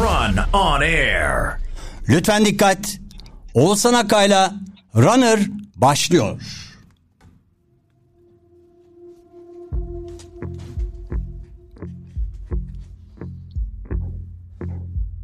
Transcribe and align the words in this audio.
Run 0.00 0.38
on 0.52 0.80
Air. 0.82 1.60
Lütfen 2.08 2.44
dikkat. 2.44 2.98
Oğuzhan 3.54 3.94
Akay'la 3.94 4.52
Runner 4.96 5.40
başlıyor. 5.76 6.40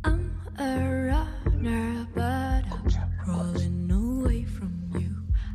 I'm 0.05 0.31
a 0.59 0.77
runner, 0.85 2.07
but 2.15 2.65
I'm 2.73 2.91
crawling 3.25 3.91
away 3.91 4.45
from 4.45 4.73
you. 4.95 5.11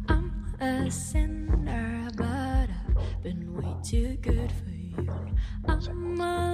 I'm 0.09 0.31
a 0.61 0.91
sinner, 0.91 2.09
but 2.17 2.69
I've 2.97 3.23
been 3.23 3.53
way 3.53 3.73
too 3.91 4.17
good 4.21 4.51
for 4.51 4.71
you. 4.71 5.07
I'm 5.67 6.21
a 6.21 6.50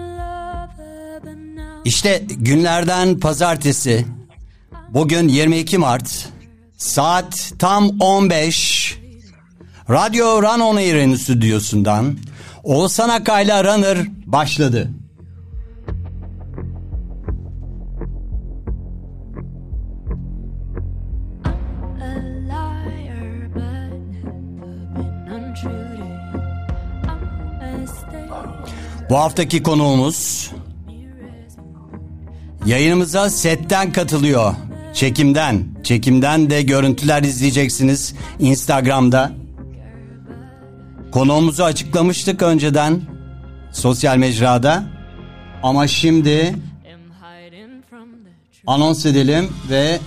İşte 1.87 2.23
günlerden 2.29 3.19
pazartesi. 3.19 4.05
Bugün 4.89 5.27
22 5.27 5.77
Mart. 5.77 6.29
Saat 6.77 7.53
tam 7.59 7.89
15. 7.99 8.97
Radyo 9.89 10.41
Run 10.41 10.59
On 10.59 10.75
Air'in 10.75 11.15
stüdyosundan 11.15 12.17
Oğuzhan 12.63 13.09
Akay'la 13.09 13.63
Runner 13.63 13.97
başladı. 14.25 14.91
Bu 29.09 29.17
haftaki 29.17 29.63
konuğumuz 29.63 30.51
yayınımıza 32.67 33.29
setten 33.29 33.91
katılıyor. 33.91 34.55
Çekimden. 34.93 35.65
Çekimden 35.83 36.49
de 36.49 36.61
görüntüler 36.61 37.23
izleyeceksiniz 37.23 38.15
Instagram'da. 38.39 39.31
Konuğumuzu 41.11 41.63
açıklamıştık 41.63 42.41
önceden 42.41 43.01
sosyal 43.71 44.17
mecrada. 44.17 44.83
Ama 45.63 45.87
şimdi 45.87 46.55
anons 48.67 49.05
edelim 49.05 49.49
ve 49.69 49.99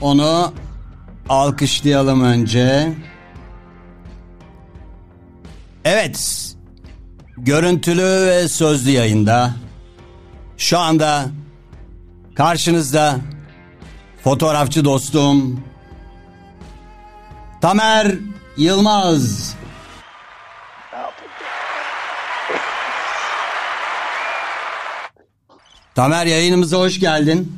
onu 0.00 0.52
alkışlayalım 1.28 2.24
önce. 2.24 2.92
Evet. 5.84 6.44
Görüntülü 7.36 8.26
ve 8.26 8.48
sözlü 8.48 8.90
yayında. 8.90 9.67
Şu 10.58 10.78
anda 10.78 11.24
karşınızda 12.34 13.16
fotoğrafçı 14.24 14.84
dostum 14.84 15.64
Tamer 17.60 18.14
Yılmaz. 18.56 19.54
Tamer 25.94 26.26
yayınımıza 26.26 26.78
hoş 26.78 27.00
geldin. 27.00 27.52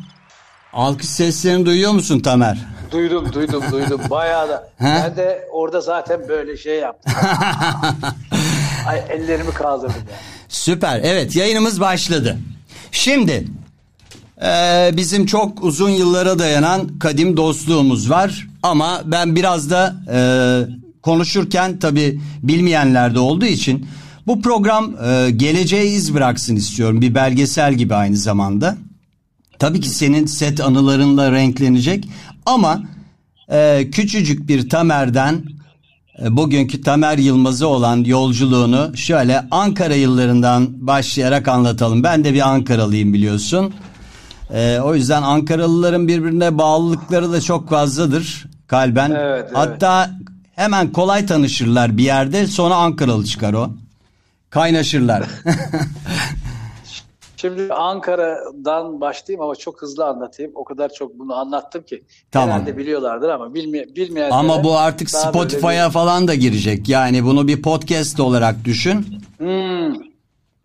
Alkış 0.73 1.09
seslerini 1.09 1.67
duyuyor 1.67 1.93
musun 1.93 2.21
Tamer? 2.21 2.59
Duydum 2.93 3.33
duydum 3.33 3.65
duydum 3.73 4.01
bayağı 4.11 4.49
da. 4.49 4.71
ben 4.81 5.17
de 5.17 5.49
orada 5.53 5.81
zaten 5.81 6.29
böyle 6.29 6.57
şey 6.57 6.79
yaptım. 6.79 7.13
Ay 8.87 9.03
ellerimi 9.09 9.53
kaldırdım 9.53 9.95
yani. 9.97 10.21
Süper. 10.49 11.01
Evet 11.05 11.37
yayınımız 11.37 11.81
başladı. 11.81 12.39
Şimdi 12.93 13.47
eee, 14.43 14.91
bizim 14.97 15.27
çok 15.27 15.65
uzun 15.65 15.91
yıllara 15.91 16.39
dayanan 16.39 16.99
kadim 16.99 17.37
dostluğumuz 17.37 18.11
var. 18.11 18.49
Ama 18.63 19.03
ben 19.05 19.37
biraz 19.37 19.71
da 19.71 19.97
eee, 20.13 20.75
konuşurken 21.03 21.79
tabii 21.79 22.21
bilmeyenler 22.43 23.15
de 23.15 23.19
olduğu 23.19 23.45
için 23.47 23.87
bu 24.27 24.43
program 24.43 24.95
eee, 25.05 25.31
geleceğe 25.31 25.87
iz 25.87 26.15
bıraksın 26.15 26.57
istiyorum. 26.57 27.01
Bir 27.01 27.15
belgesel 27.15 27.75
gibi 27.75 27.95
aynı 27.95 28.17
zamanda. 28.17 28.77
Tabii 29.59 29.81
ki 29.81 29.89
senin 29.89 30.27
set 30.27 30.61
anılarınla 30.61 31.33
renklenecek 31.33 32.09
ama 32.47 32.83
e, 33.53 33.89
küçücük 33.93 34.49
bir 34.49 34.69
Tamer'den 34.69 35.35
e, 35.35 35.41
bugünkü 36.21 36.81
Tamer 36.81 37.19
Yılmaz'a 37.19 37.67
olan 37.67 38.05
yolculuğunu 38.05 38.97
şöyle 38.97 39.45
Ankara 39.51 39.95
yıllarından 39.95 40.87
başlayarak 40.87 41.49
anlatalım. 41.49 42.03
Ben 42.03 42.25
de 42.25 42.35
bir 42.35 42.49
Ankaralıyım 42.49 43.13
biliyorsun. 43.13 43.75
E, 44.55 44.79
o 44.81 44.95
yüzden 44.95 45.23
Ankaralıların 45.23 46.09
birbirine 46.09 46.59
bağlılıkları 46.59 47.33
da 47.33 47.41
çok 47.41 47.71
fazladır 47.71 48.47
kalben. 48.67 49.11
Evet, 49.11 49.45
evet. 49.47 49.51
Hatta 49.55 50.11
hemen 50.57 50.93
kolay 50.93 51.27
tanışırlar 51.27 51.97
bir 51.97 52.05
yerde 52.05 52.47
sonra 52.47 52.75
Ankaralı 52.75 53.25
çıkar 53.25 53.53
o. 53.53 53.71
Kaynaşırlar. 54.51 55.23
Şimdi 57.41 57.75
Ankara'dan 57.75 59.01
başlayayım 59.01 59.43
ama 59.43 59.57
çok 59.57 59.83
hızlı 59.83 60.07
anlatayım. 60.07 60.53
O 60.55 60.65
kadar 60.65 60.93
çok 60.93 61.19
bunu 61.19 61.35
anlattım 61.35 61.83
ki. 61.83 62.05
Tamam. 62.33 62.49
Genelde 62.59 62.77
biliyorlardır 62.77 63.29
ama 63.29 63.55
bilmeye, 63.55 63.97
bilmeyenlere. 63.97 64.35
Ama 64.39 64.65
bu 64.65 64.79
artık 64.79 65.11
Spotify'a 65.11 65.91
falan 65.91 66.29
da 66.29 66.35
girecek. 66.35 66.89
Yani 66.89 67.25
bunu 67.25 67.49
bir 67.49 67.63
podcast 67.63 68.21
olarak 68.21 68.55
düşün. 68.65 69.07
bir- 69.41 69.45
Hmm. 69.47 69.95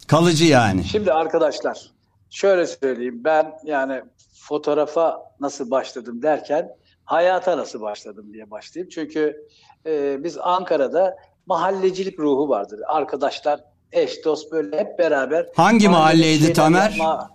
Kalıcı 0.08 0.46
yani. 0.46 0.84
Şimdi 0.84 1.14
arkadaşlar 1.14 1.91
şöyle 2.30 2.68
söyleyeyim. 2.68 3.22
Ben 3.24 3.53
yani 3.64 4.02
fotoğrafa 4.34 5.22
nasıl 5.40 5.72
başladım 5.72 6.22
derken 6.22 6.69
hayata 7.06 7.58
nasıl 7.58 7.81
başladım 7.81 8.25
diye 8.34 8.52
başlayayım. 8.52 8.90
Çünkü 8.90 9.38
e, 9.85 10.24
biz 10.24 10.38
Ankara'da 10.41 11.16
mahallecilik 11.46 12.19
ruhu 12.19 12.50
vardır. 12.50 12.80
Arkadaşlar, 12.88 13.59
eş, 13.95 14.25
dost 14.25 14.51
böyle 14.51 14.79
hep 14.79 15.00
beraber. 15.00 15.47
Hangi 15.56 15.89
mahalleydi 15.89 16.53
Tamer? 16.53 16.91
yapma- 16.91 17.29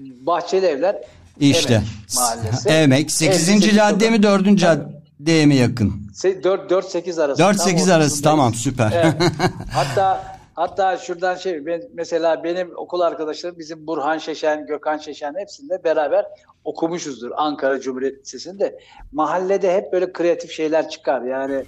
Bahçeli 0.00 0.66
Evler. 0.66 0.96
İşte. 1.40 1.74
Emek 1.74 1.86
Mahallesi. 2.16 2.68
Emek. 2.68 3.10
8. 3.10 3.48
58 3.48 3.76
cadde 3.76 4.10
mi 4.10 4.22
4. 4.22 4.44
Tabii. 4.44 4.56
caddeye 4.56 5.46
mi 5.46 5.54
yakın? 5.56 5.92
4-8 6.22 7.22
arası. 7.22 7.42
4-8 7.42 7.86
Tam 7.86 7.96
arası 7.96 8.22
tamam 8.22 8.54
süper. 8.54 8.92
Evet. 8.94 9.32
hatta 9.72 10.24
hatta 10.54 10.96
şuradan 10.96 11.34
şey 11.34 11.66
ben, 11.66 11.82
mesela 11.94 12.44
benim 12.44 12.72
okul 12.76 13.00
arkadaşlarım 13.00 13.58
bizim 13.58 13.86
Burhan 13.86 14.18
Şeşen, 14.18 14.66
Gökhan 14.66 14.98
Şeşen 14.98 15.34
hepsinde 15.38 15.84
beraber 15.84 16.26
okumuşuzdur 16.64 17.30
Ankara 17.36 17.80
Cumhuriyet 17.80 18.20
Lisesi'nde. 18.20 18.78
Mahallede 19.12 19.74
hep 19.74 19.92
böyle 19.92 20.12
kreatif 20.12 20.50
şeyler 20.50 20.88
çıkar. 20.88 21.22
Yani 21.22 21.64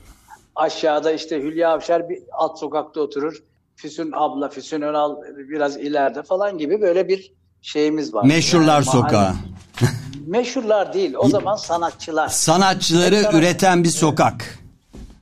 aşağıda 0.54 1.12
işte 1.12 1.42
Hülya 1.42 1.70
Avşar 1.70 2.08
bir 2.08 2.22
alt 2.32 2.58
sokakta 2.58 3.00
oturur. 3.00 3.42
Füsun 3.76 4.12
abla, 4.14 4.48
Füsun 4.48 4.80
Önal 4.80 5.16
biraz 5.36 5.76
ileride 5.76 6.22
falan 6.22 6.58
gibi 6.58 6.80
böyle 6.80 7.08
bir 7.08 7.32
şeyimiz 7.62 8.14
var. 8.14 8.24
Meşhurlar 8.24 8.74
Yani 8.74 8.84
sokağı. 8.84 9.32
Meşhurlar 10.26 10.92
değil. 10.92 11.14
O 11.18 11.28
zaman 11.28 11.56
sanatçılar. 11.56 12.28
Sanatçıları 12.28 13.22
sanat- 13.22 13.34
üreten 13.34 13.84
bir 13.84 13.88
sokak. 13.88 14.58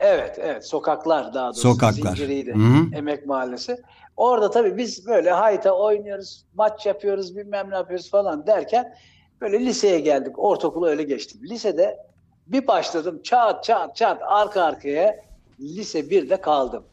Evet, 0.00 0.38
evet. 0.42 0.66
Sokaklar 0.66 1.34
daha 1.34 1.46
doğrusu. 1.46 1.60
Sokaklar. 1.60 2.16
Zinciriydi. 2.16 2.54
Hı 2.54 2.58
hı. 2.58 2.94
Emek 2.96 3.26
Mahallesi. 3.26 3.76
Orada 4.16 4.50
tabii 4.50 4.76
biz 4.76 5.06
böyle 5.06 5.30
hayta 5.30 5.70
oynuyoruz, 5.72 6.44
maç 6.54 6.86
yapıyoruz, 6.86 7.36
bilmem 7.36 7.70
ne 7.70 7.74
yapıyoruz 7.74 8.10
falan 8.10 8.46
derken 8.46 8.94
böyle 9.40 9.60
liseye 9.66 10.00
geldik. 10.00 10.38
Ortaokulu 10.38 10.88
öyle 10.88 11.02
geçtim. 11.02 11.40
Lisede 11.44 11.98
bir 12.46 12.66
başladım 12.66 13.20
çat 13.24 13.64
çat 13.64 13.96
çat 13.96 14.22
arka 14.26 14.62
arkaya 14.62 15.16
lise 15.60 16.00
1'de 16.00 16.36
kaldım. 16.40 16.84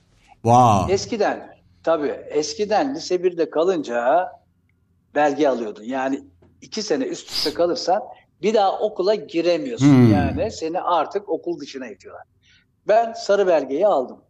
Wow. 0.44 0.94
Eskiden 0.94 1.58
tabii 1.84 2.20
eskiden 2.30 2.96
lise 2.96 3.16
1'de 3.16 3.50
kalınca 3.50 4.30
belge 5.16 5.48
alıyordun. 5.48 5.84
Yani 5.84 6.24
iki 6.62 6.82
sene 6.82 7.04
üst 7.04 7.32
üste 7.32 7.54
kalırsan 7.54 8.04
bir 8.42 8.54
daha 8.54 8.80
okula 8.80 9.16
giremiyorsun. 9.16 9.88
Hmm. 9.88 10.14
Yani 10.14 10.52
seni 10.52 10.82
artık 10.82 11.30
okul 11.30 11.60
dışına 11.60 11.88
itiyorlar. 11.88 12.24
Ben 12.88 13.14
sarı 13.14 13.48
belgeyi 13.48 13.88
aldım. 13.88 14.22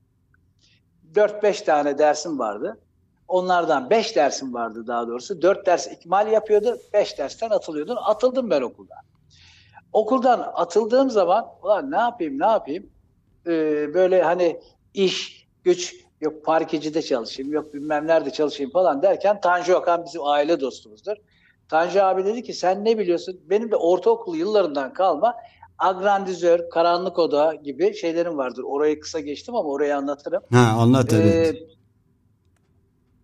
4-5 1.15 1.63
tane 1.65 1.97
dersim 1.97 2.39
vardı. 2.39 2.79
Onlardan 3.27 3.89
5 3.89 4.15
dersim 4.15 4.53
vardı 4.53 4.87
daha 4.87 5.07
doğrusu. 5.07 5.41
4 5.41 5.65
ders 5.65 5.87
ikmal 5.87 6.31
yapıyordu. 6.31 6.77
5 6.93 7.17
dersten 7.17 7.49
atılıyordun. 7.49 7.97
Atıldım 8.05 8.49
ben 8.49 8.61
okuldan. 8.61 8.97
Okuldan 9.93 10.51
atıldığım 10.55 11.09
zaman 11.09 11.45
ulan 11.63 11.91
ne 11.91 11.97
yapayım 11.97 12.39
ne 12.39 12.45
yapayım? 12.45 12.89
Ee, 13.47 13.93
böyle 13.93 14.23
hani 14.23 14.59
iş, 14.93 15.47
güç 15.63 15.95
yok 16.21 16.45
parkecide 16.45 17.01
çalışayım 17.01 17.51
yok 17.53 17.73
bilmem 17.73 18.07
nerede 18.07 18.29
çalışayım 18.31 18.71
falan 18.71 19.01
derken 19.01 19.41
Tanju 19.41 19.75
Okan 19.75 20.05
bizim 20.05 20.23
aile 20.23 20.59
dostumuzdur. 20.59 21.15
Tanju 21.69 22.01
abi 22.01 22.25
dedi 22.25 22.43
ki 22.43 22.53
sen 22.53 22.85
ne 22.85 22.97
biliyorsun? 22.97 23.39
Benim 23.49 23.71
de 23.71 23.75
ortaokul 23.75 24.35
yıllarından 24.35 24.93
kalma 24.93 25.35
agrandizör, 25.77 26.69
karanlık 26.69 27.19
oda 27.19 27.55
gibi 27.55 27.93
şeylerim 27.93 28.37
vardır. 28.37 28.63
Orayı 28.67 28.99
kısa 28.99 29.19
geçtim 29.19 29.55
ama 29.55 29.69
orayı 29.69 29.97
anlatırım. 29.97 30.43
Ha 30.51 30.75
anlat 30.81 31.13
evet. 31.13 31.55
Ee, 31.55 31.59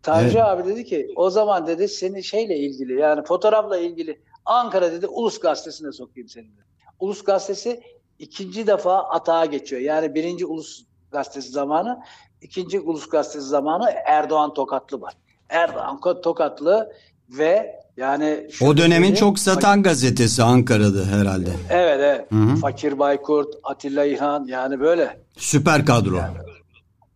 Tanju 0.04 0.26
Evet. 0.38 0.44
abi 0.44 0.70
dedi 0.70 0.86
ki 0.86 1.14
o 1.16 1.30
zaman 1.30 1.68
dedi 1.68 1.88
seni 1.88 2.24
şeyle 2.24 2.58
ilgili 2.58 3.00
yani 3.00 3.24
fotoğrafla 3.26 3.78
ilgili 3.78 4.22
Ankara 4.46 4.92
dedi 4.92 5.08
Ulus 5.08 5.40
Gazetesi'ne 5.40 5.92
sokayım 5.92 6.30
seni. 6.30 6.44
dedi. 6.44 6.66
Ulus 7.00 7.24
Gazetesi 7.24 7.82
ikinci 8.20 8.68
defa 8.68 9.04
atağa 9.04 9.46
geçiyor. 9.46 9.82
Yani 9.82 10.16
birinci 10.16 10.46
Ulus 10.46 10.84
Gazetesi 11.12 11.50
zamanı, 11.50 12.00
ikinci 12.42 12.80
Ulus 12.80 13.10
Gazetesi 13.10 13.48
zamanı 13.48 13.90
Erdoğan 14.06 14.54
Tokatlı 14.54 15.02
var. 15.02 15.14
Erdoğan 15.50 16.00
Tokatlı 16.22 16.92
ve 17.30 17.80
yani 17.98 18.48
O 18.62 18.78
dönemin 18.78 18.92
söyleyeyim, 18.92 19.16
çok 19.16 19.40
satan 19.40 19.84
gazetesi 19.84 20.44
Ankara'da 20.44 21.06
herhalde. 21.06 21.50
Evet 21.70 22.00
evet. 22.00 22.32
Hı 22.32 22.36
hı. 22.36 22.56
Fakir 22.56 23.00
Baykurt, 23.00 23.56
Atilla 23.64 24.06
İlhan 24.06 24.46
yani 24.48 24.80
böyle. 24.80 25.20
Süper 25.38 25.86
kadro. 25.86 26.20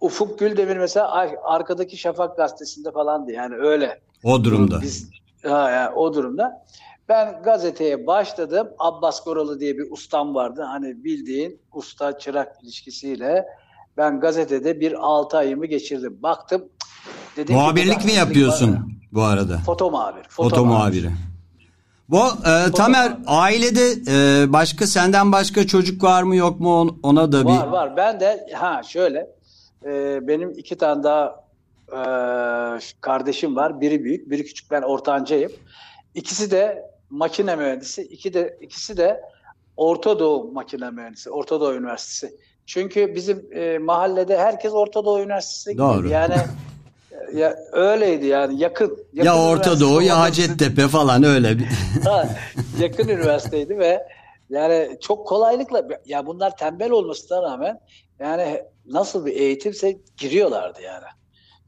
Ufuk 0.01 0.39
Güldemir 0.39 0.77
mesela 0.77 1.27
arkadaki 1.43 1.97
Şafak 1.97 2.37
gazetesinde 2.37 2.91
falandı 2.91 3.31
yani 3.31 3.55
öyle. 3.55 3.99
O 4.23 4.43
durumda. 4.43 4.81
Biz 4.81 5.09
ha, 5.43 5.71
yani 5.71 5.95
o 5.95 6.13
durumda. 6.13 6.65
Ben 7.09 7.43
gazeteye 7.43 8.07
başladım. 8.07 8.67
Abbas 8.79 9.23
Goralı 9.23 9.59
diye 9.59 9.77
bir 9.77 9.91
ustam 9.91 10.35
vardı. 10.35 10.61
Hani 10.67 11.03
bildiğin 11.03 11.61
usta 11.73 12.17
çırak 12.17 12.63
ilişkisiyle 12.63 13.45
ben 13.97 14.19
gazetede 14.19 14.79
bir 14.79 14.93
altı 14.93 15.37
ayımı 15.37 15.65
geçirdim. 15.65 16.17
Baktım 16.23 16.65
dedim 17.35 17.47
ki 17.47 17.53
Muhabirlik 17.53 17.87
mi 17.87 17.93
gazetecilik 17.93 18.17
yapıyorsun 18.17 18.73
var. 18.73 18.79
bu 19.11 19.21
arada? 19.23 19.57
Foto 19.65 19.91
muhabir. 19.91 20.23
Foto 20.29 20.65
muhabiri. 20.65 21.11
Bu 22.09 22.19
e, 22.27 22.71
Tamer 22.71 23.17
ailede 23.27 23.91
e, 24.07 24.53
başka 24.53 24.87
senden 24.87 25.31
başka 25.31 25.67
çocuk 25.67 26.03
var 26.03 26.23
mı 26.23 26.35
yok 26.35 26.59
mu 26.59 26.79
On- 26.81 26.99
ona 27.03 27.31
da 27.31 27.41
bir 27.41 27.49
Var 27.49 27.67
var. 27.67 27.97
Ben 27.97 28.19
de 28.19 28.47
ha 28.55 28.81
şöyle 28.83 29.27
e, 29.85 30.19
benim 30.27 30.49
iki 30.51 30.77
tane 30.77 31.03
daha 31.03 31.45
e, 31.91 31.99
kardeşim 33.01 33.55
var. 33.55 33.81
Biri 33.81 34.03
büyük, 34.03 34.29
biri 34.31 34.45
küçük. 34.45 34.71
Ben 34.71 34.81
ortancayım. 34.81 35.51
İkisi 36.15 36.51
de 36.51 36.83
makine 37.09 37.55
mühendisi. 37.55 38.01
İki 38.01 38.33
de 38.33 38.57
ikisi 38.61 38.97
de 38.97 39.21
Orta 39.77 40.19
Doğu 40.19 40.51
makine 40.51 40.89
mühendisi. 40.89 41.29
Orta 41.29 41.59
Doğu 41.61 41.73
Üniversitesi. 41.73 42.35
Çünkü 42.69 43.15
bizim 43.15 43.45
e, 43.55 43.77
mahallede 43.77 44.37
herkes 44.37 44.71
Orta 44.73 45.05
Doğu 45.05 45.19
Üniversitesi'ne 45.21 45.73
gidiyor. 45.73 45.95
Doğru. 45.95 46.09
Yani 46.09 46.35
ya 47.33 47.55
öyleydi 47.71 48.25
yani 48.25 48.61
yakın. 48.61 48.97
yakın 49.13 49.29
ya 49.31 49.37
Orta 49.43 49.79
Doğu 49.79 50.01
ya 50.01 50.19
Hacettepe 50.19 50.87
falan 50.87 51.23
öyle. 51.23 51.57
Ha, 52.03 52.29
yakın 52.79 53.07
üniversiteydi 53.07 53.77
ve 53.79 54.03
yani 54.49 54.97
çok 55.01 55.27
kolaylıkla 55.27 55.83
ya 56.05 56.25
bunlar 56.25 56.57
tembel 56.57 56.91
olmasına 56.91 57.41
rağmen 57.41 57.79
yani 58.19 58.61
nasıl 58.85 59.25
bir 59.25 59.31
eğitimse 59.33 59.97
giriyorlardı 60.17 60.81
yani. 60.81 61.05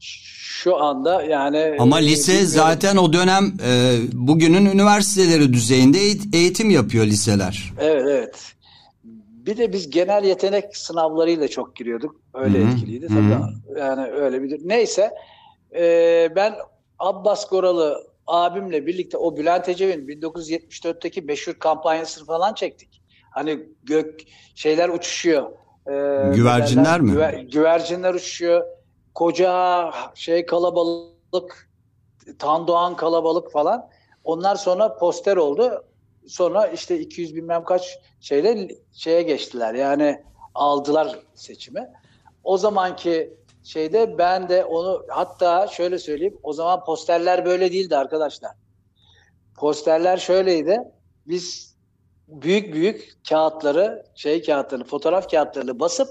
Şu 0.00 0.76
anda 0.76 1.22
yani 1.22 1.76
Ama 1.78 2.00
e, 2.00 2.04
lise 2.06 2.32
bilmiyorum. 2.32 2.54
zaten 2.54 2.96
o 2.96 3.12
dönem 3.12 3.52
e, 3.66 3.98
bugünün 4.12 4.66
üniversiteleri 4.66 5.52
düzeyinde 5.52 5.98
eğit- 5.98 6.36
eğitim 6.36 6.70
yapıyor 6.70 7.06
liseler. 7.06 7.72
Evet 7.80 8.02
evet. 8.08 8.52
Bir 9.46 9.56
de 9.56 9.72
biz 9.72 9.90
genel 9.90 10.24
yetenek 10.24 10.76
sınavlarıyla 10.76 11.48
çok 11.48 11.76
giriyorduk. 11.76 12.16
Öyle 12.34 12.60
Hı 12.60 12.64
hı, 12.64 12.68
etkiliydi 12.68 13.06
tabii. 13.08 13.80
Yani 13.80 14.06
öyle 14.06 14.42
bir 14.42 14.68
Neyse 14.68 15.14
e, 15.74 16.28
ben 16.36 16.54
Abbas 16.98 17.48
Goralı 17.50 18.06
abimle 18.26 18.86
birlikte 18.86 19.18
o 19.18 19.36
Bülent 19.36 19.68
Ecevit'in 19.68 20.08
1974'teki 20.08 21.22
meşhur 21.22 21.54
kampanyasını 21.54 22.24
falan 22.26 22.54
çektik. 22.54 23.02
Hani 23.30 23.68
gök 23.82 24.20
şeyler 24.54 24.88
uçuşuyor. 24.88 25.50
E, 25.86 25.92
Güvercinler 26.34 26.84
derler? 26.84 27.00
mi? 27.00 27.10
Güver- 27.12 27.40
güvercinler 27.52 28.14
uçuşuyor. 28.14 28.64
Koca 29.14 29.90
şey 30.14 30.46
kalabalık 30.46 31.70
Tandoğan 32.38 32.96
kalabalık 32.96 33.52
falan. 33.52 33.90
Onlar 34.24 34.56
sonra 34.56 34.96
poster 34.96 35.36
oldu. 35.36 35.84
Sonra 36.26 36.66
işte 36.66 36.98
200 36.98 37.36
bilmem 37.36 37.64
kaç 37.64 37.98
şeyle 38.20 38.68
şeye 38.92 39.22
geçtiler. 39.22 39.74
Yani 39.74 40.22
aldılar 40.54 41.18
seçimi. 41.34 41.90
O 42.44 42.56
zamanki 42.58 43.36
şeyde 43.62 44.18
ben 44.18 44.48
de 44.48 44.64
onu 44.64 45.04
hatta 45.08 45.66
şöyle 45.66 45.98
söyleyeyim. 45.98 46.38
O 46.42 46.52
zaman 46.52 46.84
posterler 46.84 47.44
böyle 47.44 47.72
değildi 47.72 47.96
arkadaşlar. 47.96 48.52
Posterler 49.56 50.16
şöyleydi. 50.16 50.78
Biz 51.26 51.76
büyük 52.28 52.74
büyük 52.74 53.12
kağıtları, 53.28 54.06
şey 54.14 54.42
kağıtlarını, 54.42 54.84
fotoğraf 54.84 55.30
kağıtlarını 55.30 55.80
basıp 55.80 56.08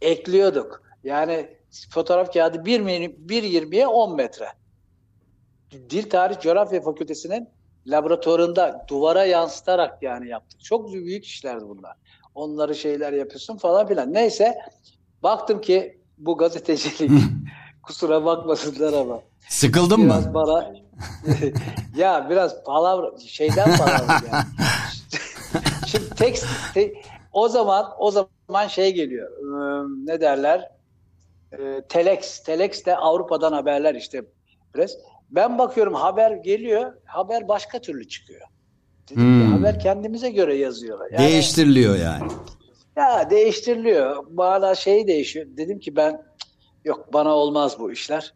ekliyorduk. 0.00 0.82
Yani 1.04 1.56
fotoğraf 1.90 2.32
kağıdı 2.32 2.64
1 2.64 2.80
1.20'ye 2.80 3.86
10 3.86 4.16
metre. 4.16 4.48
Dil 5.70 6.10
Tarih 6.10 6.40
Coğrafya 6.40 6.80
Fakültesi'nin 6.82 7.48
laboratuvarında 7.88 8.84
duvara 8.88 9.24
yansıtarak 9.24 10.02
yani 10.02 10.28
yaptık. 10.28 10.64
Çok 10.64 10.92
büyük 10.92 11.24
işlerdi 11.24 11.64
bunlar. 11.68 11.92
Onları 12.34 12.74
şeyler 12.74 13.12
yapıyorsun 13.12 13.56
falan 13.56 13.86
filan. 13.86 14.12
Neyse 14.14 14.58
baktım 15.22 15.60
ki 15.60 15.98
bu 16.18 16.36
gazetecilik 16.36 17.20
kusura 17.82 18.24
bakmasınlar 18.24 18.92
ama 18.92 19.20
Sıkıldın 19.48 20.04
biraz 20.04 20.26
mı? 20.26 20.34
bana 20.34 20.72
ya 21.96 22.26
biraz 22.30 22.64
palavra 22.64 23.18
şeyden 23.26 23.76
palavra 23.76 24.12
yani. 24.32 24.44
Şimdi 25.86 26.10
tekst 26.10 26.46
te- 26.74 26.92
o 27.32 27.48
zaman 27.48 27.92
o 27.98 28.10
zaman 28.10 28.66
şey 28.68 28.94
geliyor. 28.94 29.30
Iı, 29.40 29.86
ne 30.06 30.20
derler? 30.20 30.70
Ee, 31.52 31.82
Telex. 31.88 32.42
Telex 32.42 32.84
de 32.86 32.96
Avrupa'dan 32.96 33.52
haberler 33.52 33.94
işte. 33.94 34.22
Pres. 34.72 34.98
Ben 35.30 35.58
bakıyorum 35.58 35.94
haber 35.94 36.30
geliyor. 36.30 36.92
Haber 37.04 37.48
başka 37.48 37.80
türlü 37.80 38.08
çıkıyor. 38.08 38.40
Dedim 39.10 39.16
ki, 39.16 39.22
Hmm. 39.46 39.52
haber 39.52 39.80
kendimize 39.80 40.30
göre 40.30 40.56
yazıyorlar. 40.56 41.10
Yani, 41.10 41.28
Değiştiriliyor 41.28 41.96
yani. 41.96 42.32
ya 42.96 43.30
değiştiriliyor. 43.30 44.24
Bana 44.30 44.74
şey 44.74 45.06
değişiyor. 45.06 45.46
Dedim 45.56 45.78
ki 45.80 45.96
ben 45.96 46.22
yok 46.84 47.12
bana 47.12 47.34
olmaz 47.36 47.78
bu 47.78 47.92
işler. 47.92 48.34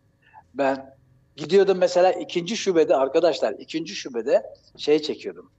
Ben 0.55 0.95
gidiyordum 1.37 1.79
mesela 1.79 2.13
ikinci 2.13 2.57
şubede 2.57 2.97
arkadaşlar 2.97 3.53
ikinci 3.59 3.95
şubede 3.95 4.43
şey 4.77 5.03
çekiyordum. 5.03 5.51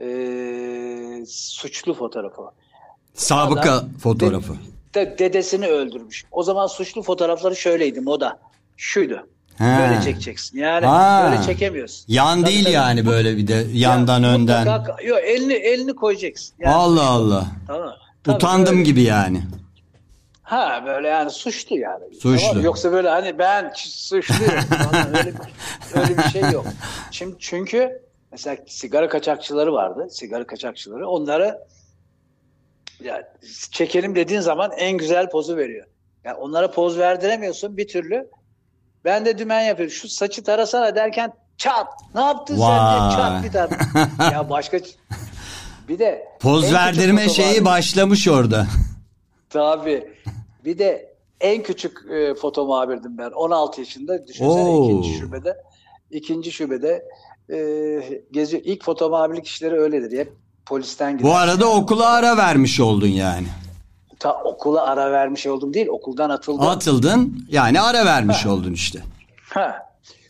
Ee, 0.00 1.24
suçlu 1.26 1.94
fotoğrafı. 1.94 2.42
Sabıka 3.14 3.72
Adam- 3.72 3.88
fotoğrafı. 4.02 4.52
De, 4.94 5.16
dedesini 5.18 5.66
öldürmüş. 5.66 6.24
O 6.30 6.42
zaman 6.42 6.66
suçlu 6.66 7.02
fotoğrafları 7.02 7.56
şöyleydi 7.56 8.00
moda. 8.00 8.38
Şuydu. 8.76 9.26
He. 9.60 9.78
Böyle 9.78 10.02
çekeceksin. 10.02 10.58
Yani 10.58 10.86
Ha. 10.86 11.30
böyle 11.30 11.42
çekemiyorsun. 11.42 12.04
Yan 12.08 12.40
Tabii, 12.40 12.50
değil 12.52 12.64
tabii. 12.64 12.72
yani 12.74 13.06
böyle 13.06 13.36
bir 13.36 13.46
de 13.48 13.64
yandan 13.72 14.20
Ya, 14.22 14.28
önden. 14.34 14.66
mutlaka- 14.66 15.04
yok 15.06 15.18
elini 15.24 15.52
elini 15.52 15.94
koyacaksın. 15.96 16.54
Yani, 16.58 16.74
Allah 16.74 17.06
Allah. 17.06 17.46
Tamam. 17.66 17.92
Tabii, 18.24 18.36
Utandım 18.36 18.74
böyle. 18.74 18.82
gibi 18.84 19.02
yani. 19.02 19.42
Ha 20.42 20.82
böyle 20.86 21.08
yani 21.08 21.30
suçlu 21.30 21.76
yani. 21.78 22.14
Suçlu. 22.14 22.46
Tamam? 22.48 22.64
Yoksa 22.64 22.92
böyle 22.92 23.08
hani 23.08 23.38
ben 23.38 23.72
suçluyum. 23.76 24.52
öyle, 25.14 25.32
öyle 25.94 26.18
bir 26.18 26.22
şey 26.22 26.42
yok. 26.52 26.66
Şimdi 27.10 27.36
çünkü 27.38 28.02
mesela 28.32 28.56
sigara 28.66 29.08
kaçakçıları 29.08 29.72
vardı. 29.72 30.06
Sigara 30.10 30.46
kaçakçıları. 30.46 31.08
Onları 31.08 31.58
ya, 33.04 33.32
çekelim 33.70 34.14
dediğin 34.14 34.40
zaman 34.40 34.70
en 34.78 34.92
güzel 34.98 35.30
pozu 35.30 35.56
veriyor. 35.56 35.86
Yani 36.24 36.36
onlara 36.36 36.70
poz 36.70 36.98
verdiremiyorsun 36.98 37.76
bir 37.76 37.88
türlü. 37.88 38.28
Ben 39.04 39.24
de 39.24 39.38
dümen 39.38 39.60
yapıyorum. 39.60 39.94
Şu 39.94 40.08
saçı 40.08 40.44
tarasana 40.44 40.94
derken 40.94 41.32
çat. 41.58 41.86
Ne 42.14 42.20
yaptın 42.20 42.56
sen 42.56 42.64
Vay. 42.68 43.00
diye 43.00 43.16
çat 43.16 43.44
bir 43.44 43.52
tane. 43.52 43.76
ya 44.34 44.50
başka 44.50 44.78
bir 45.88 45.98
de 45.98 46.28
Poz 46.40 46.72
verdirme 46.72 47.28
şeyi 47.28 47.54
vardı. 47.54 47.64
başlamış 47.64 48.28
orada. 48.28 48.66
Tabii. 49.50 50.14
Bir 50.64 50.78
de 50.78 51.14
en 51.40 51.62
küçük 51.62 51.98
e, 52.10 52.34
foto 52.34 52.66
muhabirdim 52.66 53.18
ben. 53.18 53.30
16 53.30 53.80
yaşında. 53.80 54.28
Düşünsene 54.28 54.50
Oo. 54.62 54.84
ikinci 54.90 55.18
şubede. 55.18 55.56
ikinci 56.10 56.52
şubede 56.52 57.04
e, 57.52 57.58
geziyor. 58.32 58.62
İlk 58.66 58.84
foto 58.84 59.10
muhabirlik 59.10 59.46
işleri 59.46 59.74
öyledir. 59.80 60.18
Hep 60.18 60.32
polisten 60.66 61.18
gider. 61.18 61.30
Bu 61.30 61.34
arada 61.36 61.66
okula 61.70 62.06
ara 62.10 62.36
vermiş 62.36 62.80
oldun 62.80 63.06
yani. 63.06 63.46
Ta 64.20 64.42
okula 64.42 64.82
ara 64.86 65.12
vermiş 65.12 65.46
oldum 65.46 65.74
değil. 65.74 65.88
Okuldan 65.88 66.30
atıldım. 66.30 66.66
Atıldın 66.68 67.46
yani 67.48 67.80
ara 67.80 68.04
vermiş 68.06 68.46
oldun 68.46 68.72
işte. 68.72 68.98
Ha. 69.42 69.76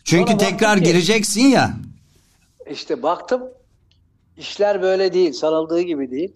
Çünkü 0.04 0.32
Sonra 0.32 0.38
tekrar 0.38 0.78
ki- 0.78 0.84
gireceksin 0.84 1.46
ya. 1.46 1.70
İşte 2.70 3.02
baktım 3.02 3.42
işler 4.36 4.82
böyle 4.82 5.12
değil. 5.12 5.32
Sanıldığı 5.32 5.80
gibi 5.80 6.10
değil. 6.10 6.34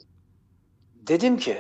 Dedim 0.94 1.36
ki 1.36 1.56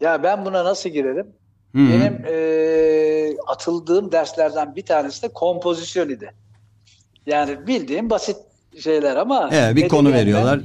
ya 0.00 0.22
ben 0.22 0.44
buna 0.44 0.64
nasıl 0.64 0.90
girerim? 0.90 1.26
Hı 1.74 1.78
hı. 1.78 1.88
Benim 1.88 2.24
e, 2.28 3.36
atıldığım 3.46 4.12
derslerden 4.12 4.76
bir 4.76 4.86
tanesi 4.86 5.22
de 5.22 5.28
kompozisyon 5.28 6.08
idi. 6.08 6.34
Yani 7.26 7.66
bildiğim 7.66 8.10
basit 8.10 8.36
şeyler 8.82 9.16
ama 9.16 9.48
Evet, 9.52 9.76
bir 9.76 9.88
konu 9.88 10.08
edebiyat 10.08 10.16
ben- 10.16 10.26
veriyorlar. 10.42 10.60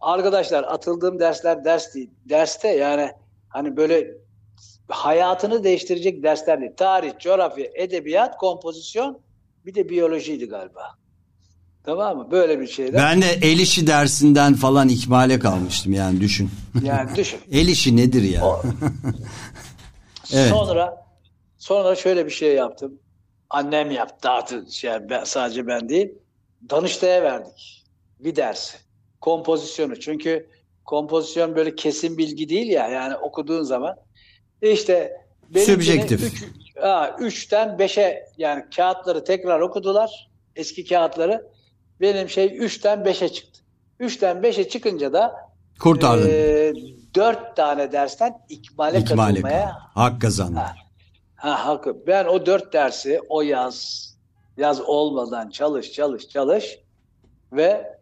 Arkadaşlar 0.00 0.62
atıldığım 0.64 1.20
dersler 1.20 1.64
ders 1.64 1.94
değil. 1.94 2.10
Derste 2.28 2.68
yani 2.68 3.10
hani 3.52 3.76
böyle 3.76 4.10
hayatını 4.88 5.64
değiştirecek 5.64 6.22
dersler 6.22 6.60
değil. 6.60 6.72
Tarih, 6.76 7.18
coğrafya, 7.18 7.66
edebiyat, 7.74 8.36
kompozisyon 8.36 9.20
bir 9.66 9.74
de 9.74 9.88
biyolojiydi 9.88 10.46
galiba. 10.48 10.94
Tamam 11.84 12.16
mı? 12.16 12.30
Böyle 12.30 12.60
bir 12.60 12.66
şeyden. 12.66 12.94
Ben 13.02 13.22
de 13.22 13.26
el 13.42 13.58
işi 13.58 13.86
dersinden 13.86 14.54
falan 14.54 14.88
ikmale 14.88 15.38
kalmıştım 15.38 15.92
yani 15.92 16.20
düşün. 16.20 16.50
Yani 16.82 17.16
düşün. 17.16 17.40
El 17.52 17.68
işi 17.68 17.96
nedir 17.96 18.22
ya? 18.22 18.44
O- 18.46 18.62
Evet. 20.34 20.48
Sonra 20.50 21.06
sonra 21.58 21.94
şöyle 21.94 22.26
bir 22.26 22.30
şey 22.30 22.54
yaptım. 22.54 22.98
Annem 23.50 23.90
yaptı. 23.90 24.16
Dağıtı, 24.22 24.66
şey, 24.72 24.90
ben, 25.10 25.24
sadece 25.24 25.66
ben 25.66 25.88
değil. 25.88 26.08
Danıştay'a 26.70 27.22
verdik. 27.22 27.84
Bir 28.20 28.36
dersi. 28.36 28.76
Kompozisyonu. 29.20 30.00
Çünkü 30.00 30.50
kompozisyon 30.84 31.56
böyle 31.56 31.74
kesin 31.74 32.18
bilgi 32.18 32.48
değil 32.48 32.66
ya. 32.66 32.88
Yani 32.88 33.16
okuduğun 33.16 33.62
zaman. 33.62 33.96
İşte 34.62 35.12
benimkini 35.54 35.74
Subjektif. 35.74 36.22
Üç, 36.22 36.44
ha, 36.80 37.16
üçten 37.20 37.78
beşe 37.78 38.24
yani 38.38 38.64
kağıtları 38.76 39.24
tekrar 39.24 39.60
okudular. 39.60 40.30
Eski 40.56 40.84
kağıtları. 40.84 41.46
Benim 42.00 42.28
şey 42.28 42.58
üçten 42.58 43.04
beşe 43.04 43.28
çıktı. 43.28 43.60
Üçten 44.00 44.42
beşe 44.42 44.68
çıkınca 44.68 45.12
da 45.12 45.52
Kurtardın. 45.80 46.30
ee, 46.32 46.72
dört 47.14 47.56
tane 47.56 47.92
dersten 47.92 48.38
ikmale, 48.48 48.98
İkmale 48.98 49.34
katılmaya 49.34 49.72
hak 49.94 50.20
kazandın. 50.20 50.54
Ha. 50.54 50.74
ha, 51.34 51.66
hakkı. 51.66 52.06
Ben 52.06 52.24
o 52.24 52.46
dört 52.46 52.72
dersi 52.72 53.20
o 53.28 53.42
yaz 53.42 54.08
yaz 54.56 54.80
olmadan 54.80 55.50
çalış 55.50 55.92
çalış 55.92 56.28
çalış 56.28 56.78
ve 57.52 57.98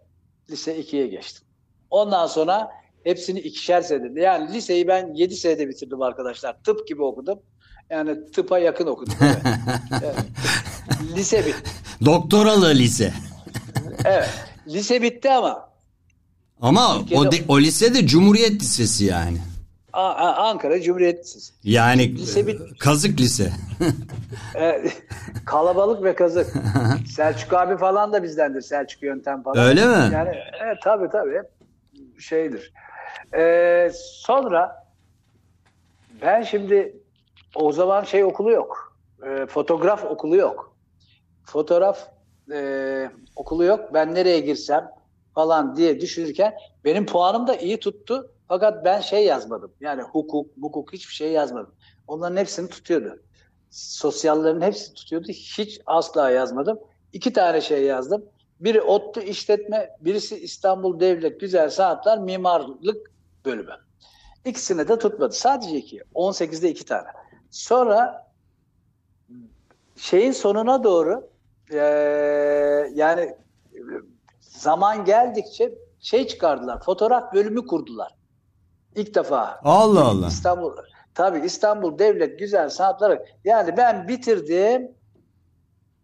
lise 0.51 0.81
2'ye 0.81 1.07
geçtim. 1.07 1.47
Ondan 1.91 2.27
sonra 2.27 2.71
hepsini 3.05 3.41
ikişer 3.41 3.83
senede. 3.83 4.21
Yani 4.21 4.53
liseyi 4.53 4.89
ben 4.89 5.15
7 5.15 5.37
senede 5.37 5.69
bitirdim 5.69 6.03
arkadaşlar. 6.03 6.57
Tıp 6.65 6.89
gibi 6.89 7.03
okudum. 7.03 7.39
Yani 7.91 8.31
tıpa 8.33 8.59
yakın 8.59 8.87
okudum. 8.87 9.15
Evet. 10.03 10.15
Lise 11.17 11.47
bitti. 11.47 11.71
Doktoralı 12.05 12.71
lise. 12.75 13.13
Evet. 14.05 14.31
Lise 14.69 15.03
bitti 15.03 15.31
ama 15.31 15.71
Ama 16.61 16.99
Türkiye'de- 16.99 17.29
o, 17.29 17.33
de- 17.33 17.45
o 17.49 17.61
lise 17.61 17.95
de 17.95 18.07
Cumhuriyet 18.07 18.63
Lisesi 18.63 19.05
yani. 19.05 19.39
Ankara 19.93 20.81
Cumhuriyet 20.83 21.19
Lisesi. 21.25 21.53
Yani 21.65 22.17
Lise 22.19 22.41
e, 22.41 22.47
bit- 22.47 22.79
kazık 22.79 23.21
lise. 23.21 23.53
Evet, 24.55 25.03
kalabalık 25.45 26.05
ve 26.05 26.15
kazık. 26.15 26.47
Selçuk 27.17 27.53
abi 27.53 27.77
falan 27.77 28.13
da 28.13 28.23
bizdendir. 28.23 28.61
Selçuk 28.61 29.03
yöntem 29.03 29.43
falan. 29.43 29.59
Öyle 29.65 29.87
mi? 29.87 30.11
Yani 30.13 30.31
evet, 30.65 30.79
tabii 30.85 31.09
tabii. 31.13 31.43
Şeydir. 32.21 32.73
Ee, 33.37 33.91
sonra 33.95 34.87
ben 36.23 36.43
şimdi 36.43 36.97
o 37.55 37.73
zaman 37.73 38.05
şey 38.05 38.25
okulu 38.25 38.51
yok. 38.51 38.97
Ee, 39.27 39.47
fotoğraf 39.47 40.05
okulu 40.05 40.37
yok. 40.37 40.77
Fotoğraf 41.45 42.09
e, 42.53 43.11
okulu 43.37 43.65
yok. 43.65 43.95
Ben 43.95 44.15
nereye 44.15 44.41
girsem 44.41 44.91
falan 45.35 45.77
diye 45.77 46.01
düşünürken 46.01 46.55
benim 46.85 47.07
puanım 47.07 47.47
da 47.47 47.57
iyi 47.57 47.81
tuttu. 47.81 48.35
Fakat 48.49 48.85
ben 48.85 49.01
şey 49.01 49.25
yazmadım. 49.25 49.73
Yani 49.81 50.03
hukuk, 50.03 50.51
hukuk 50.61 50.93
hiçbir 50.93 51.15
şey 51.15 51.33
yazmadım. 51.33 51.75
Onların 52.07 52.37
hepsini 52.37 52.69
tutuyordu. 52.69 53.23
Sosyallerin 53.71 54.61
hepsini 54.61 54.95
tutuyordu. 54.95 55.29
Hiç 55.29 55.81
asla 55.87 56.31
yazmadım. 56.31 56.79
İki 57.13 57.33
tane 57.33 57.61
şey 57.61 57.85
yazdım. 57.85 58.25
Biri 58.61 58.83
ODTÜ 58.83 59.23
işletme, 59.23 59.97
birisi 60.01 60.37
İstanbul 60.37 61.01
Devlet 61.01 61.41
Güzel 61.41 61.71
Sanatlar 61.71 62.19
Mimarlık 62.19 63.11
bölümü. 63.45 63.75
İkisini 64.45 64.89
de 64.89 64.99
tutmadı. 64.99 65.33
Sadece 65.35 65.77
iki. 65.77 66.03
18'de 66.15 66.71
iki 66.71 66.85
tane. 66.85 67.09
Sonra 67.51 68.31
şeyin 69.97 70.33
sonuna 70.33 70.85
doğru 70.85 71.29
eee, 71.71 71.79
yani 72.95 73.37
zaman 74.41 75.05
geldikçe 75.05 75.75
şey 76.01 76.27
çıkardılar. 76.27 76.83
Fotoğraf 76.83 77.35
bölümü 77.35 77.67
kurdular. 77.67 78.15
İlk 78.97 79.15
defa. 79.15 79.61
Allah 79.65 80.05
Allah. 80.05 80.27
İstanbul 80.29 80.73
tabii 81.15 81.47
İstanbul 81.47 81.99
Devlet 81.99 82.39
Güzel 82.39 82.69
Sanatları 82.69 83.27
yani 83.45 83.77
ben 83.77 84.09
bitirdim 84.09 84.91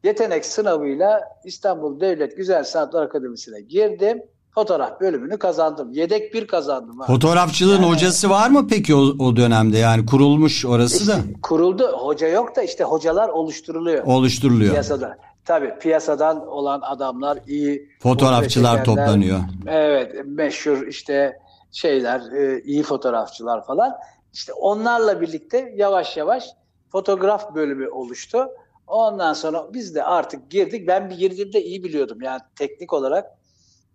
yetenek 0.07 0.47
sınavıyla 0.47 1.21
İstanbul 1.45 2.01
Devlet 2.01 2.37
Güzel 2.37 2.65
Sanatlar 2.65 3.03
Akademisi'ne 3.03 3.61
girdim. 3.61 4.23
Fotoğraf 4.55 5.01
bölümünü 5.01 5.39
kazandım. 5.39 5.93
Yedek 5.93 6.35
bir 6.35 6.47
kazandım. 6.47 7.03
Fotoğrafçılığın 7.07 7.83
Yani- 7.83 7.87
hocası 7.95 8.31
var 8.31 8.51
mı 8.51 8.67
peki 8.71 8.95
o, 8.95 8.99
o 8.99 9.37
dönemde? 9.37 9.79
Yani 9.79 10.07
kurulmuş 10.07 10.67
orası 10.67 11.09
da 11.09 11.17
Kuruldu. 11.43 11.93
Hoca 11.99 12.29
yok 12.29 12.57
da 12.57 12.63
işte 12.63 12.85
hocalar 12.85 13.29
oluşturuluyor 13.29 14.05
oluşturuluyor. 14.05 14.71
piyasada. 14.71 15.19
Tabii 15.45 15.79
piyasadan 15.79 16.47
olan 16.47 16.81
adamlar 16.81 17.39
iyi 17.47 17.89
Fotoğrafçılar 18.03 18.85
toplanıyor. 18.85 19.39
Evet, 19.67 20.13
meşhur 20.27 20.87
işte 20.87 21.39
şeyler, 21.73 22.21
e, 22.33 22.61
iyi 22.63 22.83
fotoğrafçılar 22.83 23.67
falan. 23.67 23.93
İşte 24.33 24.53
onlarla 24.53 25.21
birlikte 25.21 25.73
yavaş 25.77 26.17
yavaş 26.17 26.45
fotoğraf 26.93 27.55
bölümü 27.55 27.89
oluştu. 27.89 28.39
Ondan 28.87 29.33
sonra 29.33 29.67
biz 29.73 29.95
de 29.95 30.05
artık 30.05 30.51
girdik. 30.51 30.89
Ben 30.89 31.11
bir 31.11 31.17
girdiğimde 31.17 31.65
iyi 31.65 31.85
biliyordum. 31.85 32.19
Yani 32.23 32.41
teknik 32.59 32.93
olarak 32.93 33.27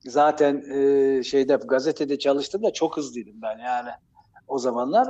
zaten 0.06 0.64
e, 0.72 1.24
şeyde 1.24 1.56
gazetede 1.56 2.20
çalıştım 2.20 2.64
da 2.64 2.74
çok 2.74 2.98
hızlıydım 2.98 3.42
ben 3.42 3.58
yani 3.58 3.90
o 4.48 4.60
zamanlar. 4.60 5.08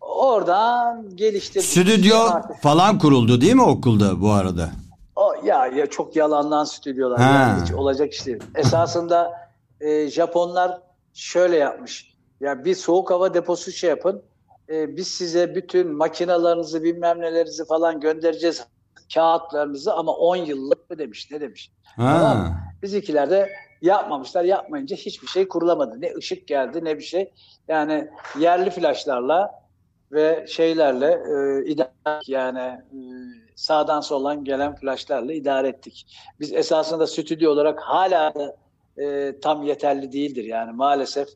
Oradan 0.00 1.16
geliştirdik. 1.16 1.68
Stüdyo 1.68 2.16
Artık- 2.18 2.62
falan 2.62 2.98
kuruldu 2.98 3.40
değil 3.40 3.54
mi 3.54 3.62
okulda 3.62 4.20
bu 4.20 4.30
arada? 4.30 4.70
o, 5.16 5.34
ya, 5.44 5.66
ya 5.66 5.86
çok 5.86 6.16
yalandan 6.16 6.64
stüdyolar. 6.64 7.20
Ha. 7.20 7.32
Yani 7.32 7.62
hiç 7.64 7.72
olacak 7.72 8.12
iş 8.12 8.26
değil. 8.26 8.42
Esasında 8.54 9.32
e, 9.80 10.08
Japonlar 10.08 10.80
şöyle 11.14 11.56
yapmış. 11.56 12.16
Ya 12.40 12.64
bir 12.64 12.74
soğuk 12.74 13.10
hava 13.10 13.34
deposu 13.34 13.72
şey 13.72 13.90
yapın. 13.90 14.22
E, 14.68 14.96
biz 14.96 15.08
size 15.08 15.54
bütün 15.54 15.96
makinalarınızı 15.96 16.82
bilmem 16.82 17.20
nelerinizi 17.20 17.64
falan 17.64 18.00
göndereceğiz. 18.00 18.64
Kağıtlarınızı 19.14 19.94
ama 19.94 20.12
10 20.12 20.36
yıllık 20.36 20.90
mı 20.90 20.98
demiş 20.98 21.30
ne 21.30 21.40
demiş. 21.40 21.70
Tamam 21.96 22.22
Ha. 22.22 22.34
mı? 22.34 22.56
Bizimkiler 22.82 23.30
de 23.30 23.52
yapmamışlar. 23.82 24.44
Yapmayınca 24.44 24.96
hiçbir 24.96 25.26
şey 25.26 25.48
kurulamadı. 25.48 26.00
Ne 26.00 26.14
ışık 26.16 26.48
geldi 26.48 26.84
ne 26.84 26.98
bir 26.98 27.02
şey. 27.02 27.32
Yani 27.68 28.08
yerli 28.38 28.70
flaşlarla 28.70 29.66
ve 30.12 30.46
şeylerle 30.48 31.06
e, 31.06 31.64
idare 31.70 32.20
yani 32.26 32.58
e, 32.58 32.98
sağdan 33.56 34.00
soldan 34.00 34.44
gelen 34.44 34.74
flaşlarla 34.74 35.32
idare 35.32 35.68
ettik. 35.68 36.06
Biz 36.40 36.52
esasında 36.52 37.06
stüdyo 37.06 37.52
olarak 37.52 37.80
hala 37.80 38.32
e, 38.98 39.34
tam 39.40 39.62
yeterli 39.62 40.12
değildir 40.12 40.44
yani 40.44 40.72
maalesef 40.72 41.28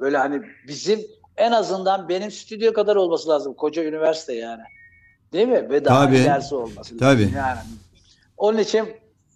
böyle 0.00 0.16
hani 0.18 0.42
bizim 0.68 1.00
en 1.36 1.52
azından 1.52 2.08
benim 2.08 2.30
stüdyo 2.30 2.72
kadar 2.72 2.96
olması 2.96 3.28
lazım 3.28 3.54
koca 3.54 3.84
üniversite 3.84 4.34
yani. 4.34 4.62
Değil 5.32 5.48
mi? 5.48 5.70
Ve 5.70 5.84
daha 5.84 6.04
Tabii. 6.04 6.16
ilerisi 6.16 6.54
olması. 6.54 6.98
Tabii. 6.98 7.30
Yani 7.36 7.58
onun 8.36 8.58
için 8.58 8.88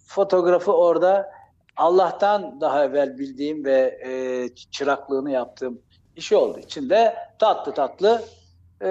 fotoğrafı 0.07 0.71
orada 0.73 1.31
Allah'tan 1.77 2.61
daha 2.61 2.83
evvel 2.85 3.17
bildiğim 3.17 3.65
ve 3.65 3.99
e, 4.05 4.11
çıraklığını 4.71 5.31
yaptığım 5.31 5.81
işi 6.15 6.35
olduğu 6.35 6.59
için 6.59 6.89
de 6.89 7.15
tatlı 7.39 7.73
tatlı 7.73 8.21
e, 8.81 8.87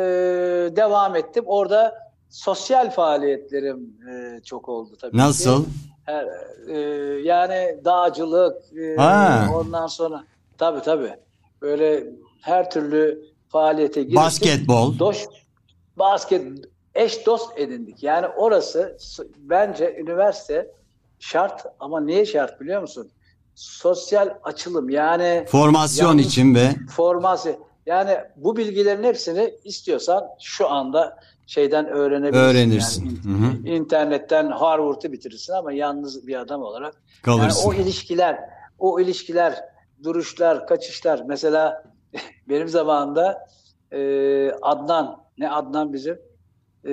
devam 0.76 1.16
ettim. 1.16 1.45
Orada 1.47 2.11
sosyal 2.28 2.90
faaliyetlerim 2.90 3.97
e, 4.11 4.40
çok 4.45 4.69
oldu 4.69 4.97
tabii. 5.00 5.12
ki. 5.12 5.19
Nasıl? 5.19 5.64
Her, 6.07 6.26
e, 6.69 6.78
yani 7.23 7.80
dağcılık 7.85 8.62
e, 8.78 8.97
Ha. 8.97 9.49
ondan 9.57 9.87
sonra 9.87 10.25
tabii 10.59 10.80
tabii 10.83 11.14
böyle 11.62 12.07
her 12.42 12.71
türlü 12.71 13.25
faaliyete 13.49 14.02
giriştik. 14.02 14.16
Basketbol. 14.25 14.99
Doş, 14.99 15.26
basket 15.97 16.42
eş 16.94 17.26
dost 17.26 17.59
edindik. 17.59 18.02
Yani 18.02 18.26
orası 18.37 18.97
bence 19.38 19.97
üniversite 20.00 20.70
şart 21.18 21.66
ama 21.80 22.00
niye 22.00 22.26
şart 22.26 22.61
biliyor 22.61 22.80
musun? 22.80 23.11
Sosyal 23.54 24.35
açılım 24.42 24.88
yani 24.90 25.44
Formasyon 25.49 26.06
Yalnız- 26.09 26.26
için 26.26 26.54
ve 26.54 26.68
forması 26.97 27.56
yani 27.87 28.16
bu 28.37 28.56
bilgilerin 28.56 29.02
hepsini 29.04 29.54
istiyorsan 29.64 30.25
şu 30.40 30.68
anda 30.68 31.18
şeyden 31.47 31.87
öğrenebilirsin. 31.87 32.38
Öğrenirsin. 32.49 33.04
Yani 33.25 33.38
Hı 33.38 33.47
hı. 33.47 33.68
internetten 33.68 34.47
Harvard'ı 34.50 35.12
bitirirsin 35.12 35.52
ama 35.52 35.73
yalnız 35.73 36.26
bir 36.26 36.40
adam 36.40 36.62
olarak 36.62 36.94
kalırsın. 37.23 37.70
yani 37.70 37.78
o 37.80 37.82
ilişkiler, 37.82 38.38
o 38.78 39.00
ilişkiler, 39.00 39.64
duruşlar, 40.02 40.66
kaçışlar. 40.66 41.23
Mesela 41.26 41.85
benim 42.49 42.68
zamanımda 42.68 43.49
e, 43.92 43.99
Adnan, 44.62 45.23
ne 45.38 45.50
Adnan 45.50 45.92
bizim? 45.92 46.18
E, 46.84 46.92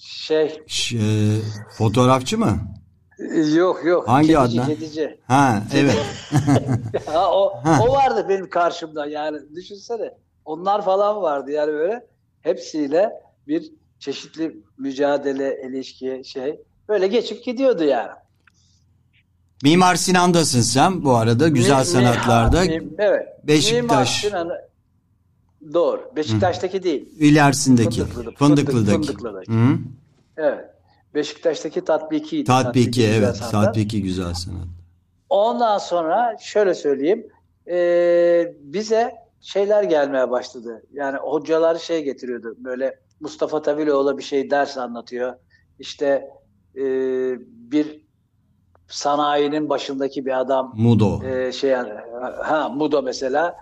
şey, 0.00 0.62
Ş- 0.66 0.96
e, 0.98 1.00
fotoğrafçı 1.78 2.38
mı? 2.38 2.58
yok 3.54 3.84
yok. 3.84 4.08
Hangi 4.08 4.26
kedici, 4.28 4.38
Adnan? 4.60 4.66
Kedici. 4.66 5.20
Ha 5.26 5.62
evet. 5.74 5.96
Ha, 7.06 7.30
o, 7.32 7.62
o 7.88 7.92
vardı 7.92 8.26
benim 8.28 8.50
karşımda 8.50 9.06
yani 9.06 9.38
düşünsene. 9.54 10.14
Onlar 10.44 10.84
falan 10.84 11.22
vardı 11.22 11.50
yani 11.50 11.72
böyle. 11.72 12.06
Hepsiyle 12.40 13.10
bir 13.46 13.72
çeşitli 13.98 14.56
mücadele, 14.78 15.62
ilişki, 15.68 16.22
şey. 16.24 16.60
Böyle 16.88 17.06
geçip 17.06 17.44
gidiyordu 17.44 17.84
yani. 17.84 18.10
Mimar 19.62 19.94
Sinan'dasın 19.94 20.60
sen 20.60 21.04
bu 21.04 21.14
arada 21.16 21.48
güzel 21.48 21.78
Mi- 21.78 21.84
sanatlarda. 21.84 22.60
ha, 22.60 22.64
mi- 22.64 22.88
evet. 22.98 23.26
Beşiktaş. 23.44 23.82
Mimar 23.82 24.04
Sinan'ı- 24.04 24.67
Doğru. 25.74 26.10
Beşiktaş'taki 26.16 26.82
değil. 26.82 27.08
İlerisindeki 27.18 28.04
Fındıklı'da- 28.04 28.34
Fındıklı'daki. 28.36 28.92
Fındıklı'daki. 29.06 29.52
Hı. 29.52 29.78
Evet. 30.36 30.64
Beşiktaş'taki 31.14 31.84
tatbikiydi. 31.84 32.44
Tatbiki 32.44 32.90
güzel 33.00 33.22
evet. 33.22 33.36
sanatlar. 33.36 33.64
Tatbiki 33.64 34.02
güzel 34.02 34.34
sanat. 34.34 34.66
Ondan 35.28 35.78
sonra 35.78 36.36
şöyle 36.40 36.74
söyleyeyim. 36.74 37.26
e, 37.70 38.54
bize 38.60 39.14
şeyler 39.40 39.82
gelmeye 39.82 40.30
başladı. 40.30 40.82
Yani 40.92 41.16
hocalar 41.18 41.78
şey 41.78 42.04
getiriyordu. 42.04 42.54
Böyle 42.58 42.98
Mustafa 43.20 43.62
Taviloğlu 43.62 44.18
bir 44.18 44.22
şey 44.22 44.50
ders 44.50 44.78
anlatıyor. 44.78 45.34
İşte 45.78 46.28
e, 46.76 46.82
bir 47.70 48.06
sanayinin 48.88 49.68
başındaki 49.68 50.26
bir 50.26 50.40
adam 50.40 50.72
Mudo. 50.76 51.22
e, 51.24 51.52
şey 51.52 51.72
ha 52.42 52.68
Mudo 52.68 53.02
mesela 53.02 53.56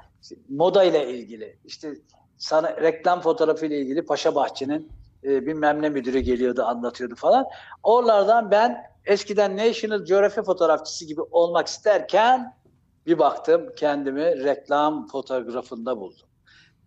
moda 0.48 0.84
ile 0.84 1.10
ilgili 1.12 1.58
işte 1.64 1.94
sana 2.38 2.76
reklam 2.76 3.20
fotoğrafı 3.20 3.66
ile 3.66 3.80
ilgili 3.80 4.02
Paşa 4.02 4.34
Bahçe'nin 4.34 4.92
e, 5.24 5.46
bilmem 5.46 5.82
ne 5.82 5.88
müdürü 5.88 6.18
geliyordu 6.18 6.62
anlatıyordu 6.62 7.14
falan. 7.14 7.46
Oralardan 7.82 8.50
ben 8.50 8.82
eskiden 9.04 9.56
National 9.56 10.04
Geographic 10.04 10.42
fotoğrafçısı 10.42 11.04
gibi 11.04 11.20
olmak 11.20 11.66
isterken 11.66 12.54
bir 13.06 13.18
baktım 13.18 13.62
kendimi 13.76 14.44
reklam 14.44 15.06
fotoğrafında 15.06 16.00
buldum. 16.00 16.26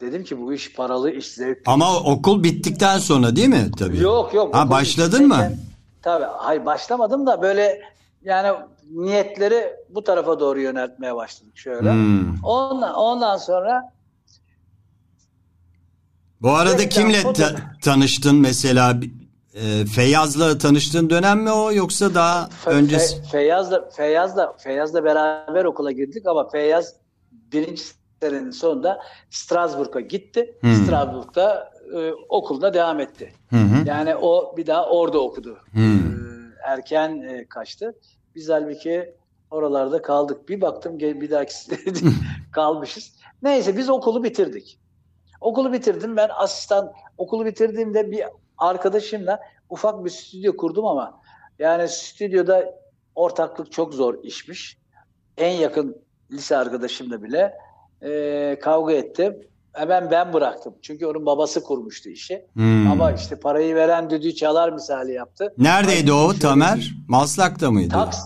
Dedim 0.02 0.24
ki 0.24 0.42
bu 0.42 0.54
iş 0.54 0.74
paralı 0.74 1.12
iş 1.12 1.28
zevkli. 1.28 1.72
Ama 1.72 2.00
okul 2.00 2.44
bittikten 2.44 2.98
sonra 2.98 3.36
değil 3.36 3.48
mi? 3.48 3.72
Tabii. 3.80 4.00
Yok 4.00 4.34
yok. 4.34 4.56
Ha 4.56 4.70
başladın 4.70 5.28
mı? 5.28 5.52
Tabii. 6.02 6.26
Hayır 6.26 6.66
başlamadım 6.66 7.26
da 7.28 7.42
böyle 7.42 7.82
yani 8.22 8.58
niyetleri 8.90 9.74
bu 9.90 10.04
tarafa 10.04 10.40
doğru 10.40 10.60
yöneltmeye 10.62 11.16
başladık 11.16 11.58
şöyle. 11.58 11.92
Hmm. 11.92 12.44
Ondan, 12.44 12.94
ondan 12.96 13.38
sonra 13.38 13.92
Bu 16.42 16.52
arada 16.52 16.90
kimle 16.90 17.34
ta- 17.34 17.56
tanıştın 17.84 18.36
mesela? 18.36 18.98
E, 19.54 19.86
Feyyaz'la 19.86 20.58
tanıştığın 20.58 21.10
dönem 21.10 21.40
mi 21.42 21.52
o 21.52 21.72
yoksa 21.74 22.14
daha 22.16 22.50
Fe- 22.66 22.70
öncesi? 22.70 23.16
Fe- 23.16 23.32
Feyyaz'la 23.32 23.90
Feyyaz'la 23.90 24.54
Feyyaz'la 24.58 25.04
beraber 25.04 25.66
okula 25.66 25.92
girdik 25.92 26.28
ama 26.28 26.50
Feyyaz 26.50 26.94
birinci 27.32 27.84
senenin 28.22 28.52
sonunda 28.52 29.00
Strasbourg'a 29.30 30.00
gitti. 30.00 30.58
Hmm. 30.62 30.74
Strasbourg'da 30.76 31.72
e, 31.98 32.12
okuluna 32.30 32.74
devam 32.74 33.00
etti. 33.00 33.34
Hı 33.50 33.56
hı. 33.56 33.88
Yani 33.88 34.16
o 34.16 34.58
bir 34.58 34.68
daha 34.68 34.86
orada 34.90 35.20
okudu. 35.20 35.58
Hmm. 35.72 35.98
Ee, 35.98 36.10
erken 36.66 37.22
e, 37.22 37.46
kaçtı. 37.46 37.94
Biz 38.36 38.50
halbuki 38.50 39.16
oralarda 39.52 40.02
kaldık. 40.02 40.50
Bir 40.50 40.62
baktım 40.62 41.00
bir 41.00 41.32
dahaki 41.32 41.54
kalmışız. 42.52 43.16
Neyse 43.42 43.78
biz 43.78 43.90
okulu 43.90 44.24
bitirdik. 44.24 44.80
Okulu 45.42 45.74
bitirdim. 45.74 46.18
Ben 46.18 46.30
asistan 46.36 46.94
okulu 47.18 47.46
bitirdiğimde 47.46 48.12
bir 48.12 48.24
arkadaşımla 48.58 49.40
ufak 49.70 50.06
bir 50.06 50.10
stüdyo 50.10 50.58
kurdum 50.58 50.86
ama 50.86 51.22
yani 51.60 51.88
stüdyoda 51.88 52.80
ortaklık 53.16 53.72
çok 53.72 53.94
zor 53.94 54.24
işmiş. 54.24 54.78
En 55.38 55.52
yakın 55.52 56.04
lise 56.32 56.58
arkadaşımla 56.58 57.24
bile 57.24 57.54
e, 58.02 58.60
kavga 58.62 58.94
ettim. 58.94 59.42
Hemen 59.80 60.12
ben 60.12 60.34
bıraktım. 60.34 60.74
Çünkü 60.82 61.06
onun 61.06 61.26
babası 61.26 61.64
kurmuştu 61.64 62.10
işi. 62.10 62.46
Hmm. 62.54 62.92
Ama 62.92 63.12
işte 63.12 63.36
parayı 63.40 63.76
veren 63.76 64.10
düdüğü 64.10 64.36
çalar 64.36 64.70
misali 64.74 65.14
yaptı. 65.14 65.54
Neredeydi 65.58 66.14
o 66.14 66.28
şöyle 66.28 66.40
Tamer? 66.40 66.76
bir- 66.78 66.98
Maslak'ta 67.08 67.72
mıydı? 67.72 67.94
Taks, 67.94 68.18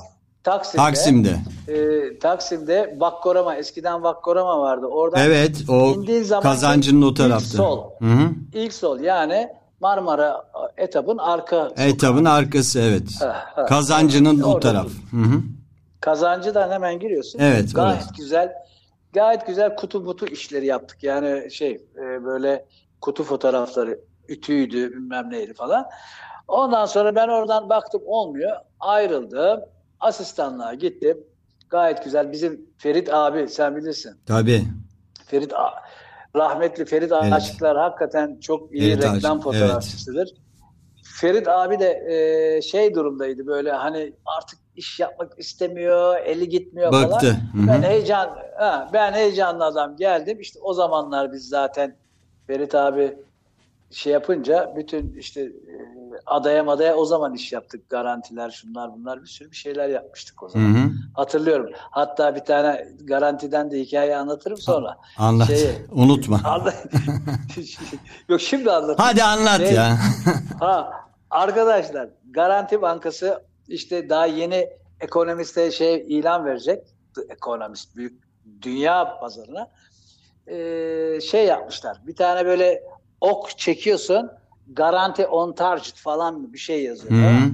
Taksim'de. 0.44 0.78
Taksim'de. 0.84 1.38
e, 1.68 2.20
Taksim'de 2.20 2.96
Vakkorama, 3.00 3.56
eskiden 3.56 4.04
Vakkorama 4.04 4.60
vardı. 4.60 4.86
Oradan 4.86 5.22
Evet 5.22 5.58
o 5.70 5.88
indiğin 5.94 6.24
zaman 6.24 6.44
kazancının 6.44 7.02
o 7.02 7.10
ilk 7.10 7.16
tarafta. 7.18 7.58
sol. 7.58 7.84
Hı 8.00 8.06
hı. 8.06 8.30
ilk 8.54 8.74
sol 8.74 9.00
yani 9.00 9.48
Marmara 9.80 10.46
etabın 10.78 11.18
arka 11.18 11.72
Etabın 11.78 12.26
arkası 12.26 12.80
evet. 12.80 13.04
Ha, 13.20 13.36
ha. 13.56 13.66
Kazancının 13.66 14.42
o 14.42 14.60
taraf. 14.60 14.88
Hı 15.12 15.18
hı. 15.18 15.42
Kazancıdan 16.02 16.72
hemen 16.72 17.00
giriyorsun. 17.00 17.40
Evet, 17.40 17.76
Gayet 17.76 17.98
orası. 18.02 18.14
güzel. 18.18 18.54
Gayet 19.14 19.48
güzel 19.48 19.76
kutu 19.76 20.06
butu 20.06 20.26
işleri 20.26 20.66
yaptık. 20.66 21.04
Yani 21.04 21.52
şey 21.52 21.72
e, 21.98 22.24
böyle 22.26 22.66
kutu 23.02 23.24
fotoğrafları 23.24 24.00
ütüydü 24.28 24.92
bilmem 24.92 25.30
neydi 25.32 25.54
falan. 25.54 25.86
Ondan 26.48 26.86
sonra 26.86 27.16
ben 27.16 27.28
oradan 27.28 27.70
baktım 27.70 28.02
olmuyor. 28.06 28.58
Ayrıldım. 28.80 29.62
Asistanlığa 30.00 30.74
gittim. 30.74 31.18
Gayet 31.70 32.04
güzel. 32.04 32.32
Bizim 32.32 32.70
Ferit 32.78 33.14
abi 33.14 33.48
sen 33.50 33.76
bilirsin. 33.76 34.16
Tabii. 34.26 34.64
Ferit 35.26 35.54
A- 35.54 35.84
rahmetli 36.36 36.86
Ferit 36.86 37.12
Evet. 37.12 37.34
Aşıklar 37.34 37.78
hakikaten 37.78 38.40
çok 38.40 38.74
iyi 38.74 38.82
Ferit 38.82 39.04
reklam 39.04 39.38
Aşık, 39.38 39.44
fotoğrafçısıdır. 39.44 40.30
Ferit 41.04 41.48
abi 41.48 41.80
de 41.80 42.04
e, 42.08 42.62
şey 42.62 42.96
durumdaydı 42.96 43.48
böyle 43.48 43.72
hani 43.72 44.14
artık 44.26 44.60
iş 44.76 45.00
yapmak 45.00 45.40
istemiyor, 45.40 46.18
eli 46.20 46.50
gitmiyor 46.50 46.92
Baktı. 46.92 47.10
falan. 47.10 47.34
Hı 47.34 47.64
hı. 47.64 47.68
Ben 47.68 47.82
heyecan 47.90 48.38
ha, 48.58 48.90
ben 48.94 49.14
heyecanlı 49.14 49.66
adam 49.66 49.96
geldim. 49.98 50.40
İşte 50.40 50.60
o 50.62 50.74
zamanlar 50.74 51.34
biz 51.34 51.48
zaten 51.50 51.96
Ferit 52.48 52.76
abi 52.76 53.18
şey 53.92 54.14
yapınca 54.14 54.74
bütün 54.76 55.16
işte 55.20 55.42
e, 55.42 55.52
adaya 56.26 56.64
madaya 56.64 56.96
o 56.96 57.06
zaman 57.06 57.34
iş 57.34 57.54
yaptık. 57.54 57.90
Garantiler 57.90 58.50
şunlar 58.52 58.94
bunlar 58.94 59.22
bir 59.22 59.28
sürü 59.28 59.52
bir 59.52 59.56
şeyler 59.56 59.90
yapmıştık 59.90 60.44
o 60.44 60.48
Hı 60.48 60.52
zaman. 60.52 60.74
hı. 60.76 60.90
Hatırlıyorum. 61.14 61.70
Hatta 61.76 62.36
bir 62.36 62.40
tane 62.40 62.88
garantiden 63.04 63.72
de 63.72 63.80
hikaye 63.80 64.18
anlatırım 64.18 64.58
sonra. 64.58 64.98
Anlat. 65.18 65.48
Şeyi- 65.48 65.76
Unutma. 65.92 66.42
Anla- 66.44 66.74
Yok 68.30 68.42
şimdi 68.42 68.72
anlatayım. 68.72 68.98
Hadi 69.00 69.24
anlat 69.24 69.58
Şey- 69.58 69.74
ya. 69.74 69.98
Ha, 70.60 70.92
arkadaşlar 71.30 72.10
Garanti 72.32 72.82
Bankası 72.82 73.42
işte 73.68 74.10
daha 74.10 74.26
yeni 74.26 74.70
ekonomiste 75.00 75.72
şey 75.72 76.06
ilan 76.08 76.46
verecek. 76.46 76.84
The 77.16 77.22
Economist 77.34 77.96
büyük 77.96 78.24
dünya 78.62 79.20
pazarına. 79.20 79.72
Ee, 80.48 81.20
şey 81.22 81.46
yapmışlar. 81.46 81.98
Bir 82.08 82.16
tane 82.16 82.46
böyle 82.46 82.84
ok 83.22 83.58
çekiyorsun. 83.58 84.32
Garanti 84.68 85.28
on 85.28 85.54
target 85.54 85.96
falan 85.96 86.54
bir 86.54 86.58
şey 86.58 86.84
yazıyor. 86.84 87.14
Hı 87.14 87.28
hı. 87.28 87.52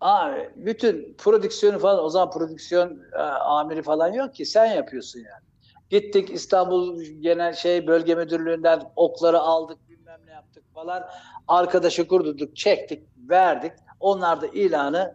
Abi 0.00 0.50
bütün 0.56 1.14
prodüksiyonu 1.18 1.78
falan 1.78 2.04
o 2.04 2.08
zaman 2.08 2.30
prodüksiyon 2.30 3.02
e, 3.12 3.18
amiri 3.22 3.82
falan 3.82 4.12
yok 4.12 4.34
ki 4.34 4.46
sen 4.46 4.66
yapıyorsun 4.66 5.18
yani. 5.18 5.42
Gittik 5.90 6.30
İstanbul 6.30 7.02
Genel 7.02 7.52
Şey 7.52 7.86
Bölge 7.86 8.14
Müdürlüğü'nden 8.14 8.82
okları 8.96 9.38
aldık 9.38 9.78
bilmem 9.88 10.20
ne 10.26 10.32
yaptık 10.32 10.64
falan. 10.74 11.04
Arkadaşı 11.48 12.08
kurdurduk, 12.08 12.56
çektik, 12.56 13.02
verdik. 13.16 13.72
Onlar 14.00 14.40
da 14.40 14.46
ilanı 14.46 15.14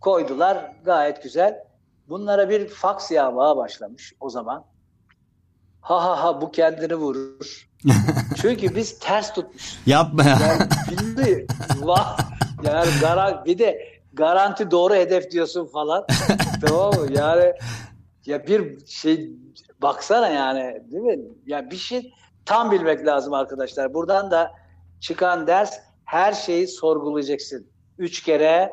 koydular. 0.00 0.72
Gayet 0.84 1.22
güzel. 1.22 1.64
Bunlara 2.08 2.48
bir 2.48 2.68
faks 2.68 3.10
yağmaya 3.10 3.56
başlamış 3.56 4.12
o 4.20 4.30
zaman. 4.30 4.64
Ha 5.80 6.04
ha 6.04 6.22
ha 6.22 6.40
bu 6.40 6.50
kendini 6.50 6.94
vurur. 6.94 7.68
Çünkü 8.36 8.74
biz 8.74 8.98
ters 8.98 9.34
tutmuşuz. 9.34 9.78
Yapma 9.86 10.22
ya. 10.24 10.38
Yani. 10.38 11.46
Vah. 11.80 12.18
Yani 12.64 12.90
garan, 13.00 13.44
bir 13.44 13.58
de 13.58 13.94
garanti 14.12 14.70
doğru 14.70 14.94
hedef 14.94 15.30
diyorsun 15.30 15.66
falan. 15.66 16.06
tamam 16.66 16.94
mı? 16.94 17.06
Yani 17.12 17.52
ya 18.26 18.46
bir 18.46 18.86
şey 18.86 19.30
baksana 19.82 20.28
yani 20.28 20.82
değil 20.90 21.02
mi? 21.02 21.18
Ya 21.46 21.70
bir 21.70 21.76
şey 21.76 22.12
tam 22.44 22.70
bilmek 22.70 23.06
lazım 23.06 23.32
arkadaşlar. 23.32 23.94
Buradan 23.94 24.30
da 24.30 24.52
çıkan 25.00 25.46
ders 25.46 25.78
her 26.04 26.32
şeyi 26.32 26.68
sorgulayacaksın. 26.68 27.66
Üç 27.98 28.22
kere, 28.22 28.72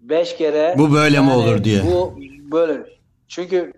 beş 0.00 0.36
kere. 0.36 0.74
Bu 0.78 0.92
böyle 0.92 1.20
mi 1.20 1.32
olur 1.32 1.64
diye. 1.64 1.82
Bu 1.86 2.14
böyle. 2.52 2.86
Çünkü 3.28 3.72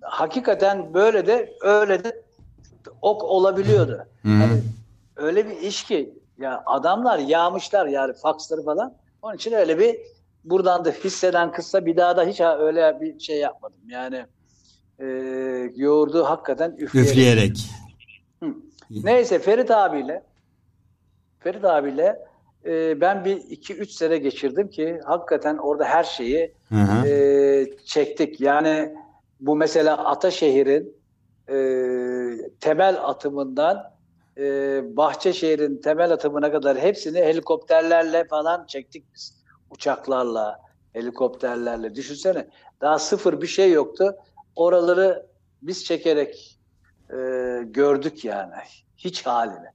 hakikaten 0.00 0.94
böyle 0.94 1.26
de 1.26 1.52
öyle 1.60 2.04
de 2.04 2.22
ok 3.02 3.22
olabiliyordu. 3.22 4.06
Hı. 4.22 4.28
Hani 4.28 4.62
öyle 5.16 5.48
bir 5.48 5.56
iş 5.56 5.84
ki 5.84 6.14
ya 6.38 6.62
adamlar 6.66 7.18
yağmışlar 7.18 7.86
yani 7.86 8.12
faksları 8.12 8.64
falan. 8.64 8.94
Onun 9.22 9.34
için 9.34 9.52
öyle 9.52 9.78
bir 9.78 9.96
buradan 10.44 10.84
da 10.84 10.90
hisseden 10.90 11.52
kısa 11.52 11.86
bir 11.86 11.96
daha 11.96 12.16
da 12.16 12.24
hiç 12.24 12.40
öyle 12.40 13.00
bir 13.00 13.20
şey 13.20 13.38
yapmadım. 13.38 13.80
Yani 13.88 14.26
e, 14.98 15.06
yoğurdu 15.76 16.24
hakikaten 16.24 16.70
üfleyerek. 16.78 17.10
Üfleyerek. 17.10 17.70
Neyse 18.90 19.38
Ferit 19.38 19.70
abiyle 19.70 20.22
Ferit 21.40 21.64
abiyle 21.64 22.18
e, 22.66 23.00
ben 23.00 23.24
bir 23.24 23.36
iki 23.36 23.74
üç 23.74 23.90
sene 23.90 24.18
geçirdim 24.18 24.68
ki 24.68 25.00
hakikaten 25.04 25.56
orada 25.56 25.84
her 25.84 26.04
şeyi 26.04 26.54
Hı 26.68 26.74
hı. 26.74 27.06
e, 27.06 27.66
çektik. 27.84 28.40
Yani 28.40 28.94
bu 29.40 29.56
mesela 29.56 30.04
Ataşehir'in 30.04 30.96
e, 31.48 31.56
temel 32.60 33.04
atımından 33.04 33.92
e, 34.38 34.42
Bahçeşehir'in 34.96 35.80
temel 35.80 36.12
atımına 36.12 36.52
kadar 36.52 36.78
hepsini 36.78 37.18
helikopterlerle 37.18 38.24
falan 38.24 38.66
çektik 38.66 39.04
biz. 39.14 39.42
Uçaklarla, 39.70 40.58
helikopterlerle. 40.92 41.94
Düşünsene 41.94 42.46
daha 42.80 42.98
sıfır 42.98 43.40
bir 43.42 43.46
şey 43.46 43.72
yoktu. 43.72 44.16
Oraları 44.56 45.26
biz 45.62 45.84
çekerek 45.84 46.58
e, 47.10 47.16
gördük 47.64 48.24
yani. 48.24 48.54
Hiç 48.96 49.26
halini. 49.26 49.68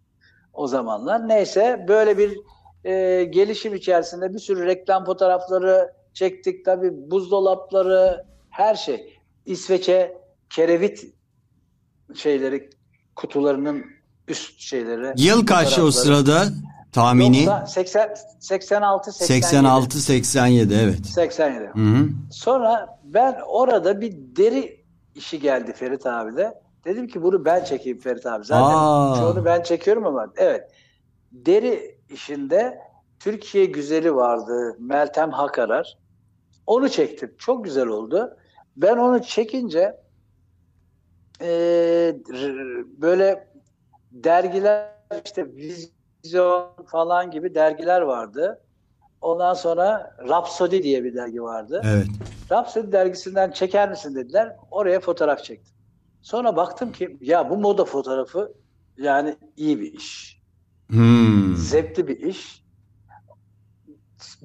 O 0.54 0.68
zamanlar. 0.68 1.28
Neyse 1.28 1.86
böyle 1.88 2.18
bir 2.18 2.40
e, 2.84 3.24
gelişim 3.24 3.76
içerisinde 3.76 4.34
bir 4.34 4.40
sürü 4.40 4.66
reklam 4.66 5.06
fotoğrafları 5.06 5.94
çektik. 6.14 6.66
Tabii 6.66 7.12
buzdolapları, 7.12 8.26
her 8.50 8.76
şey. 8.76 9.14
İsveç'e 9.46 10.18
kerevit 10.50 11.06
şeyleri, 12.16 12.70
kutularının 13.16 13.86
üst 14.28 14.60
şeyleri. 14.60 15.14
Yıl 15.18 15.46
kaç 15.46 15.80
o 15.80 15.92
sırada 15.92 16.44
tahmini? 16.92 17.46
90, 17.46 17.66
80, 17.66 18.10
86, 18.40 19.12
87. 19.12 19.44
86 19.44 20.02
87 20.02 20.74
evet. 20.84 21.06
87. 21.06 21.60
Hı 21.60 21.80
hı. 21.80 22.10
Sonra 22.32 23.00
ben 23.04 23.38
orada 23.48 24.02
bir 24.02 24.14
deri 24.18 24.86
işi 25.16 25.40
geldi 25.40 25.74
Ferit 25.74 26.06
abi 26.06 26.38
de. 26.38 26.62
Dedim 26.86 27.08
ki 27.08 27.24
bunu 27.24 27.46
ben 27.46 27.64
çekeyim 27.64 28.00
Ferit 28.00 28.26
abi. 28.26 28.46
Zaten 28.46 28.78
Aa. 28.78 29.16
çoğunu 29.20 29.46
ben 29.46 29.64
çekiyorum 29.64 30.06
ama 30.06 30.28
evet. 30.38 30.72
Deri 31.32 31.97
işinde 32.10 32.82
Türkiye 33.20 33.66
güzeli 33.66 34.16
vardı. 34.16 34.76
Meltem 34.80 35.32
Hakarar. 35.32 35.98
Onu 36.66 36.90
çektim. 36.90 37.36
Çok 37.38 37.64
güzel 37.66 37.88
oldu. 37.88 38.38
Ben 38.78 38.98
onu 38.98 39.24
çekince 39.24 39.98
r- 41.42 43.02
böyle 43.02 43.48
dergiler 44.12 44.90
işte 45.26 45.46
Vizyon 45.56 46.72
falan 46.88 47.32
gibi 47.32 47.56
dergiler 47.56 48.02
vardı. 48.02 48.62
Ondan 49.22 49.54
sonra 49.54 50.16
Rhapsody 50.28 50.84
diye 50.84 51.04
bir 51.04 51.16
dergi 51.16 51.44
vardı. 51.44 51.82
Evet. 51.86 52.08
Rhapsody 52.52 52.92
dergisinden 52.92 53.52
çeker 53.52 53.90
misin 53.90 54.16
dediler. 54.16 54.56
Oraya 54.72 55.00
fotoğraf 55.00 55.44
çektim. 55.44 55.74
Sonra 56.22 56.56
baktım 56.56 56.92
ki 56.92 57.18
ya 57.22 57.50
bu 57.50 57.58
moda 57.58 57.86
fotoğrafı 57.86 58.54
yani 58.98 59.36
iyi 59.56 59.80
bir 59.82 59.94
iş. 59.94 60.37
Hmm. 60.90 61.56
Zevkli 61.58 62.08
bir 62.08 62.20
iş. 62.20 62.62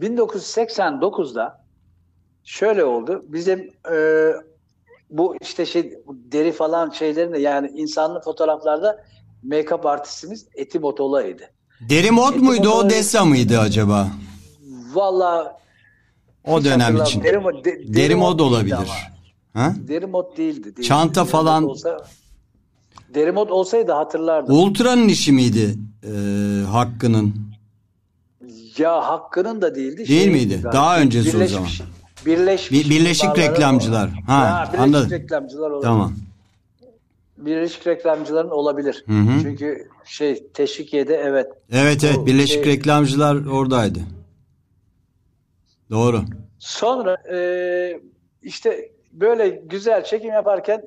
1989'da 0.00 1.64
şöyle 2.44 2.84
oldu. 2.84 3.24
Bizim 3.28 3.70
e, 3.92 3.96
bu 5.10 5.36
işte 5.40 5.66
şey 5.66 5.94
deri 6.08 6.52
falan 6.52 6.90
şeylerin 6.90 7.32
de 7.32 7.38
yani 7.38 7.70
insanlı 7.74 8.20
fotoğraflarda 8.20 9.04
make-up 9.44 9.88
artistimiz 9.88 10.46
Eti 10.54 10.78
Motola'ydı. 10.78 11.42
Deri 11.88 12.10
mod 12.10 12.30
Eti 12.34 12.38
muydu 12.38 12.68
o 12.68 12.74
motorları- 12.76 12.90
Desa 12.90 13.24
mıydı 13.24 13.58
acaba? 13.58 14.08
Valla 14.94 15.58
O 16.46 16.64
dönem 16.64 16.96
için. 17.02 17.22
Deri, 17.22 17.36
mo- 17.36 17.64
de- 17.64 17.94
Deri 17.94 18.14
mod 18.14 18.38
değildi 18.38 18.42
olabilir. 18.42 18.90
Ha? 19.54 19.74
Deri 19.88 20.06
mod 20.06 20.36
değildi. 20.36 20.64
değildi. 20.64 20.82
Çanta 20.82 21.14
Deri 21.14 21.24
mod 21.24 21.30
falan- 21.30 21.64
Olsa, 21.64 22.06
deri 23.14 23.32
mod 23.32 23.48
olsaydı 23.48 23.92
hatırlardım. 23.92 24.56
Ultra'nın 24.56 25.08
işi 25.08 25.32
miydi 25.32 25.74
e, 26.04 26.08
Hakkı'nın? 26.70 27.34
Ya 28.78 29.08
Hakkı'nın 29.08 29.62
da 29.62 29.74
değildi. 29.74 29.96
Değil 29.96 30.08
şeydi 30.08 30.30
miydi? 30.30 30.52
galiba. 30.54 30.72
Daha 30.72 31.00
öncesi 31.00 31.36
o 31.36 31.40
Birleşmiş- 31.40 31.76
zaman. 31.76 31.92
Birleşmiş 32.26 32.84
Bir- 32.84 32.90
Birleşik 32.90 33.38
Reklamcılar. 33.38 34.08
o. 34.08 34.32
Ha, 34.32 34.44
Ya, 34.46 34.62
Birleşik 34.66 34.80
anladım. 34.80 35.10
Reklamcılar 35.10 35.70
olabilir. 35.70 35.82
Tamam. 35.88 36.12
Birleşik 37.38 37.86
Reklamcıların 37.86 38.50
olabilir. 38.50 39.04
Hı 39.06 39.12
hı. 39.12 39.42
Çünkü 39.42 39.88
şey 40.04 40.46
Teşvikiye'de 40.54 41.14
evet. 41.16 41.46
Evet 41.72 42.04
evet 42.04 42.18
O 42.18 42.26
Birleşik 42.26 42.64
şey- 42.64 42.72
Reklamcılar 42.72 43.46
oradaydı. 43.46 43.98
Doğru. 45.90 46.22
Sonra 46.58 47.16
e, 47.32 47.38
işte 48.42 48.90
böyle 49.12 49.48
güzel 49.48 50.04
çekim 50.04 50.30
yaparken 50.32 50.82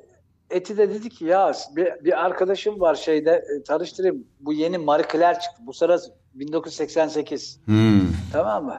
Eti 0.50 0.78
de 0.78 0.90
dedi 0.90 1.08
ki 1.08 1.24
ya 1.24 1.52
bir, 1.76 2.04
bir 2.04 2.24
arkadaşım 2.24 2.80
var 2.80 2.94
şeyde 2.94 3.30
e, 3.30 3.62
tanıştırayım. 3.62 4.26
Bu 4.40 4.52
yeni 4.52 4.78
Marie 4.78 5.06
Claire 5.12 5.40
çıktı. 5.40 5.62
Bu 5.66 5.72
sıra 5.72 5.98
1988. 6.34 7.60
Hmm. 7.64 8.00
Tamam 8.32 8.64
mı? 8.64 8.78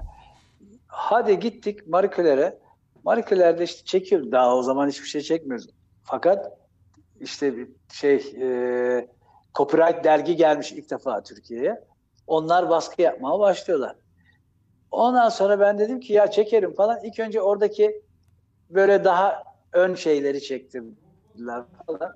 Hadi 0.88 1.40
gittik. 1.40 1.88
Marie 1.88 2.10
Claire'de 3.30 3.64
işte 3.64 3.86
çekiyoruz. 3.86 4.32
Daha 4.32 4.56
o 4.56 4.64
zaman 4.64 4.88
hiçbir 4.88 5.08
şey 5.08 5.22
çekmiyoruz. 5.22 5.70
Fakat 6.04 6.58
işte 7.20 7.58
bir 7.58 7.68
şey 7.94 8.16
e, 8.42 9.08
copyright 9.56 10.04
dergi 10.04 10.36
gelmiş 10.36 10.72
ilk 10.72 10.92
defa 10.92 11.24
Türkiye'ye. 11.24 11.84
Onlar 12.28 12.70
baskı 12.70 13.02
yapmaya 13.02 13.40
başlıyorlar. 13.40 13.96
Ondan 14.92 15.30
sonra 15.30 15.60
ben 15.60 15.80
dedim 15.80 16.00
ki 16.00 16.14
ya 16.14 16.32
çekerim 16.32 16.74
falan. 16.74 17.00
İlk 17.04 17.20
önce 17.20 17.42
oradaki 17.42 18.02
böyle 18.70 19.04
daha 19.04 19.44
ön 19.74 19.96
şeyleri 19.96 20.42
çektimler 21.38 21.64
falan. 21.88 22.14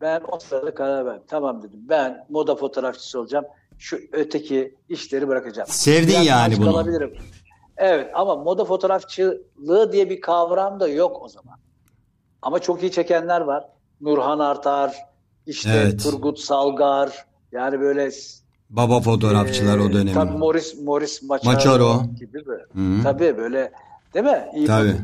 Ben 0.00 0.22
o 0.32 0.38
sırada 0.38 0.74
karar 0.74 1.06
verdim. 1.06 1.22
Tamam 1.28 1.62
dedim. 1.62 1.80
Ben 1.88 2.26
moda 2.28 2.54
fotoğrafçısı 2.54 3.20
olacağım. 3.20 3.44
Şu 3.78 3.98
öteki 4.12 4.74
işleri 4.88 5.28
bırakacağım. 5.28 5.68
Sevdin 5.68 6.08
Biraz 6.08 6.26
yani 6.26 6.56
bunu. 6.58 6.72
kalabilirim. 6.72 7.14
Evet 7.76 8.10
ama 8.14 8.36
moda 8.36 8.64
fotoğrafçılığı 8.64 9.92
diye 9.92 10.10
bir 10.10 10.20
kavram 10.20 10.80
da 10.80 10.88
yok 10.88 11.22
o 11.22 11.28
zaman. 11.28 11.58
Ama 12.42 12.58
çok 12.58 12.82
iyi 12.82 12.92
çekenler 12.92 13.40
var. 13.40 13.64
Nurhan 14.00 14.38
Artar, 14.38 14.96
işte 15.46 15.70
Evet. 15.70 16.02
Turgut 16.02 16.38
Salgar, 16.38 17.26
yani 17.52 17.80
böyle 17.80 18.10
Baba 18.70 19.00
fotoğrafçılar 19.00 19.78
e, 19.78 19.80
o 19.82 19.92
dönemin. 19.92 20.12
Tabii 20.14 20.38
Morris, 20.38 20.82
Morris 20.82 21.22
Machado, 21.22 21.52
Machado. 21.52 22.02
gibi 22.18 22.46
böyle. 22.46 22.64
Tabii 23.02 23.38
böyle 23.38 23.72
değil 24.14 24.24
mi? 24.24 24.48
İyi 24.54 24.66
Tabii. 24.66 24.96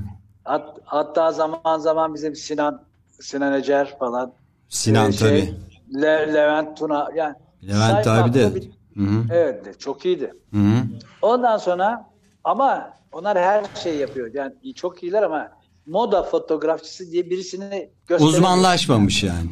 Hat- 0.45 0.79
hatta 0.85 1.33
zaman 1.33 1.79
zaman 1.79 2.15
bizim 2.15 2.35
Sinan 2.37 2.86
Sinan 3.21 3.53
Ecer 3.53 3.99
falan. 3.99 4.33
Sinan 4.69 5.09
e, 5.11 5.13
şey, 5.13 5.29
tabii. 5.29 5.55
Le- 6.03 6.35
Levent 6.35 6.77
Tuna 6.79 7.09
yani 7.15 7.35
Levent 7.69 8.07
abi 8.07 8.35
de. 8.35 8.55
bir- 8.55 8.71
Hı 8.97 9.03
hı. 9.03 9.25
Evet 9.33 9.65
de 9.65 9.75
çok 9.79 10.05
iyiydi. 10.07 10.35
Hı 10.53 10.57
hı. 10.59 10.83
Ondan 11.23 11.57
sonra 11.57 12.11
ama 12.45 12.97
onlar 13.13 13.39
her 13.39 13.65
şey 13.83 13.97
yapıyor. 13.97 14.31
Yani 14.35 14.75
çok 14.75 15.03
iyiler 15.03 15.23
ama 15.23 15.53
moda 15.87 16.23
fotoğrafçısı 16.23 17.11
diye 17.13 17.31
birisini 17.31 17.91
gösteremiyor. 18.07 18.39
Uzmanlaşmamış 18.39 19.23
yani. 19.23 19.51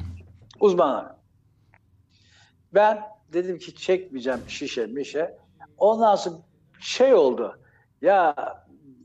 Uzman. 0.60 1.16
Ben 2.74 3.00
dedim 3.32 3.58
ki 3.58 3.74
çekmeyeceğim 3.74 4.40
şişe 4.48 4.86
mişe. 4.86 5.38
Ondan 5.78 6.16
sonra 6.16 6.36
şey 6.80 7.14
oldu. 7.14 7.58
Ya 8.02 8.34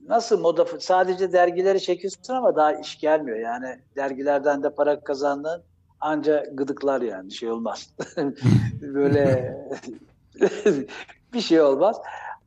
nasıl 0.10 0.40
moda 0.40 0.66
sadece 0.80 1.34
dergileri 1.34 1.82
çekiyorsun 1.82 2.34
ama 2.34 2.56
daha 2.56 2.74
iş 2.74 3.00
gelmiyor. 3.00 3.38
Yani 3.38 3.80
dergilerden 3.96 4.64
de 4.64 4.76
para 4.76 5.00
kazandın 5.00 5.64
anca 6.00 6.46
gıdıklar 6.54 7.02
yani 7.02 7.32
şey 7.32 7.52
olmaz. 7.52 7.94
Böyle 8.82 9.58
bir 11.34 11.42
şey 11.42 11.62
olmaz. 11.62 11.98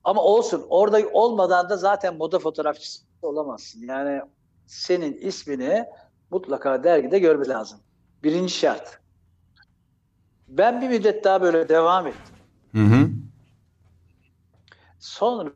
Ama 0.05 0.23
olsun. 0.23 0.67
Orada 0.69 1.01
olmadan 1.13 1.69
da 1.69 1.77
zaten 1.77 2.17
moda 2.17 2.39
fotoğrafçısı 2.39 3.05
olamazsın. 3.23 3.81
Yani 3.81 4.23
senin 4.67 5.13
ismini 5.13 5.85
mutlaka 6.31 6.85
dergide 6.85 7.19
görme 7.19 7.49
lazım. 7.49 7.79
Birinci 8.25 8.55
şart. 8.55 9.01
Ben 10.49 10.81
bir 10.81 10.89
müddet 10.89 11.25
daha 11.25 11.43
böyle 11.43 11.69
devam 11.69 12.07
ettim. 12.07 12.35
Hı 12.73 12.83
hı. 12.83 13.11
Sonra 14.99 15.53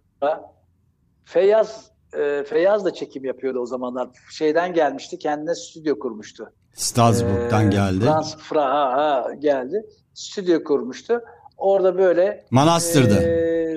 Feyyaz 1.25 1.96
e, 2.19 2.45
Feyyaz 2.45 2.85
da 2.85 2.95
çekim 2.95 3.25
yapıyordu 3.25 3.59
o 3.59 3.67
zamanlar. 3.67 4.09
Şeyden 4.31 4.75
gelmişti, 4.75 5.19
kendine 5.19 5.55
stüdyo 5.55 5.99
kurmuştu. 5.99 6.53
Strasbourg'dan 6.75 7.67
Ee, 7.67 7.71
geldi. 7.71 8.05
Frans 8.05 8.37
Fra 8.37 8.65
ha, 8.65 8.93
ha, 8.97 9.35
geldi. 9.39 9.87
Stüdyo 10.15 10.65
kurmuştu. 10.65 11.21
Orada 11.57 11.99
böyle 11.99 12.45
Manastır'da. 12.51 13.23
e, 13.23 13.77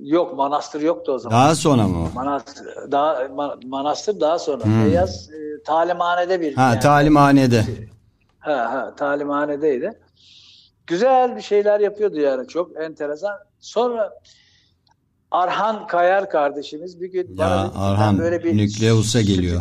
yok 0.00 0.34
manastır 0.36 0.80
yoktu 0.80 1.12
o 1.12 1.18
zaman. 1.18 1.38
Daha 1.38 1.54
sonra 1.54 1.88
mı? 1.88 2.08
Manastır 2.14 2.66
daha 2.92 3.22
ma- 3.22 3.66
manastır 3.68 4.20
daha 4.20 4.38
sonra. 4.38 4.64
Hmm. 4.64 4.82
Feyyaz 4.84 5.30
e, 5.30 5.62
talimhanede 5.62 6.40
bir 6.40 6.54
Ha 6.54 6.62
yani. 6.62 6.80
talimhanede. 6.80 7.64
Ha 8.38 8.72
ha 8.72 8.94
talimhanedeydi. 8.96 9.90
Güzel 10.86 11.36
bir 11.36 11.40
şeyler 11.42 11.80
yapıyordu 11.80 12.20
yani 12.20 12.48
çok 12.48 12.80
enteresan. 12.80 13.38
Sonra 13.60 14.12
Arhan 15.32 15.86
Kayar 15.86 16.30
kardeşimiz 16.30 17.00
bir 17.00 17.12
gün 17.12 17.38
bana 17.38 17.50
Ya 17.50 17.64
dedi 17.64 17.72
ben 17.74 17.80
Arhan 17.80 18.18
böyle 18.18 18.44
bir 18.44 18.56
Nükleus'a 18.56 19.20
geliyor. 19.20 19.60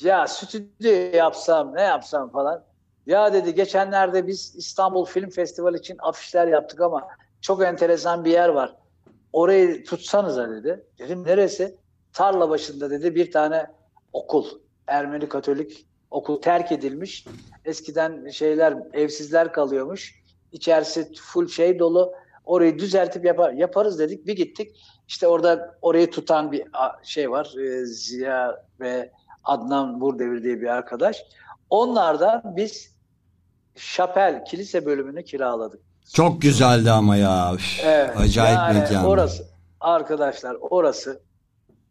ya 0.00 0.26
stüdyo 0.26 0.92
yapsam 1.16 1.74
ne 1.74 1.82
yapsam 1.82 2.30
falan. 2.30 2.64
Ya 3.06 3.32
dedi 3.32 3.54
geçenlerde 3.54 4.26
biz 4.26 4.54
İstanbul 4.56 5.04
Film 5.04 5.30
Festivali 5.30 5.76
için 5.78 5.96
afişler 6.02 6.46
yaptık 6.46 6.80
ama 6.80 7.08
çok 7.40 7.62
enteresan 7.62 8.24
bir 8.24 8.30
yer 8.30 8.48
var. 8.48 8.76
Orayı 9.32 9.84
tutsanıza 9.84 10.50
dedi. 10.50 10.84
Dedim 10.98 11.24
neresi? 11.24 11.76
Tarla 12.12 12.50
başında 12.50 12.90
dedi 12.90 13.14
bir 13.14 13.30
tane 13.30 13.66
okul. 14.12 14.46
Ermeni 14.86 15.28
Katolik 15.28 15.86
okul 16.10 16.42
terk 16.42 16.72
edilmiş. 16.72 17.24
Eskiden 17.64 18.28
şeyler 18.28 18.74
evsizler 18.92 19.52
kalıyormuş. 19.52 20.22
içerisi 20.52 21.12
full 21.14 21.48
şey 21.48 21.78
dolu. 21.78 22.12
Orayı 22.46 22.78
düzeltip 22.78 23.24
yapar, 23.24 23.52
yaparız 23.52 23.98
dedik. 23.98 24.26
Bir 24.26 24.36
gittik. 24.36 24.76
İşte 25.08 25.26
orada 25.28 25.78
orayı 25.82 26.10
tutan 26.10 26.52
bir 26.52 26.64
şey 27.02 27.30
var. 27.30 27.54
e, 27.58 27.86
Ziya 27.86 28.64
ve 28.80 29.12
Adnan 29.44 30.00
Burdevir 30.00 30.42
diye 30.42 30.60
bir 30.60 30.66
arkadaş. 30.66 31.22
Onlardan 31.70 32.42
biz 32.56 32.96
şapel, 33.76 34.44
kilise 34.44 34.86
bölümünü 34.86 35.24
kiraladık. 35.24 35.80
Çok 36.14 36.42
güzeldi 36.42 36.90
ama 36.90 37.16
ya. 37.16 37.54
Üf, 37.54 37.80
Evet, 37.84 38.16
Acayip 38.16 38.58
yani 38.58 38.78
mekan. 38.78 39.04
Orası 39.04 39.44
arkadaşlar 39.80 40.56
orası 40.60 41.22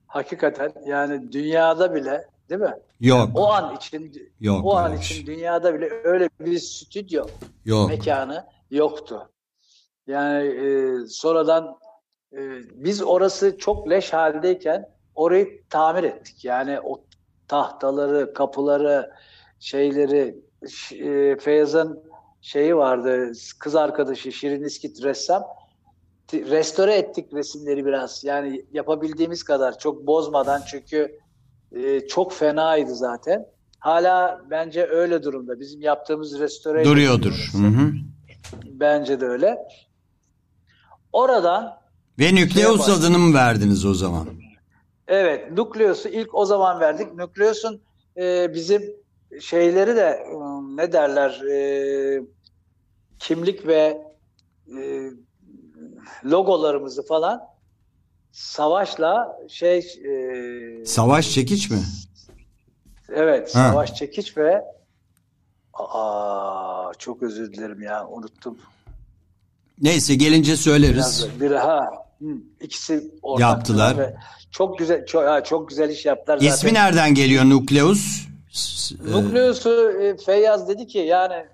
hakikaten 0.08 0.72
yani 0.86 1.32
dünyada 1.32 1.96
bile 1.96 2.26
değil 2.50 2.62
mi? 2.62 2.74
Yok. 3.00 3.30
O 3.36 3.52
an 3.54 3.76
için 3.76 4.13
Yok 4.39 4.65
o 4.65 4.76
an 4.78 4.98
için 4.98 5.15
şey. 5.15 5.26
dünyada 5.26 5.74
bile 5.74 5.89
öyle 6.04 6.30
bir 6.39 6.60
stüdyo 6.60 7.26
Yok. 7.65 7.89
mekanı 7.89 8.46
yoktu. 8.72 9.30
Yani 10.08 10.48
e, 10.48 10.98
sonradan 11.08 11.78
e, 12.34 12.39
biz 12.74 13.02
orası 13.02 13.58
çok 13.58 13.89
leş 13.89 14.13
haldeyken 14.13 14.89
orayı 15.15 15.62
tamir 15.70 16.04
ettik. 16.04 16.46
Yani 16.46 16.80
o 16.82 17.04
tahtaları, 17.48 18.34
kapıları, 18.34 19.12
şeyleri 19.60 20.36
e, 20.91 21.36
Feyyaz'ın 21.38 22.04
şeyi 22.41 22.76
vardı. 22.76 23.32
Kız 23.60 23.76
arkadaşı 23.76 24.32
Şirin 24.32 24.63
İskit 24.63 25.04
ressam. 25.04 25.44
Restore 26.34 26.96
ettik 26.96 27.34
resimleri 27.34 27.86
biraz. 27.86 28.24
Yani 28.24 28.65
yapabildiğimiz 28.72 29.44
kadar 29.44 29.80
çok 29.80 30.08
bozmadan 30.08 30.62
çünkü 30.68 31.20
e, 31.72 32.08
çok 32.08 32.34
fenaydı 32.34 32.96
zaten. 32.96 33.46
Hala 33.80 34.41
bence 34.50 34.88
öyle 34.88 35.24
durumda. 35.24 35.60
Bizim 35.60 35.82
yaptığımız 35.82 36.39
restore 36.39 36.84
Duruyordur. 36.84 37.50
Hı 37.52 37.68
hı. 37.68 37.91
Bence 38.65 39.22
de 39.22 39.26
öyle. 39.26 39.58
Oradan 41.15 41.80
Ve 42.19 42.36
Nükleus 42.36 42.89
adını 42.89 43.19
mı 43.19 43.34
verdiniz 43.34 43.86
o 43.86 43.93
zaman? 43.93 44.28
evet 45.08 45.51
Nukleus'u 45.51 46.10
ilk 46.10 46.36
o 46.36 46.45
zaman 46.45 46.80
verdik. 46.80 47.13
Nukleus'un 47.13 47.82
e, 48.17 48.54
bizim 48.54 48.84
şeyleri 49.41 49.95
de 49.95 50.01
e, 50.01 50.36
ne 50.75 50.91
derler 50.93 51.41
e, 51.51 52.21
kimlik 53.19 53.67
ve 53.67 54.01
e, 54.78 55.10
logolarımızı 56.25 57.06
falan 57.06 57.41
Savaş'la 58.32 59.39
şey 59.49 59.78
e, 59.80 60.86
Savaş 60.86 61.32
Çekiç 61.32 61.69
mi? 61.69 61.80
evet 63.10 63.56
Ha. 63.56 63.69
Savaş 63.71 63.95
Çekiç 63.95 64.38
ve 64.38 64.65
aa 65.73 66.91
çok 66.97 67.23
özür 67.23 67.54
dilerim 67.54 67.82
ya 67.82 68.08
unuttum. 68.08 68.58
Neyse 69.82 70.16
gelince 70.16 70.58
söyleriz. 70.58 71.28
Biraz, 71.30 71.42
bir 71.42 71.52
ha 71.52 72.06
ikisi 72.62 73.12
ortak 73.22 73.42
Yaptılar. 73.42 73.98
ve 73.98 74.16
çok 74.52 74.80
güzel 74.80 75.06
çok, 75.06 75.46
çok 75.46 75.70
güzel 75.70 75.90
iş 75.90 76.06
yaptılar 76.06 76.38
zaten. 76.38 76.54
İsmi 76.54 76.74
nereden 76.74 77.14
geliyor 77.16 77.46
Nukleus? 77.46 78.28
E, 79.08 79.12
Nukleus'u 79.12 79.92
e, 80.02 80.18
Feyyaz 80.18 80.68
dedi 80.68 80.88
ki 80.88 80.98
yani 80.98 81.46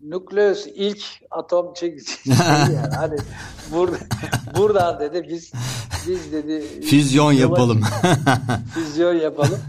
Nukleus 0.00 0.66
ilk 0.66 1.02
atom 1.30 1.74
çekici 1.74 2.12
yani 2.26 2.76
hani 2.96 3.16
burada 3.72 3.96
buradan 4.56 5.00
dedi 5.00 5.26
biz 5.28 5.52
biz 6.08 6.32
dedi 6.32 6.80
Füzyon 6.80 7.32
yapalım. 7.32 7.82
füzyon 8.74 9.14
yapalım. 9.14 9.60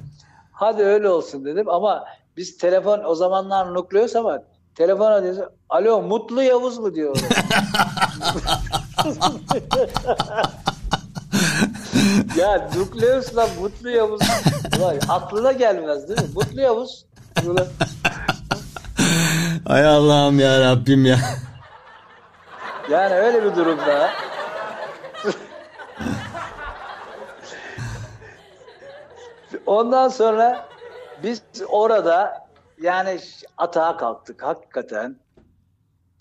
Hadi 0.52 0.84
öyle 0.84 1.10
olsun 1.10 1.46
dedim 1.46 1.70
ama 1.70 2.06
biz 2.38 2.58
telefon 2.58 3.02
o 3.06 3.16
zamanlar 3.16 3.74
Nukleus 3.74 4.16
ama 4.16 4.44
telefona 4.76 5.24
diyoruz. 5.24 5.40
Alo 5.70 6.02
Mutlu 6.02 6.44
Yavuz 6.44 6.78
mu 6.78 6.96
diyor. 6.96 7.18
ya 12.38 12.70
Nukleus'la 12.76 13.48
Mutlu 13.60 13.90
Yavuz 13.90 14.22
Ulan 14.80 15.00
aklına 15.10 15.52
gelmez 15.52 16.10
değil 16.10 16.22
mi? 16.22 16.28
Mutlu 16.36 16.62
Yavuz. 16.62 17.06
Ulan, 17.48 17.68
Hay 19.68 19.86
Allah'ım 19.86 20.40
ya 20.40 20.60
Rabbim 20.60 21.06
ya. 21.06 21.18
Yani 22.90 23.16
öyle 23.16 23.44
bir 23.44 23.56
durumda. 23.56 24.10
Ondan 29.66 30.08
sonra 30.08 30.66
biz 31.24 31.42
orada 31.68 32.48
yani 32.82 33.20
atağa 33.58 33.98
kalktık 33.98 34.44
hakikaten. 34.44 35.16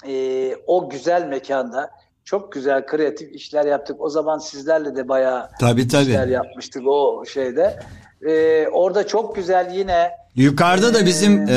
Ee, 0.09 0.55
o 0.67 0.91
güzel 0.91 1.27
mekanda 1.27 1.91
çok 2.25 2.53
güzel 2.53 2.87
kreatif 2.87 3.35
işler 3.35 3.65
yaptık. 3.65 3.97
O 4.01 4.09
zaman 4.09 4.39
sizlerle 4.39 4.97
de 4.97 5.09
bayağı 5.09 5.49
Tabii 5.61 5.83
işler 5.87 6.05
tabii. 6.23 6.33
yapmıştık 6.33 6.83
o 6.87 7.25
şeyde. 7.33 7.81
Ee, 8.29 8.67
orada 8.73 9.07
çok 9.07 9.37
güzel 9.37 9.75
yine 9.75 10.11
Yukarıda 10.37 10.95
da 10.95 11.07
bizim 11.07 11.49
Ee, 11.49 11.53
e, 11.53 11.57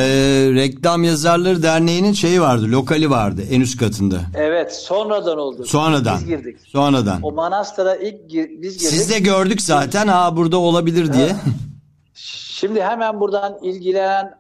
Reklam 0.53 1.03
Yazarları 1.03 1.63
Derneği'nin 1.63 2.13
şeyi 2.13 2.41
vardı, 2.41 2.65
lokali 2.71 3.09
vardı 3.09 3.41
en 3.51 3.61
üst 3.61 3.79
katında. 3.79 4.19
evet 4.37 4.75
sonradan 4.75 5.37
oldu. 5.37 5.65
Sonradan. 5.65 6.17
Biz 6.17 6.25
girdik. 6.25 6.57
Sonradan. 6.67 7.19
O 7.23 7.31
manastıra 7.31 7.95
ilk 7.95 8.29
gir- 8.29 8.61
biz 8.61 8.77
girdik. 8.77 8.89
Siz 8.89 9.09
de 9.09 9.19
gördük 9.19 9.61
zaten 9.61 10.07
ha 10.07 10.35
burada 10.37 10.57
olabilir 10.57 11.13
diye. 11.13 11.35
Şimdi 12.13 12.81
hemen 12.81 13.19
buradan 13.19 13.57
ilgilenen 13.61 14.33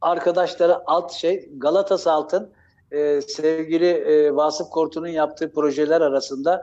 arkadaşlara 0.00 0.82
alt 0.86 1.12
şey 1.12 1.48
Galatasalt'ın 1.56 2.50
e, 2.90 3.20
sevgili 3.20 3.86
e, 3.86 4.36
Vasıf 4.36 4.70
Kortu'nun 4.70 5.08
yaptığı 5.08 5.52
projeler 5.52 6.00
arasında 6.00 6.62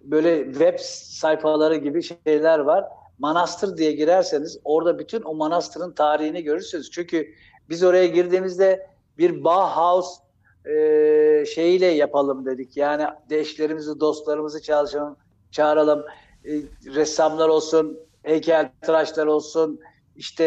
böyle 0.00 0.44
web 0.44 0.78
sayfaları 0.80 1.76
gibi 1.76 2.02
şeyler 2.02 2.58
var. 2.58 2.84
Manastır 3.18 3.76
diye 3.76 3.92
girerseniz 3.92 4.58
orada 4.64 4.98
bütün 4.98 5.22
o 5.22 5.34
manastırın 5.34 5.92
tarihini 5.92 6.42
görürsünüz. 6.42 6.90
Çünkü 6.90 7.28
biz 7.68 7.82
oraya 7.82 8.06
girdiğimizde 8.06 8.86
bir 9.18 9.44
Bauhaus 9.44 10.18
e, 10.64 11.44
şeyiyle 11.54 11.86
yapalım 11.86 12.46
dedik. 12.46 12.76
Yani 12.76 13.06
eşlerimizi, 13.30 14.00
dostlarımızı 14.00 14.62
çalışalım, 14.62 15.16
çağıralım. 15.50 16.04
E, 16.44 16.50
ressamlar 16.94 17.48
olsun, 17.48 17.98
heykeltıraşlar 18.22 19.26
olsun, 19.26 19.80
işte 20.16 20.44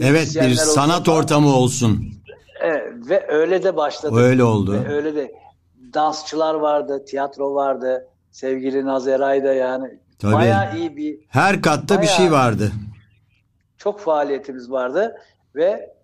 Evet 0.00 0.12
müzisyenler 0.20 0.50
bir 0.50 0.56
olsun 0.56 0.72
sanat 0.72 1.06
falan. 1.06 1.18
ortamı 1.18 1.54
olsun. 1.56 2.04
Evet, 2.60 2.92
ve 3.08 3.26
öyle 3.28 3.62
de 3.62 3.76
başladı. 3.76 4.16
Öyle 4.16 4.44
oldu. 4.44 4.72
Ve 4.84 4.94
öyle 4.94 5.14
de 5.14 5.32
dansçılar 5.94 6.54
vardı, 6.54 7.04
tiyatro 7.04 7.54
vardı. 7.54 8.08
Sevgili 8.30 8.84
Nazeray 8.86 9.44
da 9.44 9.52
yani 9.52 9.98
Tabii. 10.18 10.34
bayağı 10.34 10.76
iyi 10.78 10.96
bir 10.96 11.18
Her 11.28 11.62
katta 11.62 12.02
bir 12.02 12.06
şey 12.06 12.32
vardı. 12.32 12.72
çok 13.78 14.00
faaliyetimiz 14.00 14.70
vardı 14.70 15.16
ve 15.54 15.94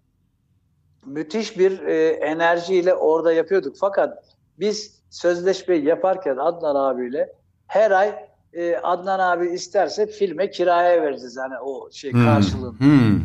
müthiş 1.07 1.59
bir 1.59 1.81
e, 1.83 2.09
enerjiyle 2.09 2.95
orada 2.95 3.33
yapıyorduk. 3.33 3.77
Fakat 3.81 4.25
biz 4.59 5.03
sözleşmeyi 5.11 5.85
yaparken 5.85 6.37
Adnan 6.37 6.75
abiyle 6.75 7.33
her 7.67 7.91
ay 7.91 8.15
e, 8.53 8.77
Adnan 8.77 9.19
abi 9.19 9.47
isterse 9.49 10.07
filme 10.07 10.51
kiraya 10.51 11.03
vereceğiz 11.03 11.37
yani 11.37 11.59
o 11.59 11.91
şey 11.93 12.13
Hmm, 12.13 12.25
karşılığını. 12.25 12.79
hmm. 12.79 13.21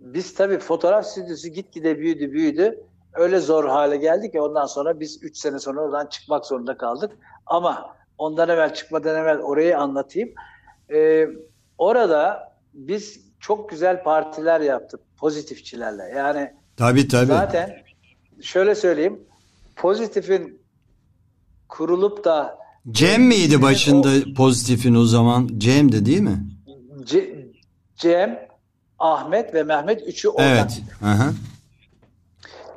Biz 0.00 0.34
tabii 0.34 0.58
fotoğraf 0.58 1.06
stüdyosu 1.06 1.48
gitgide 1.48 1.98
büyüdü 1.98 2.32
büyüdü. 2.32 2.80
Öyle 3.14 3.40
zor 3.40 3.68
hale 3.68 3.96
geldi 3.96 4.30
ki 4.32 4.40
ondan 4.40 4.66
sonra 4.66 5.00
biz 5.00 5.22
3 5.22 5.36
sene 5.36 5.58
sonra 5.58 5.80
oradan 5.80 6.06
çıkmak 6.06 6.46
zorunda 6.46 6.76
kaldık. 6.76 7.12
Ama 7.46 7.96
ondan 8.18 8.48
evvel 8.48 8.74
çıkmadan 8.74 9.16
evvel 9.16 9.38
orayı 9.38 9.78
anlatayım. 9.78 10.30
Ee, 10.94 11.28
orada 11.78 12.52
biz 12.74 13.26
çok 13.40 13.70
güzel 13.70 14.02
partiler 14.02 14.60
yaptık 14.60 15.00
pozitifçilerle. 15.16 16.02
Yani 16.16 16.52
Tabii 16.76 17.08
tabii. 17.08 17.26
zaten 17.26 17.76
şöyle 18.42 18.74
söyleyeyim. 18.74 19.20
Pozitifin 19.76 20.62
kurulup 21.68 22.24
da 22.24 22.58
Cem 22.90 23.22
miydi 23.22 23.62
başında 23.62 24.34
pozitifin 24.36 24.94
o 24.94 25.04
zaman? 25.04 25.50
Cem'di 25.58 26.06
değil 26.06 26.20
mi? 26.20 26.46
Ce- 27.04 27.46
Cem, 27.96 28.38
Ahmet 28.98 29.54
ve 29.54 29.62
Mehmet 29.62 30.02
üçü 30.08 30.28
oradan. 30.28 30.46
Evet. 30.46 30.82
Aha. 31.04 31.32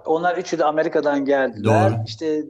Onlar 0.05 0.37
üçü 0.37 0.59
de 0.59 0.65
Amerika'dan 0.65 1.25
geldiler. 1.25 1.91
Doğru. 1.91 1.95
İşte 2.07 2.25
e, 2.25 2.43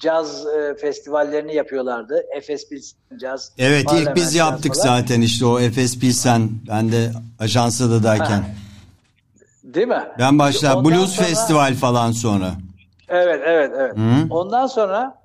caz 0.00 0.46
e, 0.46 0.74
festivallerini 0.80 1.54
yapıyorlardı. 1.54 2.22
Efes 2.36 2.70
Bilsen 2.70 2.98
Caz. 3.20 3.52
Evet 3.58 3.80
ilk 3.82 3.88
Parliament 3.88 4.16
biz 4.16 4.34
yaptık 4.34 4.74
falan. 4.74 4.84
zaten 4.86 5.20
işte 5.20 5.46
o 5.46 5.60
Efes 5.60 5.98
Pilsen. 5.98 6.50
Ben 6.68 6.92
de 6.92 7.10
ajansa 7.38 7.90
da 7.90 8.02
dayken. 8.02 8.44
Değil 9.64 9.88
mi? 9.88 10.02
Ben 10.18 10.38
başlar 10.38 10.74
Ondan 10.74 10.84
Blues 10.92 11.12
sonra- 11.12 11.26
Festival 11.26 11.74
falan 11.74 12.12
sonra. 12.12 12.50
Evet, 13.08 13.40
evet, 13.44 13.70
evet. 13.78 13.96
Hı. 13.96 14.26
Ondan 14.30 14.66
sonra 14.66 15.19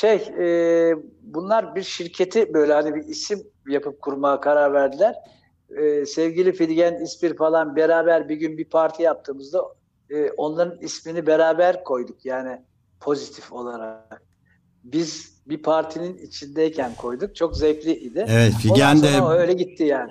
şey 0.00 0.16
e, 0.40 0.94
bunlar 1.22 1.74
bir 1.74 1.82
şirketi 1.82 2.54
böyle 2.54 2.72
hani 2.72 2.94
bir 2.94 3.04
isim 3.04 3.42
yapıp 3.68 4.00
kurmaya 4.02 4.40
karar 4.40 4.72
verdiler. 4.72 5.14
E, 5.76 6.06
sevgili 6.06 6.52
Figen 6.52 7.02
İspir 7.04 7.36
falan 7.36 7.76
beraber 7.76 8.28
bir 8.28 8.36
gün 8.36 8.58
bir 8.58 8.64
parti 8.64 9.02
yaptığımızda 9.02 9.62
e, 10.10 10.30
onların 10.30 10.80
ismini 10.80 11.26
beraber 11.26 11.84
koyduk 11.84 12.24
yani 12.24 12.62
pozitif 13.00 13.52
olarak. 13.52 14.22
Biz 14.84 15.32
bir 15.46 15.62
partinin 15.62 16.18
içindeyken 16.18 16.94
koyduk. 16.94 17.36
Çok 17.36 17.56
zevkliydi. 17.56 18.24
Evet, 18.28 18.52
Figen 18.62 19.02
de- 19.02 19.22
öyle 19.22 19.52
gitti 19.52 19.84
yani. 19.84 20.10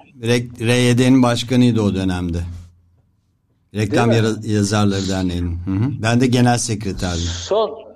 RYD'nin 0.60 1.24
başkanıydı 1.24 1.82
o 1.82 1.96
dönemde. 1.96 2.38
Reklam? 3.76 4.12
Yara- 4.12 4.48
Yazarları 4.48 5.10
Derneği'nin. 5.10 5.58
Ben 6.02 6.22
de 6.22 6.28
genel 6.28 6.58
sekreterdim. 6.58 7.18
Son 7.20 7.87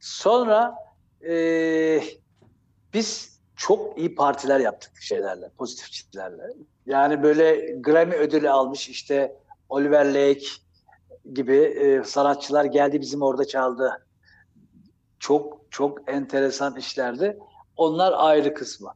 sonra 0.00 0.74
e, 1.28 2.02
biz 2.94 3.40
çok 3.56 3.98
iyi 3.98 4.14
partiler 4.14 4.60
yaptık 4.60 4.92
şeylerle, 5.00 5.48
pozitifçilerle. 5.58 6.42
Yani 6.86 7.22
böyle 7.22 7.74
Grammy 7.80 8.14
ödülü 8.14 8.50
almış 8.50 8.88
işte 8.88 9.36
Oliver 9.68 10.06
Lake 10.06 10.46
gibi 11.32 11.56
e, 11.56 12.04
sanatçılar 12.04 12.64
geldi 12.64 13.00
bizim 13.00 13.22
orada 13.22 13.44
çaldı. 13.44 14.06
Çok 15.18 15.60
çok 15.70 16.10
enteresan 16.10 16.76
işlerdi. 16.76 17.38
Onlar 17.76 18.12
ayrı 18.16 18.54
kısmı. 18.54 18.92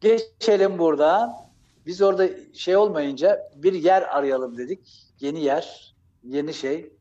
Geçelim 0.00 0.78
buradan. 0.78 1.32
Biz 1.86 2.02
orada 2.02 2.28
şey 2.54 2.76
olmayınca 2.76 3.50
bir 3.56 3.72
yer 3.72 4.02
arayalım 4.02 4.58
dedik. 4.58 5.12
Yeni 5.20 5.40
yer, 5.40 5.94
yeni 6.24 6.54
şey. 6.54 6.92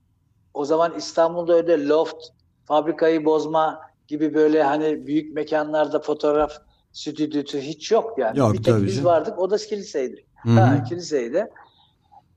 O 0.53 0.65
zaman 0.65 0.95
İstanbul'da 0.97 1.53
öyle 1.53 1.87
loft, 1.87 2.27
fabrikayı 2.71 3.25
bozma 3.25 3.81
gibi 4.07 4.33
böyle 4.33 4.63
hani 4.63 5.07
büyük 5.07 5.35
mekanlarda 5.35 5.99
fotoğraf 5.99 6.51
stüdyosu 6.93 7.57
hiç 7.57 7.91
yok 7.91 8.17
yani. 8.17 8.39
Yok, 8.39 8.53
bir 8.53 8.63
tek 8.63 8.75
biz 8.75 8.95
canım. 8.95 9.05
vardık. 9.05 9.39
O 9.39 9.49
da 9.49 9.57
kiliseydi. 9.57 10.25
Hı 10.35 10.49
hı. 10.49 10.59
Ha, 10.59 10.83
kiliseydi. 10.83 11.47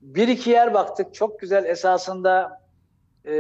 Bir 0.02 0.28
iki 0.28 0.50
yer 0.50 0.74
baktık. 0.74 1.14
Çok 1.14 1.40
güzel 1.40 1.64
esasında 1.64 2.60
e, 3.26 3.34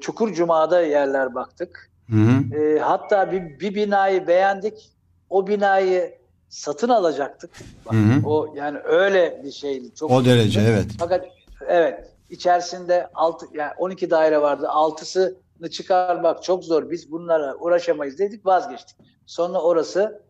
Çukur 0.00 0.32
Cuma'da 0.32 0.80
yerler 0.82 1.34
baktık. 1.34 1.90
Hı 2.10 2.16
hı. 2.16 2.56
E, 2.60 2.78
hatta 2.78 3.32
bir, 3.32 3.60
bir 3.60 3.74
binayı 3.74 4.26
beğendik. 4.26 4.90
O 5.30 5.46
binayı 5.46 6.14
satın 6.48 6.88
alacaktık. 6.88 7.50
Bak, 7.86 7.94
Hı 7.94 7.98
hı. 7.98 8.26
O 8.26 8.54
yani 8.56 8.78
öyle 8.84 9.40
bir 9.44 9.50
şeydi. 9.50 9.94
Çok 9.94 10.10
O 10.10 10.24
derece 10.24 10.44
güzeldi. 10.44 10.70
evet. 10.70 10.90
Fakat 10.98 11.24
evet 11.68 12.10
içerisinde 12.30 13.08
altı 13.14 13.46
yani 13.54 13.72
12 13.78 14.10
daire 14.10 14.42
vardı. 14.42 14.68
Altısını 14.68 15.43
çıkarmak 15.70 16.42
çok 16.42 16.64
zor. 16.64 16.90
Biz 16.90 17.10
bunlara 17.10 17.54
uğraşamayız 17.56 18.18
dedik 18.18 18.46
vazgeçtik. 18.46 18.96
Sonra 19.26 19.60
orası 19.60 20.22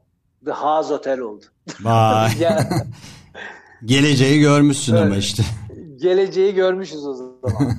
The 0.44 0.50
House 0.50 0.94
Hotel 0.94 1.20
oldu. 1.20 1.44
Vay. 1.80 2.30
Yani 2.40 2.64
Geleceği 3.84 4.40
görmüşsün 4.40 4.96
ama 4.96 5.06
Evet. 5.06 5.22
işte. 5.22 5.42
geleceği 5.96 6.54
görmüşüz 6.54 7.06
o 7.06 7.14
zaman. 7.14 7.42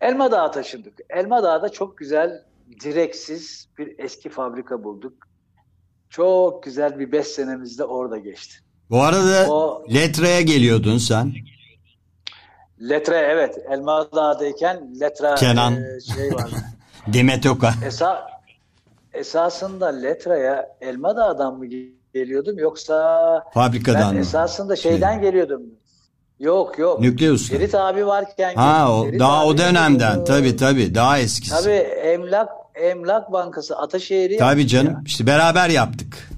Elma 0.00 0.32
Dağı 0.32 0.52
taşındık. 0.52 0.94
Elma 1.10 1.42
Dağı'da 1.42 1.68
çok 1.68 1.98
güzel 1.98 2.42
direksiz 2.84 3.68
bir 3.78 3.98
eski 3.98 4.28
fabrika 4.28 4.84
bulduk. 4.84 5.12
Çok 6.10 6.62
güzel 6.62 6.98
bir 6.98 7.12
beş 7.12 7.26
senemiz 7.26 7.78
de 7.78 7.84
orada 7.84 8.18
geçti. 8.18 8.54
Bu 8.90 9.02
arada 9.02 9.50
O- 9.52 9.84
Letra'ya 9.94 10.40
geliyordun 10.40 10.98
sen. 10.98 11.34
Letre 12.80 13.16
evet 13.16 13.58
Elma 13.70 14.08
Dağı'dayken 14.14 15.00
Letra 15.00 15.34
Kenan. 15.34 15.72
e, 15.74 16.00
şey 16.00 16.32
vardı. 16.34 16.54
Demet 17.06 17.46
Oka. 17.46 17.74
Esa, 17.86 18.26
esasında 19.12 19.86
Letra'ya 19.86 20.68
Elma 20.80 21.16
Dağı'dan 21.16 21.58
mı 21.58 21.66
geliyordum 22.14 22.58
yoksa 22.58 23.44
Fabrikadan 23.54 24.00
ben 24.08 24.14
mı? 24.14 24.20
esasında 24.20 24.76
şeyden 24.76 25.20
geliyordum. 25.20 25.62
Yok 26.40 26.78
yok. 26.78 27.00
Nükleus'ta. 27.00 27.56
Ferit 27.56 27.74
abi 27.74 28.06
varken 28.06 28.54
Ha 28.54 28.92
o 28.92 29.04
Ferit 29.04 29.20
daha 29.20 29.46
o 29.46 29.58
dönemden 29.58 30.24
tabii 30.24 30.56
tabii 30.56 30.94
daha 30.94 31.18
eskisi. 31.18 31.54
Tabii 31.62 31.72
Emlak 31.72 32.48
Emlak 32.74 33.32
Bankası 33.32 33.76
Ataşehir'i 33.78 34.36
yaptık 34.36 34.66
canım 34.66 34.92
ya. 34.92 35.02
işte 35.06 35.26
beraber 35.26 35.68
yaptık. 35.68 36.28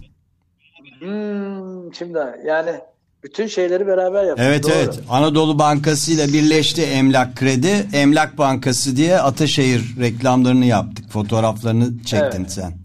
Hmm, 0.99 1.95
şimdi 1.95 2.19
yani 2.45 2.81
bütün 3.27 3.47
şeyleri 3.47 3.87
beraber 3.87 4.25
yaptık. 4.25 4.47
Evet 4.49 4.65
doğru. 4.65 4.73
evet 4.73 4.99
Anadolu 5.11 5.59
Bankası 5.59 6.13
ile 6.13 6.29
birleşti 6.29 6.83
Emlak 6.83 7.37
Kredi. 7.37 7.87
Emlak 7.93 8.39
Bankası 8.39 8.97
diye 8.97 9.21
Ataşehir 9.21 10.01
reklamlarını 10.01 10.65
yaptık. 10.65 11.11
Fotoğraflarını 11.11 12.05
çektin 12.05 12.41
Evet. 12.41 12.53
sen. 12.53 12.79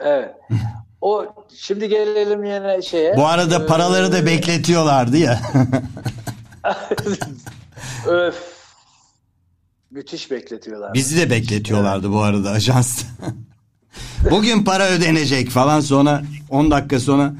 Evet. 0.00 0.30
O 1.00 1.26
şimdi 1.56 1.88
gelelim 1.88 2.44
yine 2.44 2.82
şeye. 2.82 3.16
Bu 3.16 3.26
arada 3.26 3.62
Ee, 3.62 3.66
paraları 3.66 4.12
da 4.12 4.26
bekletiyorlardı 4.26 5.16
ya. 5.16 5.40
Öf. 8.06 8.34
Müthiş 9.90 10.30
bekletiyorlar. 10.30 10.94
Bizi 10.94 11.16
de 11.20 11.30
bekletiyorlardı 11.30 12.12
bu 12.12 12.22
arada 12.22 12.50
ajansta. 12.50 13.06
Bugün 14.30 14.64
para 14.64 14.88
ödenecek 14.88 15.50
falan 15.50 15.80
sonra 15.80 16.22
10 16.50 16.70
dakika 16.70 17.00
sonra 17.00 17.32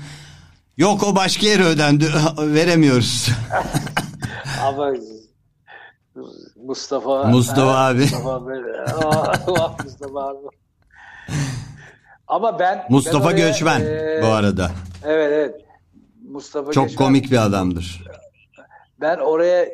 yok 0.76 1.02
o 1.02 1.16
başka 1.16 1.46
yere 1.46 1.64
ödendi 1.64 2.06
veremiyoruz. 2.38 3.28
Ama 4.64 4.92
Mustafa 6.56 7.24
Mustafa 7.24 7.78
abi. 7.86 8.00
Mustafa, 8.00 8.46
böyle- 8.46 8.80
Aa, 8.84 9.76
Mustafa 9.84 10.20
abi. 10.28 10.38
Ama 12.28 12.58
ben 12.58 12.86
Mustafa 12.90 13.18
ben 13.28 13.34
oraya, 13.34 13.48
Göçmen 13.48 13.80
e, 13.80 14.20
bu 14.22 14.26
arada. 14.26 14.70
Evet 15.04 15.32
evet. 15.32 15.54
Mustafa 16.30 16.72
Çok 16.72 16.84
Göçmen. 16.88 17.06
komik 17.06 17.30
bir 17.30 17.44
adamdır. 17.44 18.02
Ben 19.00 19.16
oraya 19.18 19.66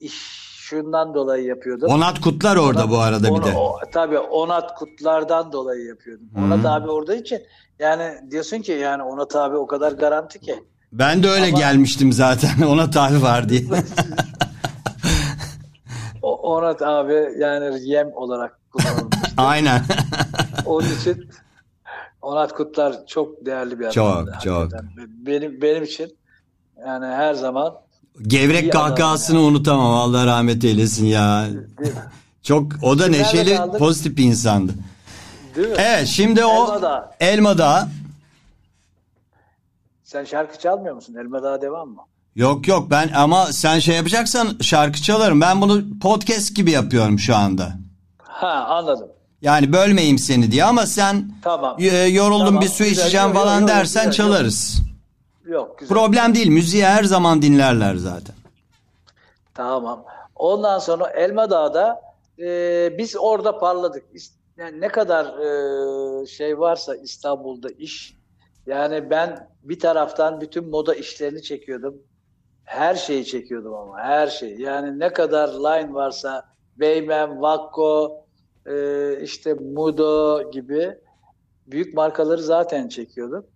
iş 0.00 0.45
şundan 0.70 1.14
dolayı 1.14 1.44
yapıyordum. 1.44 1.90
Onat 1.90 2.20
Kutlar 2.20 2.56
orada 2.56 2.80
Onat- 2.84 2.90
bu 2.90 2.98
arada 2.98 3.34
bir 3.36 3.44
de. 3.44 3.56
O, 3.56 3.78
tabii 3.92 4.18
Onat 4.18 4.74
Kutlar'dan 4.74 5.52
dolayı 5.52 5.84
yapıyordum. 5.86 6.26
Onat 6.38 6.66
abi 6.66 6.90
orada 6.90 7.14
için 7.14 7.42
yani 7.78 8.30
diyorsun 8.30 8.58
ki 8.58 8.72
yani 8.72 9.02
Onat 9.02 9.36
abi 9.36 9.56
o 9.56 9.66
kadar 9.66 9.92
garanti 9.92 10.40
ki. 10.40 10.64
Ben 10.92 11.22
de 11.22 11.28
öyle 11.28 11.46
Ama- 11.48 11.58
gelmiştim 11.58 12.12
zaten. 12.12 12.62
Onat 12.68 12.96
abi 12.96 13.22
var 13.22 13.48
diye. 13.48 13.62
Onat 16.22 16.82
abi 16.82 17.28
yani 17.38 17.88
yem 17.88 18.12
olarak 18.14 18.58
kullanılmış. 18.72 19.16
Aynen. 19.36 19.82
Onun 20.66 20.88
için 21.00 21.28
Onat 22.22 22.52
Kutlar 22.52 23.06
çok 23.06 23.46
değerli 23.46 23.78
bir 23.78 23.84
adam. 23.84 23.92
Çok, 23.92 24.40
çok. 24.44 24.68
Benim 25.26 25.62
benim 25.62 25.82
için 25.82 26.16
yani 26.86 27.06
her 27.06 27.34
zaman 27.34 27.74
Gevrek 28.22 28.62
İyi 28.64 28.70
kahkahasını 28.70 29.40
unutamam. 29.40 29.94
Allah 29.94 30.26
rahmet 30.26 30.64
eylesin 30.64 31.06
ya. 31.06 31.46
Çok 32.42 32.72
o 32.82 32.98
da 32.98 33.04
Kimlerle 33.04 33.22
neşeli, 33.22 33.56
kaldık? 33.56 33.78
pozitif 33.78 34.16
bir 34.16 34.24
insandı. 34.24 34.72
Değil 35.56 35.68
mi? 35.68 35.74
Evet, 35.78 36.08
şimdi 36.08 36.44
o 36.44 36.64
Elma 36.66 36.82
Dağı. 36.82 37.10
Elma 37.20 37.58
Dağı. 37.58 37.88
Sen 40.04 40.24
şarkı 40.24 40.58
çalmıyor 40.58 40.94
musun? 40.94 41.14
Elma 41.20 41.42
Dağı 41.42 41.62
devam 41.62 41.88
mı? 41.88 42.00
Yok 42.36 42.68
yok 42.68 42.90
ben 42.90 43.08
ama 43.14 43.52
sen 43.52 43.78
şey 43.78 43.96
yapacaksan 43.96 44.48
şarkı 44.60 45.02
çalarım. 45.02 45.40
Ben 45.40 45.60
bunu 45.60 45.98
podcast 46.02 46.56
gibi 46.56 46.70
yapıyorum 46.70 47.18
şu 47.18 47.36
anda. 47.36 47.72
Ha 48.18 48.66
anladım. 48.68 49.08
Yani 49.42 49.72
bölmeyeyim 49.72 50.18
seni 50.18 50.52
diye 50.52 50.64
ama 50.64 50.86
sen 50.86 51.30
Tamam. 51.42 51.76
e, 51.78 51.86
yoruldum 51.96 52.46
Tamam, 52.46 52.62
bir 52.62 52.68
su 52.68 52.84
güzel. 52.84 52.92
içeceğim 53.02 53.26
yok, 53.26 53.34
falan 53.36 53.60
yok, 53.60 53.68
dersen 53.68 54.04
güzel, 54.06 54.12
çalarız. 54.26 54.80
Yok 55.46 55.78
güzel. 55.78 55.96
Problem 55.96 56.34
değil. 56.34 56.48
Müziği 56.48 56.84
her 56.84 57.04
zaman 57.04 57.42
dinlerler 57.42 57.94
zaten. 57.94 58.34
Tamam. 59.54 60.04
Ondan 60.36 60.78
sonra 60.78 61.10
Elma 61.10 61.50
Dağı'da 61.50 62.00
e, 62.38 62.98
biz 62.98 63.16
orada 63.16 63.58
parladık. 63.58 64.04
Yani 64.56 64.80
ne 64.80 64.88
kadar 64.88 65.24
e, 65.24 66.26
şey 66.26 66.58
varsa 66.58 66.96
İstanbul'da 66.96 67.68
iş. 67.70 68.16
Yani 68.66 69.10
ben 69.10 69.48
bir 69.62 69.78
taraftan 69.78 70.40
bütün 70.40 70.68
moda 70.68 70.94
işlerini 70.94 71.42
çekiyordum. 71.42 72.02
Her 72.64 72.94
şeyi 72.94 73.24
çekiyordum 73.24 73.74
ama 73.74 73.98
her 73.98 74.26
şey. 74.26 74.56
Yani 74.56 74.98
ne 74.98 75.12
kadar 75.12 75.48
line 75.48 75.94
varsa 75.94 76.48
Beymen, 76.76 77.42
Vakko, 77.42 78.24
e, 78.66 79.20
işte 79.22 79.54
Mudo 79.54 80.50
gibi 80.50 80.98
büyük 81.66 81.94
markaları 81.94 82.42
zaten 82.42 82.88
çekiyordum. 82.88 83.46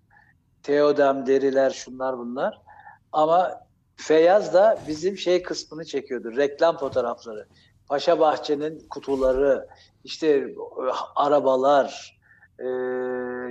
Teodem, 0.62 1.26
deriler, 1.26 1.70
şunlar 1.70 2.18
bunlar. 2.18 2.60
Ama 3.12 3.60
Feyyaz 3.96 4.54
da 4.54 4.78
bizim 4.88 5.18
şey 5.18 5.42
kısmını 5.42 5.84
çekiyordu. 5.84 6.36
Reklam 6.36 6.76
fotoğrafları. 6.76 7.46
Paşa 7.88 8.20
Bahçe'nin 8.20 8.88
kutuları, 8.90 9.66
işte 10.04 10.54
arabalar, 11.16 12.20
e, 12.58 12.66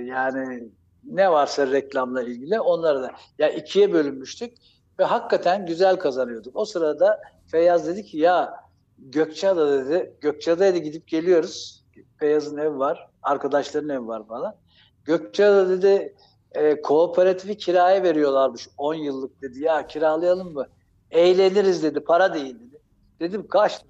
yani 0.04 0.68
ne 1.04 1.32
varsa 1.32 1.66
reklamla 1.66 2.22
ilgili 2.22 2.60
onları 2.60 3.02
da. 3.02 3.10
Ya 3.38 3.48
ikiye 3.48 3.92
bölünmüştük 3.92 4.56
ve 4.98 5.04
hakikaten 5.04 5.66
güzel 5.66 5.96
kazanıyorduk. 5.96 6.56
O 6.56 6.64
sırada 6.64 7.20
Feyyaz 7.46 7.86
dedi 7.86 8.04
ki 8.04 8.18
ya 8.18 8.60
Gökçeada 8.98 9.72
dedi. 9.72 10.16
Gökçeada'ya 10.20 10.74
da 10.74 10.78
gidip 10.78 11.08
geliyoruz. 11.08 11.84
Feyyaz'ın 12.16 12.58
evi 12.58 12.78
var. 12.78 13.08
Arkadaşların 13.22 13.88
evi 13.88 14.06
var 14.06 14.26
falan. 14.26 14.56
Gökçeada 15.04 15.68
dedi 15.68 16.14
e, 16.54 16.82
kooperatifi 16.82 17.56
kiraya 17.56 18.02
veriyorlarmış 18.02 18.68
10 18.78 18.94
yıllık 18.94 19.42
dedi. 19.42 19.62
Ya 19.62 19.86
kiralayalım 19.86 20.52
mı? 20.52 20.66
Eğleniriz 21.10 21.82
dedi. 21.82 22.00
Para 22.00 22.34
değil 22.34 22.54
dedi. 22.60 22.80
Dedim 23.20 23.48
kaç? 23.48 23.80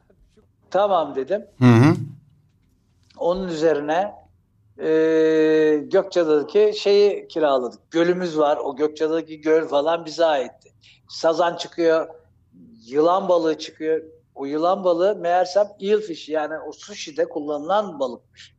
Tamam 0.70 1.14
dedim. 1.14 1.46
Hı 1.58 1.64
hı. 1.64 1.94
Onun 3.18 3.48
üzerine 3.48 4.14
e, 4.78 4.88
Gökçeada'daki 5.86 6.72
şeyi 6.76 7.28
kiraladık. 7.28 7.90
Gölümüz 7.90 8.38
var. 8.38 8.56
O 8.56 8.76
Gökçeada'daki 8.76 9.40
göl 9.40 9.68
falan 9.68 10.04
bize 10.04 10.24
aitti. 10.24 10.72
Sazan 11.08 11.56
çıkıyor. 11.56 12.08
Yılan 12.86 13.28
balığı 13.28 13.58
çıkıyor. 13.58 14.02
O 14.34 14.44
yılan 14.44 14.84
balığı 14.84 15.16
meğersem 15.16 15.68
eelfish 15.80 16.28
yani 16.28 16.58
o 16.58 16.72
sushi'de 16.72 17.28
kullanılan 17.28 18.00
balıkmış. 18.00 18.54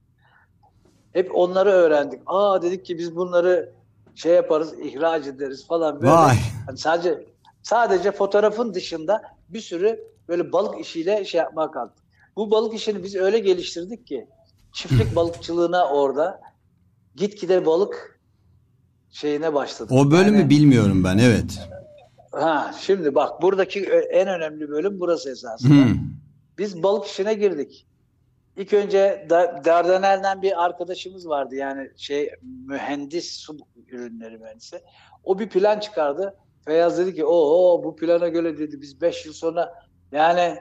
Hep 1.13 1.35
onları 1.35 1.69
öğrendik. 1.69 2.21
Aa 2.25 2.61
dedik 2.61 2.85
ki 2.85 2.97
biz 2.97 3.15
bunları 3.15 3.73
şey 4.15 4.33
yaparız, 4.33 4.73
ihraç 4.79 5.27
ederiz 5.27 5.67
falan 5.67 6.01
böyle. 6.01 6.11
Vay. 6.11 6.37
Hani 6.65 6.77
sadece 6.77 7.25
sadece 7.63 8.11
fotoğrafın 8.11 8.73
dışında 8.73 9.21
bir 9.49 9.61
sürü 9.61 9.99
böyle 10.27 10.51
balık 10.51 10.79
işiyle 10.81 11.25
şey 11.25 11.39
yapmak 11.39 11.73
kalktık. 11.73 12.05
Bu 12.35 12.51
balık 12.51 12.73
işini 12.73 13.03
biz 13.03 13.15
öyle 13.15 13.39
geliştirdik 13.39 14.07
ki 14.07 14.27
çiftlik 14.73 15.15
balıkçılığına 15.15 15.87
orada 15.87 16.41
gitgide 17.15 17.65
balık 17.65 18.19
şeyine 19.11 19.53
başladık. 19.53 19.91
O 19.91 20.11
bölümü 20.11 20.37
Yani- 20.37 20.49
bilmiyorum 20.49 21.03
ben 21.03 21.17
evet. 21.17 21.59
Ha, 22.31 22.75
şimdi 22.79 23.15
bak 23.15 23.41
buradaki 23.41 23.79
en 24.11 24.27
önemli 24.27 24.69
bölüm 24.69 24.99
burası 24.99 25.31
esasında. 25.31 25.73
Hı. 25.73 25.95
Biz 26.57 26.83
balık 26.83 27.05
işine 27.05 27.33
girdik. 27.33 27.87
İlk 28.57 28.73
önce 28.73 29.27
Da- 29.29 29.61
Dardanel'den 29.65 30.41
bir 30.41 30.63
arkadaşımız 30.65 31.27
vardı 31.27 31.55
yani 31.55 31.91
şey 31.97 32.31
mühendis 32.67 33.31
su 33.31 33.57
ürünleri 33.87 34.37
mühendisi. 34.37 34.81
O 35.23 35.39
bir 35.39 35.49
plan 35.49 35.79
çıkardı. 35.79 36.37
Feyyaz 36.65 36.97
dedi 36.97 37.15
ki 37.15 37.25
o 37.25 37.81
bu 37.83 37.95
plana 37.95 38.27
göre 38.27 38.57
dedi 38.57 38.81
biz 38.81 39.01
5 39.01 39.25
yıl 39.25 39.33
sonra 39.33 39.73
yani 40.11 40.57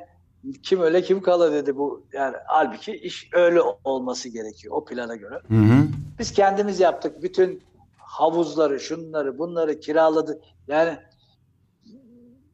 kim 0.62 0.80
öyle 0.80 1.02
kim 1.02 1.22
kala 1.22 1.52
dedi 1.52 1.76
bu 1.76 2.06
yani 2.12 2.36
halbuki 2.46 2.92
iş 2.92 3.28
öyle 3.32 3.60
olması 3.84 4.28
gerekiyor 4.28 4.74
o 4.76 4.84
plana 4.84 5.16
göre. 5.16 5.34
Hı 5.48 5.54
hı. 5.54 5.86
Biz 6.18 6.32
kendimiz 6.32 6.80
yaptık. 6.80 7.22
Bütün 7.22 7.62
havuzları, 7.96 8.80
şunları, 8.80 9.38
bunları 9.38 9.80
kiraladık. 9.80 10.42
Yani 10.68 10.98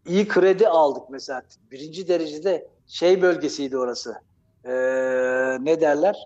iyi 0.07 0.29
kredi 0.29 0.69
aldık 0.69 1.03
mesela. 1.11 1.43
Birinci 1.71 2.09
derecede 2.09 2.69
şey 2.87 3.23
bölgesiydi 3.23 3.79
orası. 3.79 4.15
Ee, 4.67 4.73
ne 5.61 5.81
derler? 5.81 6.17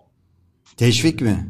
Teşvik 0.77 1.21
mi 1.21 1.49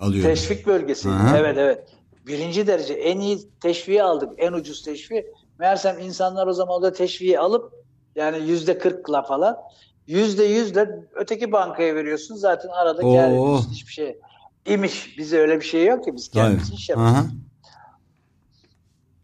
alıyor? 0.00 0.24
Teşvik 0.24 0.66
bölgesiydi. 0.66 1.14
Hı 1.14 1.18
hı. 1.18 1.36
Evet 1.36 1.58
evet. 1.58 1.88
Birinci 2.26 2.66
derece 2.66 2.94
en 2.94 3.20
iyi 3.20 3.38
teşviği 3.60 4.02
aldık. 4.02 4.30
En 4.38 4.52
ucuz 4.52 4.82
teşviği. 4.82 5.26
Meğersem 5.58 5.98
insanlar 5.98 6.46
o 6.46 6.52
zaman 6.52 6.82
da 6.82 6.92
teşviği 6.92 7.38
alıp 7.38 7.72
yani 8.16 8.48
yüzde 8.48 8.78
kırkla 8.78 9.22
falan 9.22 9.56
yüzde 10.06 10.44
yüzle 10.44 11.08
öteki 11.14 11.52
bankaya 11.52 11.94
veriyorsun. 11.94 12.34
Zaten 12.34 12.68
arada 12.68 13.02
ediyorsun. 13.02 13.70
Hiçbir 13.70 13.92
şey 13.92 14.18
imiş. 14.66 15.18
Bize 15.18 15.38
öyle 15.38 15.60
bir 15.60 15.64
şey 15.64 15.86
yok 15.86 16.04
ki 16.04 16.14
biz 16.14 16.30
Tabii. 16.30 16.42
kendimiz 16.42 16.72
iş 16.72 16.88
Hı 16.88 16.92
yapıyoruz. 16.92 17.30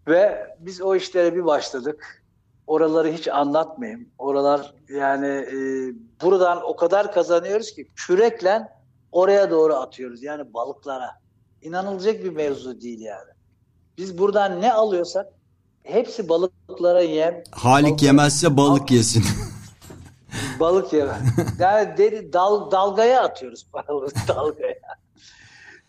Ve 0.09 0.47
biz 0.59 0.83
o 0.83 0.97
işlere 0.97 1.35
bir 1.35 1.45
başladık. 1.45 2.26
Oraları 2.67 3.13
hiç 3.13 3.29
anlatmayayım. 3.29 4.09
Oralar 4.19 4.75
yani 4.89 5.27
e, 5.27 5.57
buradan 6.23 6.61
o 6.65 6.77
kadar 6.77 7.13
kazanıyoruz 7.13 7.73
ki 7.75 7.89
kürekle 7.97 8.69
oraya 9.13 9.51
doğru 9.51 9.75
atıyoruz. 9.75 10.23
Yani 10.23 10.55
balıklara. 10.55 11.11
İnanılacak 11.63 12.25
bir 12.25 12.31
mevzu 12.31 12.81
değil 12.81 13.01
yani. 13.01 13.31
Biz 13.99 14.19
buradan 14.19 14.61
ne 14.61 14.73
alıyorsak 14.73 15.27
hepsi 15.83 16.29
balıklara 16.29 17.01
yem. 17.03 17.43
Halik 17.51 17.91
balık- 17.91 18.03
yemezse 18.03 18.57
balık 18.57 18.91
yesin. 18.91 19.25
Balık 20.61 20.93
yeme. 20.93 21.19
Yani 21.59 21.97
deri, 21.99 22.33
dal, 22.33 22.71
dalgaya 22.71 23.23
atıyoruz 23.23 23.67
paraları 23.73 24.11
dalgaya. 24.29 24.75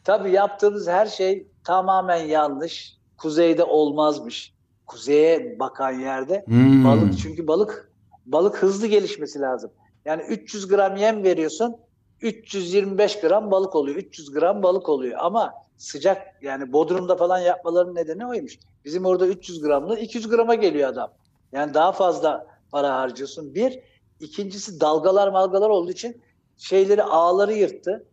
Tabii 0.03 0.32
yaptığımız 0.32 0.88
her 0.88 1.05
şey 1.05 1.47
tamamen 1.63 2.25
yanlış. 2.25 2.97
Kuzeyde 3.17 3.63
olmazmış. 3.63 4.53
Kuzeye 4.88 5.59
bakan 5.59 5.91
yerde 5.91 6.43
Hmm. 6.45 6.85
balık 6.85 7.19
çünkü 7.19 7.47
balık 7.47 7.91
balık 8.25 8.57
hızlı 8.63 8.88
gelişmesi 8.88 9.39
lazım. 9.39 9.71
Yani 10.05 10.21
300 10.21 10.67
gram 10.67 10.95
yem 10.95 11.23
veriyorsun 11.23 11.75
325 12.21 13.19
gram 13.19 13.51
balık 13.51 13.75
oluyor. 13.75 13.97
300 13.97 14.31
gram 14.31 14.63
balık 14.63 14.89
oluyor 14.89 15.19
ama 15.21 15.53
sıcak 15.77 16.17
yani 16.41 16.73
Bodrum'da 16.73 17.15
falan 17.15 17.39
yapmaların 17.39 17.95
nedeni 17.95 18.27
oymuş. 18.27 18.59
Bizim 18.85 19.05
orada 19.05 19.27
300 19.27 19.61
gramlı 19.61 19.99
200 19.99 20.29
grama 20.29 20.55
geliyor 20.55 20.89
adam. 20.89 21.13
Yani 21.51 21.73
daha 21.73 21.91
fazla 21.91 22.47
para 22.71 22.95
harcıyorsun. 22.95 23.55
Bir, 23.55 23.79
ikincisi 24.19 24.79
dalgalar 24.79 25.27
malgalar 25.27 25.69
olduğu 25.69 25.91
için 25.91 26.21
şeyleri 26.57 27.03
ağları 27.03 27.53
yırttı. 27.53 28.05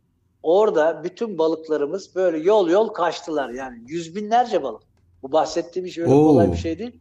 Orada 0.42 1.04
bütün 1.04 1.38
balıklarımız 1.38 2.14
böyle 2.14 2.38
yol 2.38 2.68
yol 2.70 2.88
kaçtılar. 2.88 3.50
Yani 3.50 3.78
yüz 3.86 4.16
binlerce 4.16 4.62
balık. 4.62 4.82
Bu 5.24 5.32
bahsettiğim 5.32 5.86
iş 5.86 5.98
öyle 5.98 6.12
Oo. 6.12 6.26
kolay 6.28 6.52
bir 6.52 6.56
şey 6.56 6.78
değil. 6.78 7.00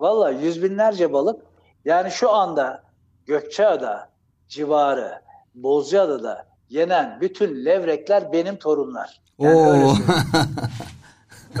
Vallahi 0.00 0.44
yüz 0.44 0.62
binlerce 0.62 1.12
balık. 1.12 1.42
Yani 1.84 2.10
şu 2.10 2.30
anda 2.30 2.82
Gökçeada 3.26 4.10
civarı, 4.48 5.22
Bozcaada'da 5.54 6.46
yenen 6.68 7.18
bütün 7.20 7.64
levrekler 7.64 8.32
benim 8.32 8.56
torunlar. 8.56 9.22
Yani 9.38 9.54
öyle 9.54 9.84
Oo. 9.84 9.94
söyleyeyim. 9.94 10.06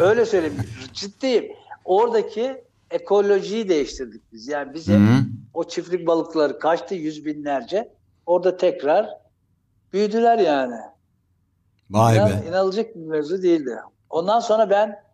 Öyle 0.00 0.26
söyleyeyim. 0.26 0.56
Ciddiyim. 0.92 1.52
Oradaki 1.84 2.64
ekolojiyi 2.90 3.68
değiştirdik 3.68 4.32
biz. 4.32 4.48
Yani 4.48 4.74
bize 4.74 4.94
Hı 4.94 4.98
hı. 4.98 5.20
o 5.54 5.64
çiftlik 5.64 6.06
balıkları 6.06 6.58
kaçtı 6.58 6.94
yüz 6.94 7.24
binlerce. 7.24 7.94
Orada 8.26 8.56
tekrar 8.56 9.18
büyüdüler 9.92 10.38
yani. 10.38 10.76
Vay 11.90 12.16
İnan, 12.16 12.28
be. 12.28 12.32
inanılacak 12.48 12.94
bir 12.96 13.00
mevzu 13.00 13.42
değildi. 13.42 13.76
Ondan 14.10 14.40
sonra 14.40 14.70
ben 14.70 15.09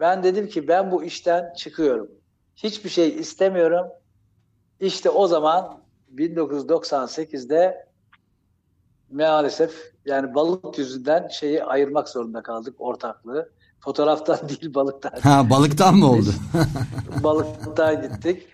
ben 0.00 0.22
dedim 0.22 0.48
ki 0.48 0.68
ben 0.68 0.90
bu 0.90 1.04
işten 1.04 1.54
çıkıyorum. 1.54 2.10
Hiçbir 2.56 2.90
şey 2.90 3.08
istemiyorum. 3.08 3.86
İşte 4.80 5.10
o 5.10 5.26
zaman 5.26 5.80
1998'de 6.14 7.88
maalesef 9.10 9.92
yani 10.04 10.34
balık 10.34 10.78
yüzünden 10.78 11.28
şeyi 11.28 11.64
ayırmak 11.64 12.08
zorunda 12.08 12.42
kaldık 12.42 12.74
ortaklığı. 12.78 13.50
Fotoğraftan 13.80 14.38
değil 14.48 14.74
balıktan. 14.74 15.12
Ha 15.22 15.50
balıktan 15.50 15.94
mı 15.94 16.10
oldu? 16.10 16.30
balıktan 17.24 18.02
gittik. 18.02 18.48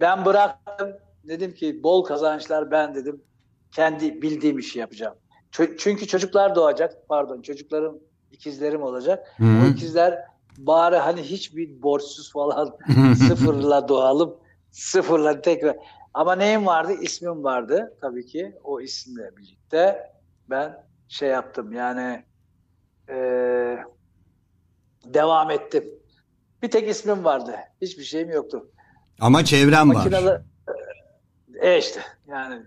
Ben 0.00 0.24
bıraktım. 0.24 0.90
Dedim 1.24 1.54
ki 1.54 1.82
bol 1.82 2.04
kazançlar 2.04 2.70
ben 2.70 2.94
dedim. 2.94 3.22
Kendi 3.72 4.22
bildiğim 4.22 4.58
işi 4.58 4.78
yapacağım. 4.78 5.14
Çünkü 5.78 6.06
çocuklar 6.06 6.54
doğacak. 6.54 7.08
Pardon 7.08 7.42
çocuklarım 7.42 7.98
ikizlerim 8.32 8.82
olacak. 8.82 9.34
Hı 9.36 9.44
hı. 9.44 9.64
O 9.64 9.68
ikizler 9.68 10.24
bari 10.66 10.96
hani 10.96 11.22
hiçbir 11.22 11.82
borçsuz 11.82 12.32
falan 12.32 12.78
sıfırla 13.28 13.88
doğalım. 13.88 14.36
Sıfırla 14.70 15.40
tekrar. 15.40 15.76
Ama 16.14 16.34
neyim 16.34 16.66
vardı? 16.66 16.92
İsmim 17.00 17.44
vardı 17.44 17.96
tabii 18.00 18.26
ki. 18.26 18.58
O 18.64 18.80
isimle 18.80 19.36
birlikte 19.36 20.12
ben 20.50 20.84
şey 21.08 21.28
yaptım 21.28 21.72
yani 21.72 22.24
eee, 23.08 23.84
devam 25.04 25.50
ettim. 25.50 25.84
Bir 26.62 26.70
tek 26.70 26.88
ismim 26.88 27.24
vardı. 27.24 27.56
Hiçbir 27.82 28.04
şeyim 28.04 28.30
yoktu. 28.30 28.70
Ama 29.20 29.44
çevrem 29.44 29.88
var. 29.90 29.94
Makinalı 29.94 30.44
e 31.60 31.78
işte 31.78 32.00
yani 32.28 32.62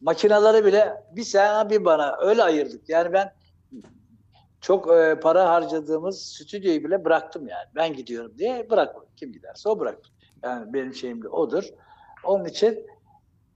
makinaları 0.00 0.64
bile 0.64 1.02
bir 1.16 1.22
sana 1.22 1.70
bir 1.70 1.84
bana 1.84 2.16
öyle 2.20 2.42
ayırdık. 2.42 2.88
Yani 2.88 3.12
ben 3.12 3.32
çok 4.60 4.92
e, 4.92 5.20
para 5.22 5.48
harcadığımız 5.48 6.22
stüdyoyu 6.22 6.84
bile 6.84 7.04
bıraktım 7.04 7.48
yani. 7.48 7.66
Ben 7.74 7.92
gidiyorum 7.92 8.32
diye 8.38 8.70
bırakmadım. 8.70 9.08
Kim 9.16 9.32
giderse 9.32 9.68
o 9.68 9.78
bıraktı. 9.80 10.10
Yani 10.42 10.72
benim 10.72 10.94
şeyim 10.94 11.22
de 11.22 11.28
odur. 11.28 11.64
Onun 12.24 12.44
için 12.44 12.86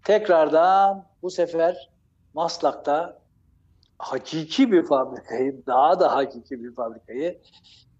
tekrardan 0.04 1.06
bu 1.22 1.30
sefer 1.30 1.90
Maslak'ta 2.34 3.18
hakiki 3.98 4.72
bir 4.72 4.86
fabrikayı, 4.86 5.66
daha 5.66 6.00
da 6.00 6.14
hakiki 6.14 6.64
bir 6.64 6.74
fabrikayı 6.74 7.40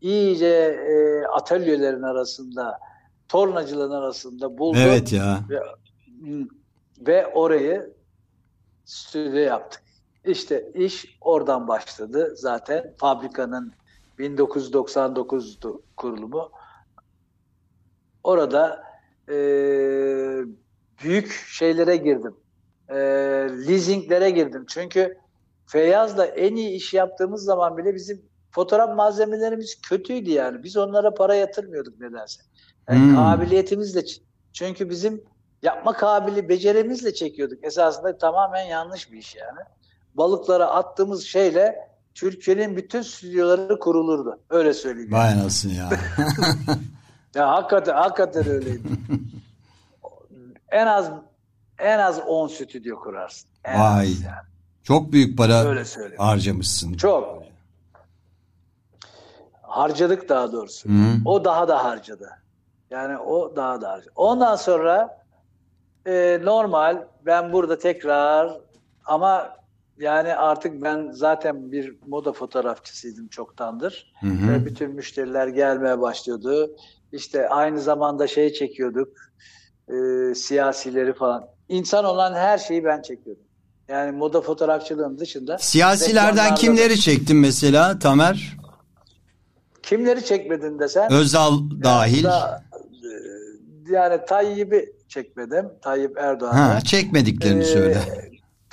iyice 0.01 0.47
e, 0.89 1.27
atölyelerin 1.27 2.03
arasında, 2.03 2.79
tornacıların 3.29 3.91
arasında 3.91 4.59
buldum. 4.59 4.81
Evet 4.85 5.13
ya. 5.13 5.41
Ve 6.99 7.27
orayı 7.27 7.95
stüdyo 8.85 9.41
yaptık. 9.41 9.83
İşte 10.25 10.71
iş 10.75 11.19
oradan 11.21 11.69
başladı. 11.69 12.33
Zaten 12.37 12.95
fabrikanın 12.99 13.73
1999'du 14.19 15.83
kurulumu. 15.97 16.53
Orada 18.25 18.85
e, 19.29 19.35
büyük 21.03 21.33
şeylere 21.33 21.97
girdim. 21.97 22.37
E, 22.89 22.95
leasinglere 23.69 24.31
girdim. 24.31 24.65
Çünkü 24.69 25.19
Feyyaz'la 25.67 26.27
en 26.27 26.57
iyi 26.57 26.71
iş 26.71 26.95
yaptığımız 26.95 27.45
zaman 27.45 27.77
bile 27.77 27.95
bizim 27.95 28.23
fotoğraf 28.51 28.97
malzemelerimiz 28.97 29.81
kötüydü 29.89 30.31
yani. 30.31 30.63
Biz 30.63 30.77
onlara 30.77 31.15
para 31.15 31.35
yatırmıyorduk 31.35 32.01
nedense. 32.01 32.43
Yani 32.89 32.99
Hmm. 33.01 33.15
kabiliyetimizle 33.15 34.03
Çünkü 34.53 34.91
bizim 34.91 35.25
yapma 35.63 35.93
kabili 35.93 36.49
becerimizle 36.49 37.15
çekiyorduk. 37.15 37.65
Esasında 37.65 38.19
tamamen 38.19 38.63
yanlış 38.63 39.13
bir 39.13 39.19
iş 39.19 39.37
yani. 39.37 39.59
Balıklara 40.15 40.67
attığımız 40.67 41.25
şeyle 41.25 41.89
Türkiye'nin 42.15 42.77
bütün 42.77 43.03
stüdyoları 43.03 43.79
kurulurdu. 43.79 44.39
Öyle 44.51 44.75
söyleyeyim. 44.75 45.13
Vay 45.13 45.33
anasını 45.33 45.73
ya. 45.73 45.91
Ya 47.35 47.49
hakikaten 47.49 47.95
hakikaten 47.95 48.49
öyleydi. 48.49 48.89
en 50.71 50.87
az 50.87 51.11
en 51.79 51.99
az 51.99 52.21
10 52.27 52.49
stüdyo 52.49 53.01
kurarsın. 53.01 53.51
En 53.65 53.81
Vay. 53.81 54.09
yani. 54.09 54.47
Çok 54.83 55.13
büyük 55.13 55.39
para 55.39 55.65
Öyle 55.65 55.85
söyleyeyim. 55.85 56.19
harcamışsın. 56.23 56.93
Çok. 56.95 57.43
Harcadık 59.63 60.29
daha 60.29 60.53
doğrusu. 60.53 60.89
Hı. 60.89 60.93
O 61.25 61.45
daha 61.45 61.69
da 61.69 61.85
harcadı. 61.85 62.31
Yani 62.91 63.19
o 63.19 63.57
daha 63.57 63.81
da 63.81 63.91
harcadı. 63.91 64.13
Ondan 64.17 64.57
sonra 64.57 65.25
e, 66.07 66.39
normal 66.43 67.05
ben 67.27 67.53
burada 67.53 67.79
tekrar 67.79 68.59
ama 69.05 69.57
yani 70.03 70.35
artık 70.35 70.83
ben 70.83 71.11
zaten 71.13 71.73
bir 71.73 71.97
moda 72.07 72.33
fotoğrafçısıydım 72.33 73.29
çoktandır. 73.29 74.13
Hı 74.21 74.27
hı. 74.27 74.49
Ve 74.53 74.65
bütün 74.67 74.91
müşteriler 74.91 75.47
gelmeye 75.49 76.01
başlıyordu. 76.01 76.71
İşte 77.13 77.49
aynı 77.49 77.81
zamanda 77.81 78.27
şey 78.27 78.53
çekiyorduk. 78.53 79.09
e, 79.89 79.95
siyasileri 80.35 81.13
falan. 81.15 81.45
İnsan 81.69 82.05
olan 82.05 82.35
her 82.35 82.59
şeyi 82.59 82.85
ben 82.85 83.03
çekiyordum. 83.03 83.45
Yani 83.89 84.13
moda 84.13 84.41
fotoğrafçılığın 84.41 85.19
dışında. 85.19 85.59
Siyasilerden 85.59 86.55
kimleri 86.55 87.01
çektin 87.01 87.37
mesela 87.37 87.99
Tamer? 87.99 88.57
Kimleri 89.83 90.25
çekmedin 90.25 90.79
desen? 90.79 91.13
Özal 91.13 91.59
dahil. 91.85 92.25
Da- 92.25 92.63
e, 92.83 93.93
yani 93.93 94.21
Tayyip'i 94.29 94.93
çekmedim. 95.09 95.69
Tayyip 95.83 96.19
Erdoğan'ı. 96.19 96.55
Ha, 96.55 96.81
çekmediklerini 96.81 97.63
Ee, 97.63 97.67
söyle. 97.67 97.99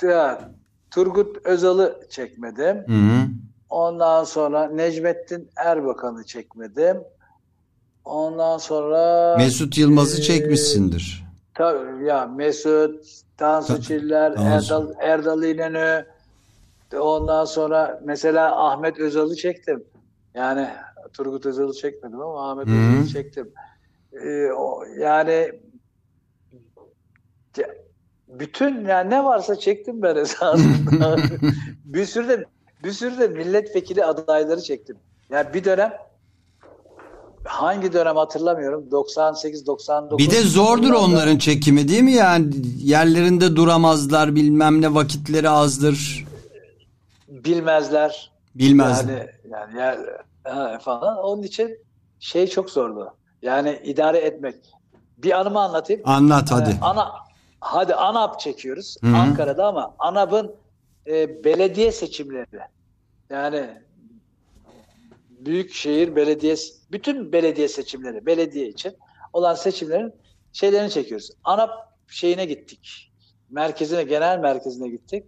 ya, 0.02 0.50
Turgut 0.90 1.46
Özal'ı 1.46 2.00
çekmedim. 2.10 2.76
Hı 2.86 2.92
hı. 2.92 3.26
Ondan 3.70 4.24
sonra 4.24 4.66
Necmettin 4.68 5.50
Erbakan'ı 5.56 6.24
çekmedim. 6.24 6.96
Ondan 8.04 8.58
sonra 8.58 9.36
Mesut 9.36 9.78
Yılmaz'ı 9.78 10.18
Ee, 10.20 10.22
çekmişsindir. 10.22 11.24
tabii 11.54 12.04
ya 12.04 12.26
Mesut, 12.26 13.04
Tansu 13.36 13.82
Çiller. 13.82 14.32
Erdal, 14.38 14.92
Erdal 15.00 15.42
İnönü 15.42 16.06
ondan 17.00 17.44
sonra 17.44 18.00
mesela 18.04 18.66
Ahmet 18.68 18.98
Özal'ı 18.98 19.36
çektim. 19.36 19.84
Yani 20.34 20.68
Turgut 21.12 21.46
Özal'ı 21.46 21.72
çekmedim 21.72 22.20
ama 22.20 22.50
Ahmet. 22.50 22.66
Özal'ı 22.68 23.08
çektim. 23.12 23.52
Ee, 24.12 24.46
o, 24.52 24.84
yani 24.98 25.52
ya, 27.58 27.66
bütün 28.38 28.84
yani 28.86 29.10
ne 29.10 29.24
varsa 29.24 29.58
çektim 29.58 30.02
ben 30.02 30.16
esasında. 30.16 31.16
bir 31.84 32.06
sürü 32.06 32.28
de 32.28 32.44
bir 32.84 32.92
sürü 32.92 33.18
de 33.18 33.28
milletvekili 33.28 34.04
adayları 34.04 34.62
çektim. 34.62 34.96
Yani 35.30 35.54
bir 35.54 35.64
dönem 35.64 35.92
hangi 37.44 37.92
dönem 37.92 38.16
hatırlamıyorum. 38.16 38.90
98 38.90 39.66
99. 39.66 40.26
Bir 40.26 40.30
de 40.30 40.42
zordur 40.42 40.92
onların 40.92 41.38
çekimi 41.38 41.88
değil 41.88 42.02
mi? 42.02 42.12
Yani 42.12 42.54
yerlerinde 42.82 43.56
duramazlar 43.56 44.34
bilmem 44.34 44.80
ne 44.80 44.94
vakitleri 44.94 45.48
azdır. 45.48 46.26
bilmezler. 47.28 48.30
Bilmez. 48.54 49.04
Yani 49.08 49.26
yani 49.50 49.78
ya, 49.78 49.98
ha, 50.44 50.78
falan. 50.82 51.18
Onun 51.18 51.42
için 51.42 51.78
şey 52.20 52.46
çok 52.46 52.70
zordu. 52.70 53.14
Yani 53.42 53.80
idare 53.84 54.18
etmek. 54.18 54.56
Bir 55.18 55.40
anımı 55.40 55.60
anlatayım. 55.60 56.02
Anlat 56.04 56.50
hadi. 56.50 56.70
Ee, 56.70 56.78
ana 56.80 57.12
hadi 57.60 57.94
ANAP 57.94 58.40
çekiyoruz 58.40 58.96
Hı 59.00 59.06
hı. 59.06 59.16
Ankara'da 59.16 59.66
ama 59.66 59.94
ANAP'ın 59.98 60.54
e, 61.06 61.44
belediye 61.44 61.92
seçimleri. 61.92 62.60
Yani 63.30 63.70
Büyükşehir 65.30 66.16
Belediyesi 66.16 66.74
bütün 66.92 67.32
belediye 67.32 67.68
seçimleri 67.68 68.26
belediye 68.26 68.68
için 68.68 68.96
olan 69.32 69.54
seçimlerin 69.54 70.12
şeylerini 70.52 70.90
çekiyoruz. 70.90 71.30
ANAP 71.44 71.70
şeyine 72.08 72.44
gittik. 72.44 73.12
Merkezine 73.50 74.02
genel 74.02 74.38
merkezine 74.38 74.88
gittik. 74.88 75.24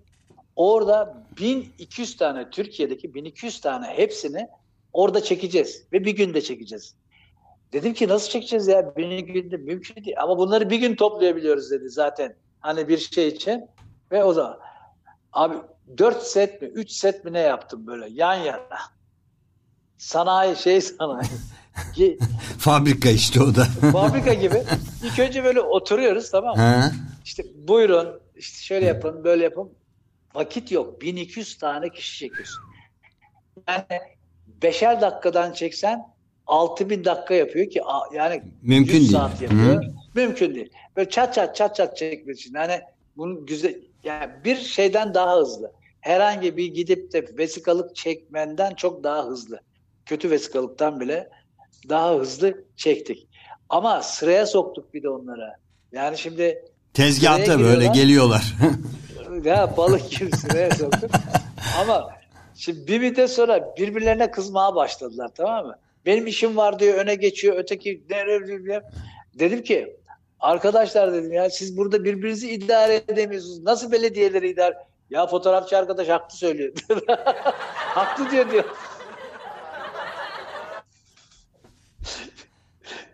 Orada 0.56 1.24
1200 1.38 2.16
tane 2.16 2.50
Türkiye'deki 2.50 3.14
1200 3.14 3.60
tane 3.60 3.86
hepsini 3.86 4.48
orada 4.92 5.22
çekeceğiz 5.22 5.84
ve 5.92 6.04
bir 6.04 6.16
günde 6.16 6.40
çekeceğiz. 6.40 6.94
Dedim 7.72 7.94
ki 7.94 8.08
nasıl 8.08 8.28
çekeceğiz 8.28 8.68
ya? 8.68 8.96
Bir 8.96 9.18
günde 9.18 9.56
mümkün 9.56 10.04
değil. 10.04 10.16
Ama 10.20 10.38
bunları 10.38 10.70
bir 10.70 10.78
gün 10.78 10.96
toplayabiliyoruz 10.96 11.70
dedi 11.70 11.88
zaten. 11.88 12.34
Hani 12.60 12.88
bir 12.88 12.98
şey 12.98 13.28
için. 13.28 13.64
Ve 14.12 14.24
o 14.24 14.32
zaman 14.32 14.58
abi 15.32 15.54
4 15.98 16.22
set 16.22 16.62
mi 16.62 16.68
3 16.68 16.90
set 16.90 17.24
mi 17.24 17.32
ne 17.32 17.40
yaptım 17.40 17.86
böyle 17.86 18.06
yan 18.10 18.34
yana? 18.34 18.78
Sanayi 19.98 20.56
şey 20.56 20.80
sanayi. 20.80 21.28
Ki 21.94 22.18
Fabrika 22.58 23.08
işte 23.08 23.42
o 23.42 23.54
da. 23.54 23.64
fabrika 23.92 24.34
gibi. 24.34 24.62
İlk 25.04 25.18
önce 25.18 25.44
böyle 25.44 25.60
oturuyoruz 25.60 26.30
tamam 26.30 26.56
mı? 26.56 26.62
Ha? 26.62 26.92
İşte 27.24 27.42
buyurun 27.54 28.20
işte 28.36 28.62
şöyle 28.62 28.86
yapın 28.86 29.24
böyle 29.24 29.44
yapın. 29.44 29.72
Vakit 30.34 30.72
yok. 30.72 31.00
1200 31.00 31.58
tane 31.58 31.88
kişi 31.90 32.18
çekiyorsun. 32.18 32.62
Yani 33.68 33.84
beşer 34.62 35.00
dakikadan 35.00 35.52
çeksen 35.52 36.11
6000 36.46 37.04
dakika 37.04 37.34
yapıyor 37.34 37.70
ki 37.70 37.82
yani 38.14 38.42
Mümkün 38.62 38.94
100 38.94 39.00
değil. 39.00 39.12
saat 39.12 39.42
yapıyor. 39.42 39.74
Hı. 39.74 39.80
Mümkün 40.14 40.54
değil. 40.54 40.70
Böyle 40.96 41.10
çat 41.10 41.34
çat 41.34 41.56
çat 41.56 41.76
çat 41.76 41.96
çekmek 41.96 42.38
için. 42.38 42.54
Yani 42.54 42.80
bunun 43.16 43.46
güzel 43.46 43.74
yani 44.04 44.30
bir 44.44 44.56
şeyden 44.56 45.14
daha 45.14 45.36
hızlı. 45.36 45.72
Herhangi 46.00 46.56
bir 46.56 46.66
gidip 46.66 47.12
de 47.12 47.26
vesikalık 47.38 47.96
çekmenden 47.96 48.74
çok 48.74 49.04
daha 49.04 49.26
hızlı. 49.26 49.60
Kötü 50.06 50.30
vesikalıktan 50.30 51.00
bile 51.00 51.30
daha 51.88 52.14
hızlı 52.14 52.64
çektik. 52.76 53.28
Ama 53.68 54.02
sıraya 54.02 54.46
soktuk 54.46 54.94
bir 54.94 55.02
de 55.02 55.08
onlara. 55.08 55.56
Yani 55.92 56.18
şimdi 56.18 56.64
Tezgahta 56.94 57.60
böyle 57.60 57.86
geliyorlar. 57.86 58.54
ya 59.44 59.76
balık 59.76 60.10
gibi 60.10 60.36
sıraya 60.36 60.70
soktuk. 60.70 61.10
Ama 61.80 62.10
şimdi 62.54 62.86
bir 62.86 63.00
müddet 63.00 63.30
sonra 63.30 63.74
birbirlerine 63.76 64.30
kızmaya 64.30 64.74
başladılar 64.74 65.30
tamam 65.34 65.66
mı? 65.66 65.76
Benim 66.06 66.26
işim 66.26 66.56
var 66.56 66.78
diyor 66.78 66.94
öne 66.94 67.14
geçiyor 67.14 67.56
öteki 67.58 68.04
dedim 69.34 69.62
ki 69.62 69.96
arkadaşlar 70.40 71.12
dedim 71.12 71.32
ya 71.32 71.50
siz 71.50 71.76
burada 71.76 72.04
birbirinizi 72.04 72.50
idare 72.50 72.94
edemiyorsunuz. 73.08 73.62
Nasıl 73.62 73.92
belediyeleri 73.92 74.48
idare 74.48 74.74
ya 75.10 75.26
fotoğrafçı 75.26 75.78
arkadaş 75.78 76.08
haklı 76.08 76.36
söylüyor. 76.36 76.72
haklı 77.76 78.30
diyor 78.30 78.50
diyor. 78.50 78.64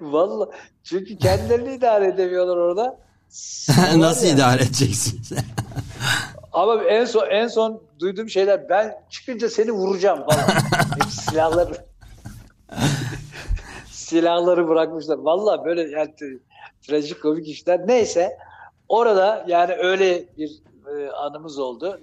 Vallahi 0.01 0.51
çünkü 0.85 1.19
kendilerini 1.19 1.75
idare 1.75 2.07
edemiyorlar 2.07 2.57
orada. 2.57 2.99
Nasıl 3.97 4.27
ya, 4.27 4.35
idare 4.35 4.63
edeceksin? 4.63 5.21
Ama 6.53 6.85
en 6.85 7.05
son 7.05 7.27
en 7.31 7.49
son 7.49 7.83
duyduğum 7.99 8.31
şeyler 8.31 8.69
ben 8.69 8.95
çıkınca 9.11 9.51
seni 9.51 9.73
vuracağım 9.73 10.19
falan. 10.19 10.49
Hep 10.95 11.79
silahları 13.91 14.69
bırakmışlar. 14.69 15.19
Vallahi 15.19 15.65
böyle 15.65 15.83
yani 15.83 16.15
trajikomik 16.83 17.49
işler. 17.49 17.87
Neyse 17.87 18.39
orada 18.89 19.45
yani 19.49 19.73
öyle 19.75 20.37
bir 20.39 20.51
e, 20.97 21.11
anımız 21.11 21.59
oldu. 21.59 22.01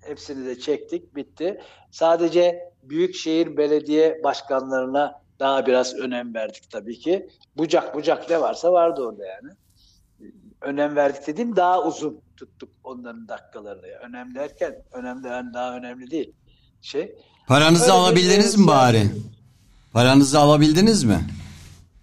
Hepsini 0.00 0.46
de 0.46 0.58
çektik, 0.58 1.16
bitti. 1.16 1.60
Sadece 1.90 2.72
büyükşehir 2.82 3.56
belediye 3.56 4.20
başkanlarına 4.24 5.22
daha 5.38 5.66
biraz 5.66 5.94
önem 5.94 6.34
verdik 6.34 6.70
tabii 6.70 6.98
ki. 6.98 7.28
Bucak 7.56 7.94
bucak 7.94 8.30
ne 8.30 8.40
varsa 8.40 8.72
vardı 8.72 9.02
orada 9.02 9.26
yani. 9.26 9.50
Önem 10.60 10.96
verdik 10.96 11.26
dediğim 11.26 11.56
daha 11.56 11.82
uzun 11.82 12.20
tuttuk 12.36 12.68
onların 12.84 13.28
dakikalarını. 13.28 13.86
Önem 13.86 14.34
derken 14.34 14.82
önemli 14.92 15.28
yani 15.28 15.54
daha 15.54 15.76
önemli 15.76 16.10
değil. 16.10 16.32
Şey 16.80 17.14
Paranızı 17.48 17.84
Öyle 17.84 17.92
alabildiniz 17.92 18.54
şey- 18.54 18.60
mi 18.62 18.66
bari? 18.66 19.02
Paranızı 19.92 20.38
alabildiniz 20.40 21.04
mi? 21.04 21.24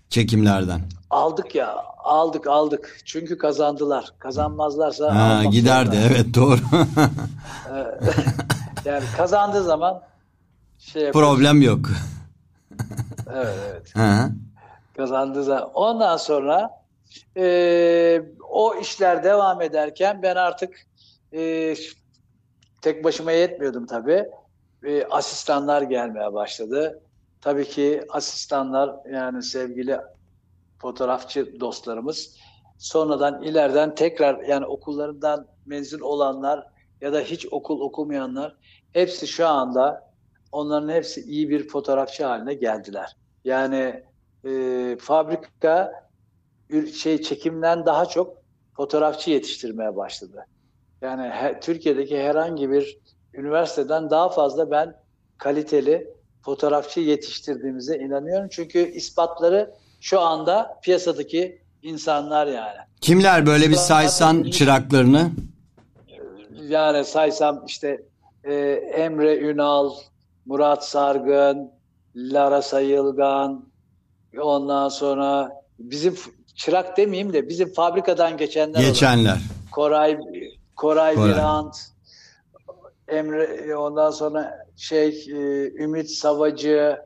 Çekimlerden. 0.10 0.82
aldık 1.10 1.56
ya 1.56 1.76
aldık 1.98 2.48
aldık. 2.48 3.00
Çünkü 3.06 3.38
kazandılar. 3.38 4.14
Kazanmazlarsa 4.20 5.16
Ha, 5.16 5.44
giderdi 5.44 5.96
zorunda. 5.96 6.14
evet 6.14 6.34
doğru. 6.36 6.60
Yani 8.86 9.04
kazandığı 9.18 9.64
zaman 9.64 10.02
şey. 10.80 11.12
Problem 11.12 11.62
yok. 11.62 11.90
Evet 13.34 13.56
evet. 13.72 13.96
Ha. 13.96 14.30
Kazandığı 14.98 15.44
zaman. 15.44 15.70
Ondan 15.74 16.18
sonra 16.18 16.70
e, 17.38 18.22
o 18.50 18.76
işler 18.82 19.24
devam 19.24 19.62
ederken 19.62 20.20
ben 20.24 20.36
artık 20.36 20.88
e, 21.34 21.74
tek 22.82 23.04
başıma 23.04 23.32
yetmiyordum 23.32 23.86
tabii. 23.88 24.26
E, 24.84 25.06
asistanlar 25.06 25.82
gelmeye 25.82 26.34
başladı. 26.34 27.00
Tabii 27.42 27.66
ki 27.66 28.04
asistanlar 28.10 28.96
yani 29.12 29.44
sevgili 29.44 29.98
fotoğrafçı 30.80 31.60
dostlarımız 31.60 32.38
sonradan 32.78 33.44
ileriden 33.44 33.96
tekrar 33.96 34.44
yani 34.44 34.66
okullarından 34.66 35.48
mezun 35.66 36.00
olanlar 36.00 36.68
ya 37.02 37.14
da 37.14 37.20
hiç 37.22 37.46
okul 37.52 37.82
okumayanlar 37.82 38.56
hepsi 38.94 39.28
şu 39.28 39.48
anda 39.48 40.12
onların 40.52 40.90
hepsi 40.90 41.22
iyi 41.22 41.50
bir 41.50 41.68
fotoğrafçı 41.68 42.26
haline 42.26 42.54
geldiler. 42.54 43.18
Yani 43.46 44.04
e, 44.46 44.98
fabrika 45.00 45.94
şey 46.94 47.22
çekimden 47.22 47.86
daha 47.86 48.06
çok 48.06 48.38
fotoğrafçı 48.76 49.32
yetiştirmeye 49.32 49.96
başladı. 49.96 50.46
Yani 51.02 51.30
he- 51.30 51.60
Türkiye'deki 51.60 52.20
herhangi 52.20 52.72
bir 52.72 52.98
üniversiteden 53.34 54.10
daha 54.10 54.30
fazla 54.30 54.72
ben 54.72 54.96
kaliteli 55.38 56.17
fotoğrafçı 56.42 57.00
yetiştirdiğimize 57.00 57.98
inanıyorum. 57.98 58.48
Çünkü 58.52 58.92
ispatları 58.92 59.74
şu 60.02 60.22
anda 60.22 60.80
piyasadaki 60.84 61.62
insanlar 61.82 62.48
yani. 62.48 62.78
Kimler 63.02 63.46
böyle 63.46 63.70
bir 63.70 63.76
saysan 63.76 64.44
çıraklarını? 64.44 65.32
Yani 66.68 67.06
saysam 67.06 67.64
işte 67.68 68.02
e, 68.44 68.54
Emre 68.96 69.38
Ünal, 69.38 69.94
Murat 70.46 70.88
Sargın, 70.88 71.72
Lara 72.16 72.62
Sayılgan, 72.62 73.66
ondan 74.42 74.90
sonra 74.90 75.52
bizim 75.80 76.16
çırak 76.56 76.98
demeyeyim 76.98 77.34
de 77.34 77.50
bizim 77.50 77.74
fabrikadan 77.74 78.38
geçenler 78.38 78.80
Geçenler. 78.80 79.38
Koray 79.72 80.18
Koray, 80.76 81.16
Koray. 81.16 81.30
Birant, 81.30 81.78
Emre 83.08 83.76
ondan 83.76 84.12
sonra 84.12 84.67
şey 84.78 85.26
e, 85.32 85.68
Ümit 85.84 86.10
Savacı, 86.12 86.98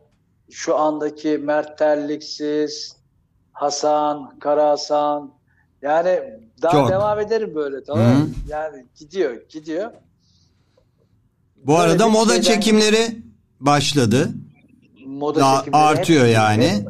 şu 0.51 0.75
andaki 0.77 1.37
Mert 1.37 1.77
Terliksiz, 1.77 2.95
Hasan, 3.51 4.39
Kara 4.39 4.69
Hasan. 4.69 5.31
Yani 5.81 6.19
daha 6.61 6.71
Çok. 6.71 6.89
devam 6.89 7.19
ederim 7.19 7.55
böyle 7.55 7.83
tamam 7.83 8.05
mı? 8.07 8.29
Yani 8.47 8.85
gidiyor, 8.99 9.41
gidiyor. 9.49 9.91
Bu 11.55 11.75
arada 11.77 11.89
Böyle 11.99 12.03
bir 12.03 12.09
moda 12.19 12.33
şeyden- 12.33 12.41
çekimleri 12.53 13.17
başladı. 13.59 14.29
Moda 15.05 15.39
Daha 15.39 15.57
çekimleri 15.59 15.83
artıyor 15.83 16.25
hep- 16.25 16.33
yani. 16.35 16.65
Hep, 16.67 16.87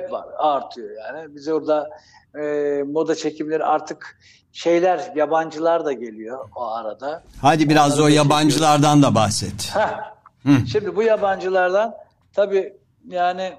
hep 0.00 0.12
var, 0.12 0.26
artıyor 0.38 0.88
yani. 0.98 1.34
Biz 1.34 1.48
orada 1.48 1.90
e, 2.42 2.42
moda 2.82 3.14
çekimleri 3.14 3.64
artık 3.64 4.18
şeyler, 4.52 5.12
yabancılar 5.16 5.84
da 5.84 5.92
geliyor 5.92 6.48
o 6.56 6.66
arada. 6.66 7.22
Hadi 7.40 7.68
biraz 7.68 7.90
Onları 7.92 8.02
o 8.02 8.06
da 8.06 8.10
yabancılardan 8.10 9.02
da 9.02 9.14
bahset. 9.14 9.76
Heh. 9.76 10.19
Hı. 10.42 10.66
Şimdi 10.72 10.96
bu 10.96 11.02
yabancılardan 11.02 11.94
tabii 12.32 12.76
yani 13.08 13.52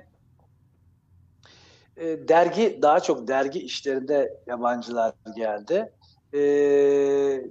e, 1.98 2.28
dergi 2.28 2.80
daha 2.82 3.00
çok 3.00 3.28
dergi 3.28 3.60
işlerinde 3.60 4.34
yabancılar 4.48 5.14
geldi. 5.36 5.92
E, 6.34 6.42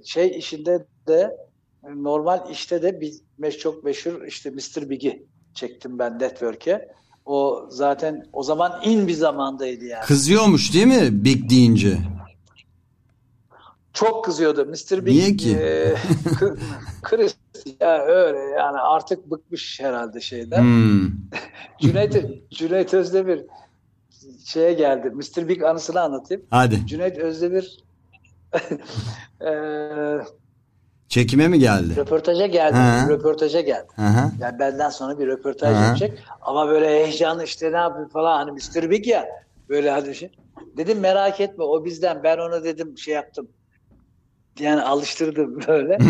şey 0.05 0.37
işinde 0.37 0.85
de 1.07 1.37
normal 1.83 2.49
işte 2.51 2.81
de 2.81 3.01
bir 3.01 3.13
meş, 3.37 3.57
çok 3.57 3.83
meşhur 3.83 4.21
işte 4.27 4.49
Mr. 4.49 4.89
Big'i 4.89 5.25
çektim 5.53 5.99
ben 5.99 6.19
Network'e. 6.19 6.89
O 7.25 7.65
zaten 7.69 8.25
o 8.33 8.43
zaman 8.43 8.81
in 8.83 9.07
bir 9.07 9.13
zamandaydı 9.13 9.85
yani. 9.85 10.05
Kızıyormuş 10.05 10.73
değil 10.73 10.87
mi 10.87 11.23
Big 11.25 11.49
deyince? 11.49 11.97
Çok 13.93 14.25
kızıyordu. 14.25 14.65
Mr. 14.65 15.05
Big 15.05 15.07
Niye 15.15 15.35
ki? 15.37 15.57
e, 15.57 15.93
Chris 17.03 17.35
ya 17.81 18.01
öyle 18.05 18.37
yani 18.39 18.77
artık 18.79 19.31
bıkmış 19.31 19.79
herhalde 19.81 20.21
şeyden. 20.21 20.61
Hmm. 20.61 21.09
Cüneyt, 21.79 22.25
Cüneyt 22.51 22.93
Özdemir 22.93 23.45
şeye 24.45 24.73
geldi. 24.73 25.09
Mr. 25.09 25.47
Big 25.47 25.63
anısını 25.63 26.01
anlatayım. 26.01 26.43
Hadi 26.49 26.85
Cüneyt 26.87 27.17
Özdemir 27.17 27.77
eee, 29.41 30.21
çekime 31.09 31.47
mi 31.47 31.59
geldi? 31.59 31.95
röportaja 31.95 32.45
geldi. 32.47 32.77
Hı. 32.77 33.09
Röportaja 33.09 33.61
geldi. 33.61 33.87
Hı 33.95 34.01
hı. 34.01 34.31
Yani 34.41 34.59
benden 34.59 34.89
sonra 34.89 35.19
bir 35.19 35.27
röportaj 35.27 35.77
Hı. 35.77 35.81
yapacak. 35.83 36.17
Ama 36.41 36.67
böyle 36.67 36.87
heyecanlı 36.89 37.43
işte 37.43 37.71
ne 37.71 37.77
yapıyor 37.77 38.09
falan 38.09 38.37
hani 38.37 38.51
Mr. 38.51 38.89
Big 38.89 39.07
ya. 39.07 39.25
Böyle 39.69 39.91
hadi 39.91 40.15
şey. 40.15 40.31
Dedim 40.77 40.99
merak 40.99 41.41
etme 41.41 41.63
o 41.63 41.85
bizden. 41.85 42.23
Ben 42.23 42.37
ona 42.37 42.63
dedim 42.63 42.97
şey 42.97 43.13
yaptım. 43.13 43.47
Yani 44.59 44.81
alıştırdım 44.81 45.59
böyle. 45.67 45.97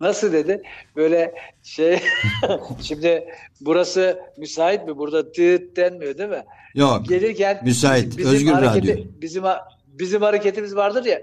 Nasıl 0.00 0.32
dedi? 0.32 0.62
Böyle 0.96 1.34
şey 1.62 2.02
şimdi 2.82 3.28
burası 3.60 4.20
müsait 4.36 4.86
mi? 4.86 4.98
Burada 4.98 5.32
tıt 5.32 5.76
denmiyor 5.76 6.18
değil 6.18 6.28
mi? 6.28 6.44
Yok. 6.74 7.08
Gelirken 7.08 7.60
Müsait, 7.64 8.18
özgür 8.18 8.52
hareketi, 8.52 8.92
radyo. 8.92 9.04
Bizim 9.20 9.44
bizim 9.86 10.22
hareketimiz 10.22 10.76
vardır 10.76 11.04
ya. 11.04 11.20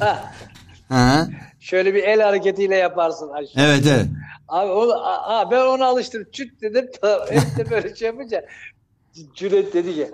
ha, 0.00 0.32
hı. 0.88 1.28
şöyle 1.60 1.94
bir 1.94 2.02
el 2.02 2.20
hareketiyle 2.20 2.76
yaparsın 2.76 3.28
aşağı. 3.28 3.64
Evet 3.64 3.86
evet. 3.86 4.06
Abi 4.48 4.72
onu, 4.72 4.92
aa, 5.04 5.50
ben 5.50 5.66
onu 5.66 5.84
alıştırdım. 5.84 6.30
Çüt 6.32 6.62
dedim. 6.62 6.90
Tamam. 7.00 7.26
Hep 7.30 7.56
de 7.56 7.70
böyle 7.70 7.96
şey 7.96 8.06
yapınca 8.06 8.44
Cüneyt 9.34 9.74
dedi 9.74 9.94
ki 9.94 10.10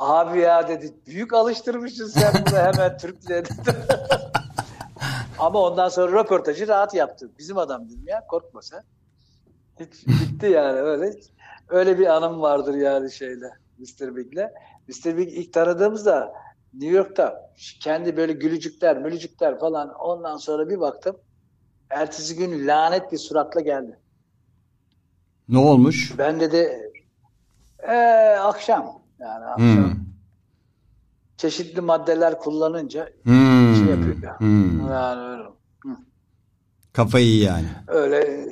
abi 0.00 0.38
ya 0.40 0.68
dedi 0.68 0.94
büyük 1.06 1.32
alıştırmışsın 1.32 2.06
sen 2.06 2.32
bunu 2.46 2.58
hemen 2.58 2.98
Türkçe 2.98 3.28
dedi. 3.28 3.48
Ama 5.38 5.58
ondan 5.62 5.88
sonra 5.88 6.12
röportajı 6.12 6.68
rahat 6.68 6.94
yaptı. 6.94 7.30
Bizim 7.38 7.58
adam 7.58 7.88
dedim 7.88 8.04
ya 8.06 8.26
korkma 8.26 8.62
sen. 8.62 8.82
Hiç 9.80 10.06
bitti 10.06 10.46
yani 10.46 10.78
öyle. 10.78 11.12
Öyle 11.68 11.98
bir 11.98 12.06
anım 12.06 12.40
vardır 12.40 12.74
yani 12.74 13.12
şeyle 13.12 13.50
Mr. 13.78 14.16
Big'le. 14.16 14.48
Mr. 14.88 15.16
Big 15.16 15.32
ilk 15.32 15.52
tanıdığımızda 15.52 16.32
New 16.74 16.96
York'ta 16.96 17.50
kendi 17.80 18.16
böyle 18.16 18.32
gülücükler, 18.32 18.98
mülücükler 18.98 19.58
falan 19.58 19.94
ondan 19.94 20.36
sonra 20.36 20.68
bir 20.68 20.80
baktım 20.80 21.16
ertesi 21.90 22.36
gün 22.36 22.66
lanet 22.66 23.12
bir 23.12 23.18
suratla 23.18 23.60
geldi. 23.60 23.98
Ne 25.48 25.58
olmuş? 25.58 26.18
Ben 26.18 26.40
dedi 26.40 26.92
"Ee, 27.88 28.36
akşam 28.40 28.99
yani 29.20 29.44
Hmm. 29.56 29.94
çeşitli 31.36 31.80
maddeler 31.80 32.38
kullanınca 32.38 33.08
Hmm. 33.22 33.74
şey 33.76 33.86
yapıyor. 33.86 34.38
Hmm. 34.38 34.88
Yani 34.90 35.20
öyle. 35.30 35.44
Kafa 36.92 37.18
iyi 37.20 37.44
yani. 37.44 37.66
Öyle 37.88 38.46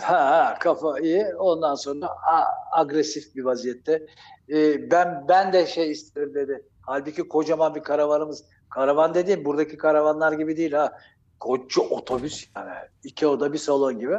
ha, 0.00 0.16
ha 0.30 0.56
kafa 0.60 0.98
iyi. 1.00 1.26
Ondan 1.38 1.74
sonra 1.74 2.06
a- 2.06 2.80
agresif 2.80 3.36
bir 3.36 3.44
vaziyette. 3.44 4.06
Ee, 4.48 4.90
ben 4.90 5.24
ben 5.28 5.52
de 5.52 5.66
şey 5.66 5.90
isterim 5.90 6.34
dedi. 6.34 6.62
Halbuki 6.82 7.28
kocaman 7.28 7.74
bir 7.74 7.82
karavanımız. 7.82 8.44
Karavan 8.70 9.14
dediğim 9.14 9.44
buradaki 9.44 9.76
karavanlar 9.76 10.32
gibi 10.32 10.56
değil 10.56 10.72
ha. 10.72 10.92
Koca 11.40 11.82
otobüs 11.82 12.46
yani. 12.56 12.70
iki 13.04 13.26
oda 13.26 13.52
bir 13.52 13.58
salon 13.58 13.98
gibi. 13.98 14.14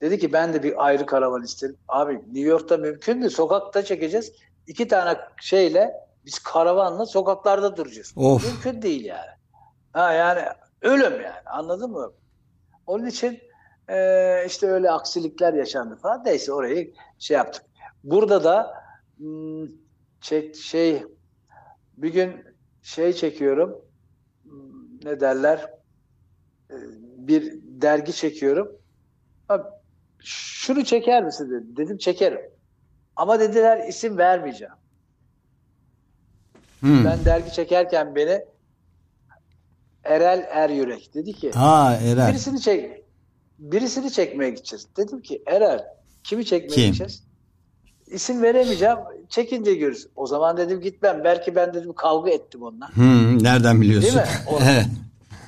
Dedi 0.00 0.18
ki 0.18 0.32
ben 0.32 0.54
de 0.54 0.62
bir 0.62 0.86
ayrı 0.86 1.06
karavan 1.06 1.42
isterim. 1.42 1.76
Abi 1.88 2.14
New 2.14 2.40
York'ta 2.40 2.76
mümkün 2.76 3.18
mü? 3.18 3.30
Sokakta 3.30 3.82
çekeceğiz. 3.84 4.32
İki 4.70 4.88
tane 4.88 5.18
şeyle 5.40 5.94
biz 6.24 6.38
karavanla 6.38 7.06
sokaklarda 7.06 7.76
duracağız. 7.76 8.12
Of. 8.16 8.52
Mümkün 8.52 8.82
değil 8.82 9.04
yani. 9.04 9.30
Ha 9.92 10.12
yani 10.12 10.42
ölüm 10.82 11.12
yani 11.12 11.40
anladın 11.46 11.90
mı? 11.90 12.12
Onun 12.86 13.06
için 13.06 13.38
eee, 13.88 14.44
işte 14.46 14.66
öyle 14.66 14.90
aksilikler 14.90 15.54
yaşandı 15.54 15.96
falan. 15.96 16.24
Neyse 16.24 16.52
orayı 16.52 16.94
şey 17.18 17.36
yaptık. 17.36 17.62
Burada 18.04 18.44
da 18.44 18.74
hmm, 19.16 19.66
çek, 20.20 20.56
şey 20.56 21.04
bir 21.96 22.12
gün 22.12 22.44
şey 22.82 23.12
çekiyorum 23.12 23.84
hmm, 24.42 25.04
ne 25.04 25.20
derler 25.20 25.80
Ee, 26.70 26.74
bir 27.28 27.58
dergi 27.62 28.12
çekiyorum. 28.12 28.72
Abi, 29.48 29.62
şunu 30.18 30.84
çeker 30.84 31.24
misin 31.24 31.50
dedi. 31.50 31.76
Dedim 31.76 31.98
çekerim. 31.98 32.40
Ama 33.20 33.40
dediler 33.40 33.88
isim 33.88 34.18
vermeyeceğim. 34.18 34.74
Hmm. 36.80 37.04
Ben 37.04 37.24
dergi 37.24 37.52
çekerken 37.52 38.14
beni 38.14 38.44
Erel 40.04 40.46
Er 40.50 40.70
Yürek 40.70 41.14
dedi 41.14 41.32
ki 41.32 41.50
Ha 41.52 41.98
Eren. 42.04 42.28
birisini 42.28 42.60
çek 42.60 43.02
birisini 43.58 44.12
çekmeye 44.12 44.50
gideceğiz. 44.50 44.86
Dedim 44.96 45.22
ki 45.22 45.42
Erel 45.46 45.84
kimi 46.24 46.44
çekmeye 46.44 46.74
Kim? 46.74 46.84
gideceğiz? 46.84 47.22
İsim 48.06 48.42
veremeyeceğim. 48.42 48.96
Çekince 49.28 49.74
görürüz. 49.74 50.06
O 50.16 50.26
zaman 50.26 50.56
dedim 50.56 50.80
gitmem. 50.80 51.20
Belki 51.24 51.54
ben 51.54 51.74
dedim 51.74 51.92
kavga 51.92 52.30
ettim 52.30 52.62
onunla. 52.62 52.88
Hmm, 52.88 53.42
nereden 53.42 53.80
biliyorsun? 53.80 54.10
Değil 54.12 54.22
mi? 54.28 54.62
Evet. 54.72 54.86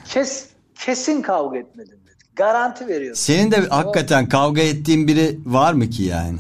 Kes, 0.04 0.46
kesin 0.74 1.22
kavga 1.22 1.58
etmedim 1.58 1.98
dedi. 2.06 2.24
Garanti 2.36 2.88
veriyorum. 2.88 3.16
Senin 3.16 3.50
de 3.50 3.56
hakikaten 3.56 4.28
kavga 4.28 4.62
ettiğin 4.62 5.08
biri 5.08 5.38
var 5.44 5.72
mı 5.72 5.90
ki 5.90 6.02
yani? 6.02 6.38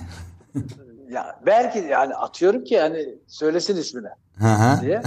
Ya 1.12 1.40
belki 1.46 1.78
yani 1.78 2.14
atıyorum 2.14 2.64
ki 2.64 2.74
yani 2.74 3.14
söylesin 3.26 3.76
ismini. 3.76 4.08
Diye. 4.82 5.02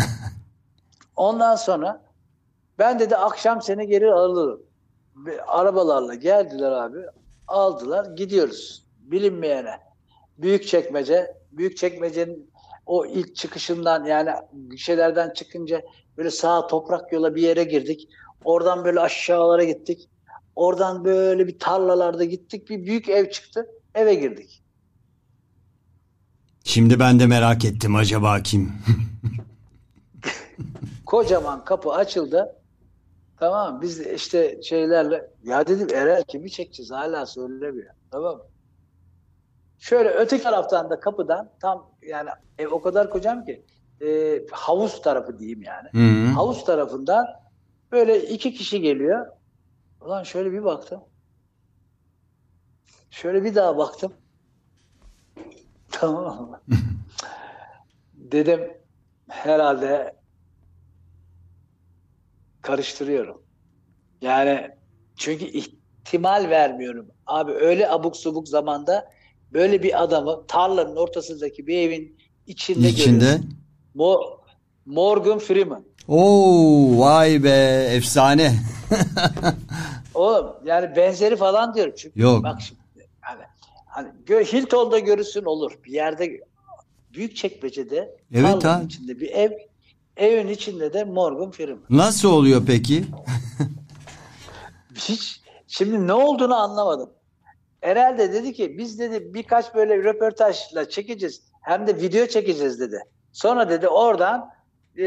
Ondan 1.16 1.56
sonra 1.56 2.02
ben 2.80 3.00
dedi 3.00 3.16
akşam 3.16 3.62
seni 3.62 3.88
geri 3.88 4.14
alırım. 4.14 4.62
Ve 5.16 5.44
Arabalarla 5.44 6.16
geldiler 6.16 6.72
abi. 6.72 6.98
Aldılar 7.48 8.06
gidiyoruz. 8.16 8.86
Bilinmeyene. 9.00 9.78
Büyük 10.38 10.68
çekmece. 10.68 11.38
Büyük 11.52 11.78
çekmecenin 11.78 12.52
o 12.86 13.06
ilk 13.06 13.36
çıkışından 13.36 14.06
yani 14.06 14.32
şeylerden 14.78 15.34
çıkınca 15.34 15.82
böyle 16.18 16.32
sağ 16.32 16.68
toprak 16.68 17.14
yola 17.14 17.36
bir 17.36 17.42
yere 17.42 17.64
girdik. 17.64 18.10
Oradan 18.44 18.86
böyle 18.86 19.00
aşağılara 19.00 19.64
gittik. 19.64 20.10
Oradan 20.56 21.06
böyle 21.06 21.48
bir 21.48 21.60
tarlalarda 21.60 22.24
gittik. 22.24 22.70
Bir 22.70 22.86
büyük 22.86 23.10
ev 23.10 23.30
çıktı. 23.30 23.70
Eve 23.96 24.16
girdik. 24.16 24.65
Şimdi 26.68 27.00
ben 27.00 27.20
de 27.20 27.28
merak 27.28 27.66
ettim 27.66 27.96
acaba 27.96 28.40
kim? 28.44 28.74
Kocaman 31.06 31.66
kapı 31.66 31.92
açıldı. 31.92 32.56
Tamam? 33.40 33.82
Biz 33.82 34.00
de 34.00 34.16
işte 34.16 34.62
şeylerle 34.62 35.30
ya 35.44 35.68
dedim 35.68 35.88
Erel 35.98 36.24
kimi 36.24 36.52
çekeceğiz 36.52 36.92
hala 36.92 37.26
söylemiyor. 37.26 37.94
Tamam? 38.12 38.42
Şöyle 39.80 40.10
öteki 40.10 40.44
taraftan 40.44 40.90
da 40.90 41.00
kapıdan 41.00 41.50
tam 41.62 41.90
yani 42.02 42.30
ev 42.58 42.68
o 42.68 42.82
kadar 42.82 43.10
kocam 43.10 43.46
ki 43.46 43.66
e, 44.02 44.40
havuz 44.52 45.02
tarafı 45.02 45.40
diyeyim 45.40 45.62
yani. 45.62 45.90
Hı. 45.92 46.32
Havuz 46.34 46.66
tarafından 46.66 47.28
böyle 47.92 48.28
iki 48.28 48.54
kişi 48.54 48.82
geliyor. 48.82 49.28
Ulan 50.02 50.24
şöyle 50.24 50.52
bir 50.52 50.64
baktım. 50.64 51.02
Şöyle 53.10 53.44
bir 53.44 53.56
daha 53.56 53.78
baktım. 53.78 54.14
Tamam 56.00 56.50
mı? 56.50 56.62
Dedim 58.14 58.60
herhalde 59.30 60.16
karıştırıyorum. 62.62 63.42
Yani 64.22 64.70
çünkü 65.18 65.46
ihtimal 65.46 66.50
vermiyorum. 66.50 67.08
Abi 67.28 67.52
öyle 67.52 67.90
abuk 67.90 68.18
subuk 68.18 68.48
zamanda 68.48 69.12
böyle 69.54 69.84
bir 69.84 70.04
adamı 70.04 70.48
tarlanın 70.48 70.96
ortasındaki 70.96 71.68
bir 71.68 71.78
evin 71.78 72.18
içinde, 72.48 72.90
İçinde. 72.90 73.20
görüyorum. 73.20 73.50
Mo- 73.96 74.38
Morgan 74.86 75.40
Freeman. 75.40 75.84
Oo 76.08 77.00
vay 77.00 77.44
be 77.44 77.88
efsane. 77.92 78.54
Oğlum 80.14 80.56
yani 80.66 80.96
benzeri 80.96 81.36
falan 81.36 81.74
diyorum. 81.74 81.94
Çünkü 81.98 82.22
Yok. 82.22 82.44
bak 82.44 82.62
şimdi 82.62 82.82
hani 83.96 84.10
gö- 84.26 84.44
Hilton'da 84.54 85.00
görürsün 85.00 85.44
olur. 85.44 85.80
Bir 85.86 85.92
yerde 85.92 86.40
büyük 87.14 87.36
çekmecede 87.36 88.18
Evet 88.34 88.64
ha. 88.64 88.82
içinde 88.86 89.20
bir 89.20 89.30
ev 89.32 89.52
evin 90.18 90.48
içinde 90.48 90.94
de 90.94 91.04
Morgan 91.04 91.52
Freeman. 91.52 91.84
Nasıl 91.90 92.32
oluyor 92.32 92.64
peki? 92.68 93.06
Hiç 94.96 95.42
şimdi 95.68 96.08
ne 96.08 96.14
olduğunu 96.14 96.56
anlamadım. 96.56 97.10
Erel 97.82 98.18
de 98.18 98.34
dedi 98.34 98.54
ki 98.54 98.78
biz 98.78 99.00
dedi 99.00 99.34
birkaç 99.34 99.76
böyle 99.76 99.98
röportajla 99.98 100.90
çekeceğiz. 100.90 101.42
Hem 101.62 101.88
de 101.88 101.96
video 102.02 102.26
çekeceğiz 102.28 102.80
dedi. 102.80 103.00
Sonra 103.32 103.70
dedi 103.70 103.88
oradan 103.88 104.50
e, 104.98 105.04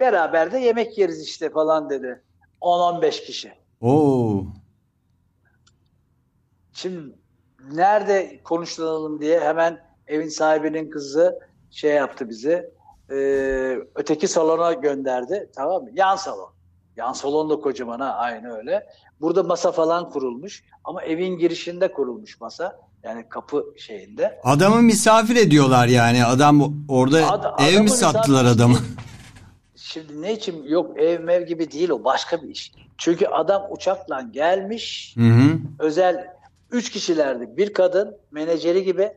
beraber 0.00 0.52
de 0.52 0.58
yemek 0.58 0.98
yeriz 0.98 1.22
işte 1.22 1.50
falan 1.50 1.90
dedi. 1.90 2.22
10-15 2.60 3.24
kişi. 3.26 3.52
Oo. 3.80 4.44
Şimdi 6.72 7.14
nerede 7.72 8.40
konuşlanalım 8.44 9.20
diye 9.20 9.40
hemen 9.40 9.80
evin 10.06 10.28
sahibinin 10.28 10.90
kızı 10.90 11.38
şey 11.70 11.92
yaptı 11.94 12.28
bizi. 12.28 12.70
e, 13.10 13.14
öteki 13.94 14.28
salona 14.28 14.72
gönderdi. 14.72 15.50
Tamam 15.56 15.82
mı? 15.82 15.88
Yan 15.94 16.16
salon. 16.16 16.50
Yan 16.96 17.12
salon 17.12 17.50
da 17.50 17.56
kocaman 17.60 18.00
ha 18.00 18.14
aynı 18.14 18.56
öyle. 18.56 18.86
Burada 19.20 19.42
masa 19.42 19.72
falan 19.72 20.10
kurulmuş 20.10 20.64
ama 20.84 21.02
evin 21.02 21.38
girişinde 21.38 21.92
kurulmuş 21.92 22.40
masa. 22.40 22.80
Yani 23.02 23.28
kapı 23.28 23.64
şeyinde. 23.76 24.40
Adamı 24.44 24.82
misafir 24.82 25.36
ediyorlar 25.36 25.86
yani. 25.86 26.24
Adam 26.24 26.74
orada 26.88 27.30
Ad- 27.32 27.68
ev 27.68 27.80
mi 27.80 27.90
sattılar 27.90 28.44
adamı? 28.44 28.76
Şimdi 29.76 30.22
ne 30.22 30.32
için 30.32 30.62
yok 30.62 30.98
ev 31.00 31.20
mev 31.20 31.46
gibi 31.46 31.70
değil 31.72 31.90
o 31.90 32.04
başka 32.04 32.42
bir 32.42 32.48
iş. 32.48 32.72
Çünkü 32.98 33.26
adam 33.26 33.62
uçakla 33.70 34.20
gelmiş. 34.20 35.14
Hı 35.16 35.24
hı. 35.24 35.58
özel 35.78 36.33
üç 36.74 36.90
kişilerdi. 36.90 37.56
Bir 37.56 37.72
kadın, 37.72 38.16
menajeri 38.30 38.84
gibi, 38.84 39.12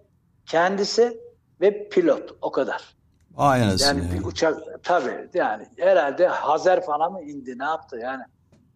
kendisi 0.46 1.20
ve 1.62 1.90
pilot. 1.90 2.36
O 2.42 2.52
kadar. 2.52 2.96
Ay 3.38 3.64
anasını. 3.64 3.88
Yani 3.88 4.20
bir 4.20 4.26
uçak 4.26 4.84
tabii 4.84 5.30
yani 5.34 5.68
herhalde 5.78 6.28
Hazer 6.28 6.86
falan 6.86 7.12
mı 7.12 7.22
indi 7.22 7.60
ne 7.60 7.64
yaptı 7.64 7.98
yani. 7.98 8.24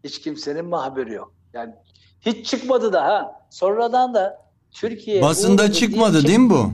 Hiç 0.04 0.22
kimsenin 0.22 0.66
mi 0.66 0.76
haberi 0.76 1.14
yok. 1.14 1.34
Yani 1.54 1.74
hiç 2.22 2.46
çıkmadı 2.46 2.94
da 2.94 3.04
ha. 3.04 3.46
Sonradan 3.50 4.14
da 4.14 4.42
Türkiye 4.72 5.22
Basında 5.22 5.62
uğradı 5.62 5.74
çıkmadı 5.74 6.14
diye 6.14 6.24
değil 6.24 6.40
mi 6.40 6.50
bu? 6.50 6.72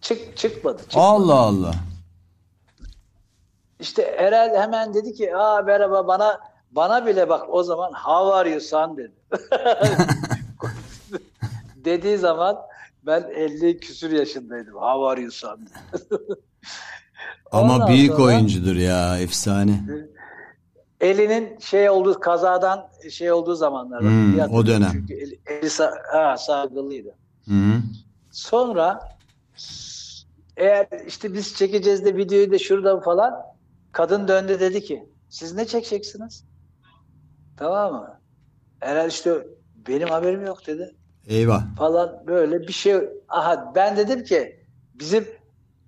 Çık, 0.00 0.36
çıkmadı. 0.36 0.82
çıkmadı. 0.82 1.06
Allah 1.06 1.34
Allah. 1.34 1.74
İşte 3.80 4.02
Erel 4.02 4.56
hemen 4.56 4.94
dedi 4.94 5.14
ki 5.14 5.36
aa 5.36 5.62
merhaba 5.62 6.06
bana 6.06 6.40
bana 6.70 7.06
bile 7.06 7.28
bak 7.28 7.42
o 7.48 7.62
zaman 7.62 7.92
how 7.92 8.34
are 8.34 8.50
you 8.50 8.60
son 8.60 8.96
dedi. 8.96 9.12
Dediği 11.84 12.18
zaman 12.18 12.56
ben 13.06 13.30
50 13.34 13.80
küsür 13.80 14.10
yaşındaydım. 14.10 14.74
How 14.74 15.06
are 15.06 15.20
you 15.20 15.30
son? 15.30 15.60
Ama 17.52 17.74
Ondan 17.74 17.88
büyük 17.88 18.12
sonra 18.12 18.22
oyuncudur 18.22 18.76
ya 18.76 19.18
efsane. 19.18 19.80
Elinin 21.00 21.58
şey 21.58 21.90
olduğu 21.90 22.20
kazadan 22.20 22.88
şey 23.10 23.32
olduğu 23.32 23.54
zamanlar. 23.54 23.96
var. 23.96 24.10
Hmm, 24.10 24.54
o 24.54 24.66
dönem. 24.66 24.90
Çünkü 24.92 25.14
eli, 25.14 25.40
eli 25.46 25.70
ha, 26.12 26.36
sargılıydı. 26.36 27.14
Hı. 27.44 27.82
Sonra 28.30 29.00
eğer 30.56 30.86
işte 31.06 31.34
biz 31.34 31.54
çekeceğiz 31.54 32.04
de 32.04 32.16
videoyu 32.16 32.50
da 32.50 32.58
şuradan 32.58 33.00
falan 33.00 33.34
kadın 33.92 34.28
döndü 34.28 34.60
dedi 34.60 34.84
ki 34.84 35.08
siz 35.28 35.54
ne 35.54 35.66
çekeceksiniz? 35.66 36.44
Tamam 37.56 37.92
mı? 37.92 38.20
Herhalde 38.80 39.08
işte 39.08 39.46
benim 39.88 40.08
haberim 40.08 40.46
yok 40.46 40.66
dedi 40.66 40.94
Eyvah. 41.28 41.62
falan 41.78 42.22
böyle 42.26 42.60
bir 42.68 42.72
şey. 42.72 42.94
Aha 43.28 43.72
ben 43.74 43.96
dedim 43.96 44.24
ki 44.24 44.60
bizim 44.94 45.28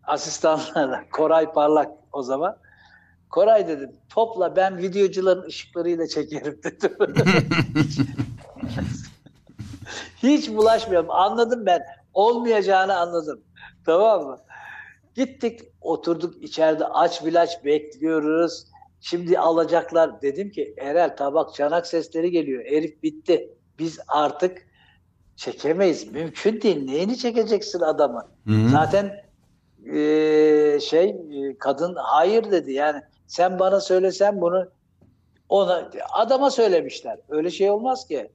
asistanlarla 0.05 1.05
Koray 1.13 1.53
Parlak 1.53 1.91
o 2.13 2.23
zaman 2.23 2.57
Koray 3.31 3.69
dedim 3.69 3.91
topla 4.09 4.57
ben 4.57 4.79
videocuların 4.79 5.43
ışıklarıyla 5.43 6.07
çekerim 6.07 6.61
dedim. 6.65 6.97
Hiç 10.23 10.49
bulaşmıyorum. 10.51 11.11
Anladım 11.11 11.67
ben. 11.67 11.83
Olmayacağını 12.15 12.97
anladım. 12.97 13.41
Tamam 13.87 14.25
mı? 14.27 14.39
Gittik 15.15 15.61
oturduk 15.81 16.43
içeride 16.43 16.87
aç 16.87 17.25
bilaç 17.25 17.65
bekliyoruz. 17.65 18.67
Şimdi 19.01 19.39
alacaklar. 19.39 20.23
Dedim 20.23 20.51
ki 20.51 20.75
Erel 20.79 21.17
tabak 21.17 21.55
çanak 21.55 21.87
sesleri 21.87 22.31
geliyor. 22.31 22.65
Herif 22.65 23.03
bitti. 23.03 23.49
Biz 23.79 23.99
artık 24.09 24.66
çekemeyiz. 25.37 26.13
Mümkün 26.13 26.61
değil. 26.61 26.85
Neyini 26.85 27.17
çekeceksin 27.17 27.81
adamı? 27.81 28.27
Hı 28.47 28.53
hı. 28.53 28.69
Zaten 28.69 29.25
eee, 29.85 30.79
şey 30.83 31.09
e, 31.11 31.59
kadın 31.59 31.95
hayır 31.99 32.51
dedi. 32.51 32.73
Yani 32.73 33.03
sen 33.27 33.59
bana 33.59 33.81
söylesen 33.81 34.41
bunu 34.41 34.69
ona 35.49 35.91
adama 36.13 36.51
söylemişler. 36.51 37.19
Öyle 37.29 37.51
şey 37.51 37.71
olmaz 37.71 38.07
ki. 38.09 38.31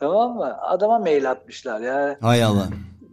Tamam 0.00 0.34
mı? 0.36 0.58
Adama 0.62 0.98
mail 0.98 1.30
atmışlar 1.30 1.80
yani. 1.80 2.16
Hay 2.20 2.44
Allah. 2.44 2.68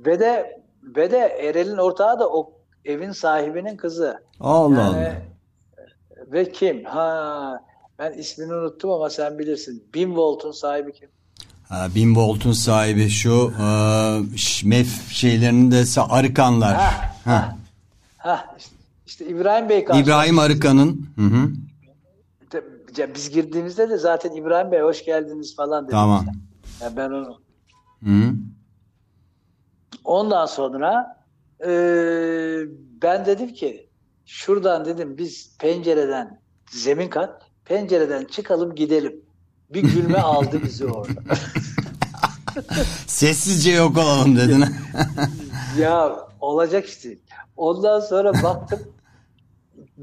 Ve 0.05 0.19
de 0.19 0.61
ve 0.83 1.11
de 1.11 1.17
Erel'in 1.17 1.77
ortağı 1.77 2.19
da 2.19 2.29
o 2.29 2.53
evin 2.85 3.11
sahibinin 3.11 3.77
kızı. 3.77 4.23
Allah 4.39 4.79
Yani 4.81 4.89
Allah. 4.89 5.13
ve 6.31 6.51
kim? 6.51 6.83
Ha 6.83 7.63
ben 7.99 8.13
ismini 8.13 8.53
unuttum 8.53 8.91
ama 8.91 9.09
sen 9.09 9.39
bilirsin. 9.39 9.89
Bin 9.93 10.15
Volt'un 10.15 10.51
sahibi 10.51 10.93
kim? 10.93 11.09
Ha, 11.71 11.87
Bin 11.95 12.15
Volt'un 12.15 12.51
sahibi 12.51 13.09
şu 13.09 13.53
e, 13.59 13.65
mef 14.67 15.11
şeylerinin 15.11 15.71
de 15.71 16.01
Arıkanlar. 16.09 16.75
Ha, 16.75 16.91
Ha. 17.25 17.57
Ha 18.17 18.55
işte, 18.57 18.75
işte 19.05 19.25
İbrahim 19.25 19.69
Bey 19.69 19.85
karşı. 19.85 20.01
İbrahim 20.01 20.39
Arıkan'ın. 20.39 21.09
Hı 21.15 21.21
hı. 21.21 21.49
Biz 23.15 23.29
girdiğimizde 23.29 23.89
de 23.89 23.97
zaten 23.97 24.31
İbrahim 24.31 24.71
Bey 24.71 24.81
hoş 24.81 25.05
geldiniz 25.05 25.55
falan 25.55 25.83
dedi. 25.83 25.91
Tamam. 25.91 26.25
Ya 26.81 26.95
ben 26.97 27.09
onu 27.09 27.39
hı. 28.03 28.33
Ondan 30.03 30.45
sonra 30.45 31.23
e, 31.65 31.69
ben 33.01 33.25
dedim 33.25 33.53
ki 33.53 33.89
şuradan 34.25 34.85
dedim 34.85 35.17
biz 35.17 35.57
pencereden 35.57 36.41
zemin 36.71 37.09
kat 37.09 37.41
pencereden 37.65 38.25
çıkalım 38.25 38.75
gidelim. 38.75 39.21
Bir 39.73 39.83
gülme 39.83 40.17
aldı 40.19 40.63
bizi 40.63 40.85
orada. 40.85 41.21
Sessizce 43.07 43.71
yok 43.71 43.97
olalım 43.97 44.37
dedin. 44.37 44.65
ya 45.79 46.15
olacak 46.39 46.85
işte. 46.85 47.17
Ondan 47.57 47.99
sonra 47.99 48.43
baktım 48.43 48.79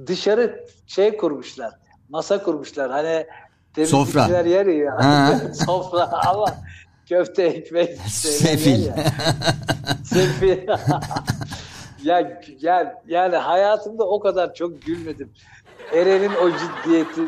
dışarı 0.06 0.66
şey 0.86 1.16
kurmuşlar. 1.16 1.74
Masa 2.08 2.42
kurmuşlar. 2.42 2.90
Hani 2.90 3.26
Sofra. 3.86 4.40
yer 4.40 4.66
ya. 4.66 4.96
Ha. 5.04 5.40
Sofra 5.66 6.10
ama 6.26 6.54
köfte 7.08 7.42
ekmek 7.42 7.88
şeyler 7.88 8.36
Sefil. 8.36 8.86
ya. 8.86 8.94
Sefil. 10.04 10.68
ya, 12.02 12.40
ya 12.60 13.02
yani 13.08 13.36
hayatımda 13.36 14.04
o 14.04 14.20
kadar 14.20 14.54
çok 14.54 14.82
gülmedim. 14.82 15.30
Eren'in 15.92 16.32
o 16.42 16.50
ciddiyeti. 16.50 17.22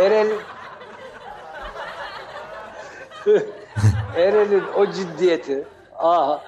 Eren'in 0.00 0.38
Eren'in 4.16 4.62
o 4.76 4.92
ciddiyeti. 4.92 5.64
Aha. 5.98 6.42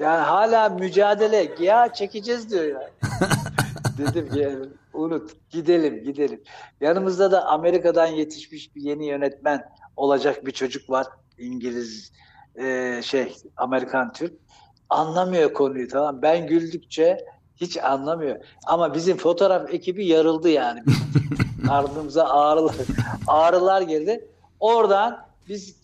Yani 0.00 0.20
hala 0.20 0.68
mücadele. 0.68 1.54
Ya 1.60 1.92
çekeceğiz 1.92 2.50
diyor 2.50 2.64
ya. 2.64 2.90
Dedim 3.98 4.30
ki 4.30 4.48
unut 4.92 5.50
gidelim 5.50 6.04
gidelim. 6.04 6.42
Yanımızda 6.80 7.32
da 7.32 7.46
Amerika'dan 7.46 8.06
yetişmiş 8.06 8.76
bir 8.76 8.80
yeni 8.80 9.06
yönetmen 9.06 9.68
olacak 9.96 10.46
bir 10.46 10.52
çocuk 10.52 10.90
var. 10.90 11.06
İngiliz 11.38 12.12
e, 12.56 13.00
şey 13.02 13.36
Amerikan 13.56 14.12
Türk. 14.12 14.32
Anlamıyor 14.90 15.52
konuyu 15.52 15.88
tamam. 15.88 16.22
Ben 16.22 16.46
güldükçe 16.46 17.26
hiç 17.56 17.76
anlamıyor. 17.76 18.36
Ama 18.66 18.94
bizim 18.94 19.16
fotoğraf 19.16 19.74
ekibi 19.74 20.06
yarıldı 20.06 20.48
yani. 20.48 20.82
Ardımıza 21.68 22.24
ağrılar, 22.24 22.74
ağrılar 23.26 23.82
girdi. 23.82 24.28
Oradan 24.60 25.18
biz 25.48 25.76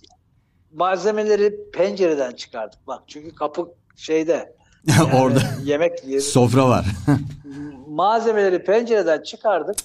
malzemeleri 0.74 1.70
pencereden 1.72 2.32
çıkardık. 2.32 2.86
Bak 2.86 3.02
çünkü 3.06 3.34
kapı 3.34 3.68
şeyde. 3.96 4.56
yani 4.86 5.14
Orada 5.22 5.40
yemek 5.64 6.04
yeri 6.06 6.20
sofra 6.22 6.68
var. 6.68 6.86
malzemeleri 7.88 8.64
pencereden 8.64 9.22
çıkardık 9.22 9.76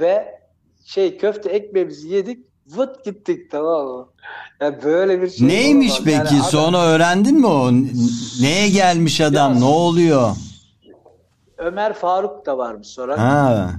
ve 0.00 0.40
şey 0.84 1.18
köfte 1.18 1.50
ekmeğimizi 1.50 2.08
yedik 2.08 2.38
vıt 2.66 3.04
gittik 3.04 3.50
tamam 3.50 3.86
mı? 3.86 4.06
Ya 4.60 4.82
böyle 4.82 5.22
bir 5.22 5.30
şey 5.30 5.48
Neymiş 5.48 5.90
olamaz. 5.92 6.04
peki? 6.04 6.16
Yani 6.16 6.28
adam- 6.40 6.50
Sonra 6.50 6.78
öğrendin 6.86 7.38
mi 7.40 7.46
o? 7.46 7.72
Neye 8.40 8.68
gelmiş 8.70 9.20
adam? 9.20 9.52
Ya- 9.54 9.58
Ne 9.58 9.64
oluyor? 9.64 10.36
Ömer 11.60 11.92
Faruk 11.92 12.46
da 12.46 12.58
varmış 12.58 12.88
sonra. 12.88 13.18
Ha. 13.18 13.70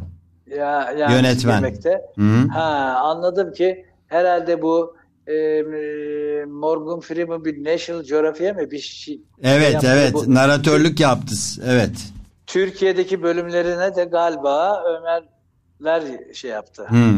Ya, 0.47 0.91
yani 0.97 1.13
Yönetmen. 1.13 1.55
Yemekte. 1.55 2.01
Hı. 2.17 2.47
Ha, 2.53 2.99
anladım 3.03 3.53
ki 3.53 3.85
herhalde 4.07 4.61
bu 4.61 4.95
e, 5.27 5.33
Morgan 6.45 6.99
Freeman 6.99 7.45
bir 7.45 7.65
National 7.73 8.03
Geography'e 8.03 8.51
mi 8.51 8.71
bir 8.71 8.79
şey 8.79 9.21
Evet 9.43 9.73
yaptı. 9.73 9.87
evet 9.93 10.13
Bu- 10.13 10.33
naratörlük 10.33 10.99
yaptı. 10.99 11.35
Evet. 11.65 11.91
Türkiye'deki 12.47 13.23
bölümlerine 13.23 13.95
de 13.95 14.03
galiba 14.03 14.83
Ömerler 14.83 16.03
şey 16.33 16.51
yaptı. 16.51 16.85
Hı. 16.89 17.13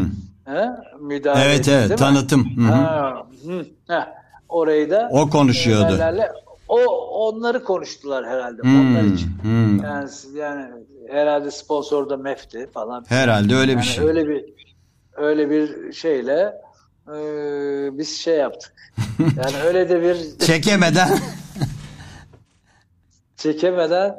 Ha? 0.45 0.83
Müdahale 0.99 1.45
Evet 1.45 1.59
etti, 1.59 1.71
evet 1.87 1.97
tanıtım. 1.99 2.57
Hı 2.57 2.61
hı. 2.61 2.71
Ha, 2.73 3.27
hı, 3.45 3.65
heh. 3.87 4.07
Orayı 4.49 4.89
da 4.89 5.09
O 5.11 5.29
konuşuyordu. 5.29 5.85
Ömerlerle 5.93 6.31
o 6.73 6.85
onları 7.27 7.63
konuştular 7.63 8.25
herhalde 8.25 8.61
Hmm, 8.61 8.79
onlar 8.95 9.03
için. 9.03 9.29
hmm. 9.41 9.83
Yani 9.83 10.09
yani 10.35 10.65
herhalde 11.11 11.51
sponsor 11.51 12.09
da 12.09 12.17
MEF'ti 12.17 12.69
falan. 12.73 13.05
Herhalde 13.07 13.55
öyle 13.55 13.71
bir 13.71 13.75
Yani 13.77 13.85
şey. 13.85 14.05
öyle 14.07 14.27
bir 14.27 14.45
öyle 15.17 15.49
bir 15.49 15.93
şeyle 15.93 16.53
e, 17.07 17.17
biz 17.97 18.17
şey 18.17 18.37
yaptık. 18.37 18.73
Yani 19.19 19.63
öyle 19.65 19.89
de 19.89 20.01
bir 20.01 20.17
Çekemeden 20.45 21.09
çekemeden 23.37 24.15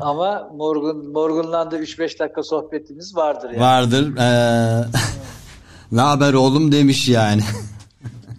ama 0.00 0.50
Morgan 0.56 0.96
Morgan'la 0.96 1.70
da 1.70 1.78
3-5 1.78 2.18
dakika 2.18 2.42
sohbetimiz 2.42 3.16
vardır 3.16 3.50
yani. 3.50 3.60
vardır. 3.60 4.16
Ee, 4.16 4.84
ne 5.92 6.00
haber 6.00 6.34
oğlum 6.34 6.72
demiş 6.72 7.08
yani. 7.08 7.42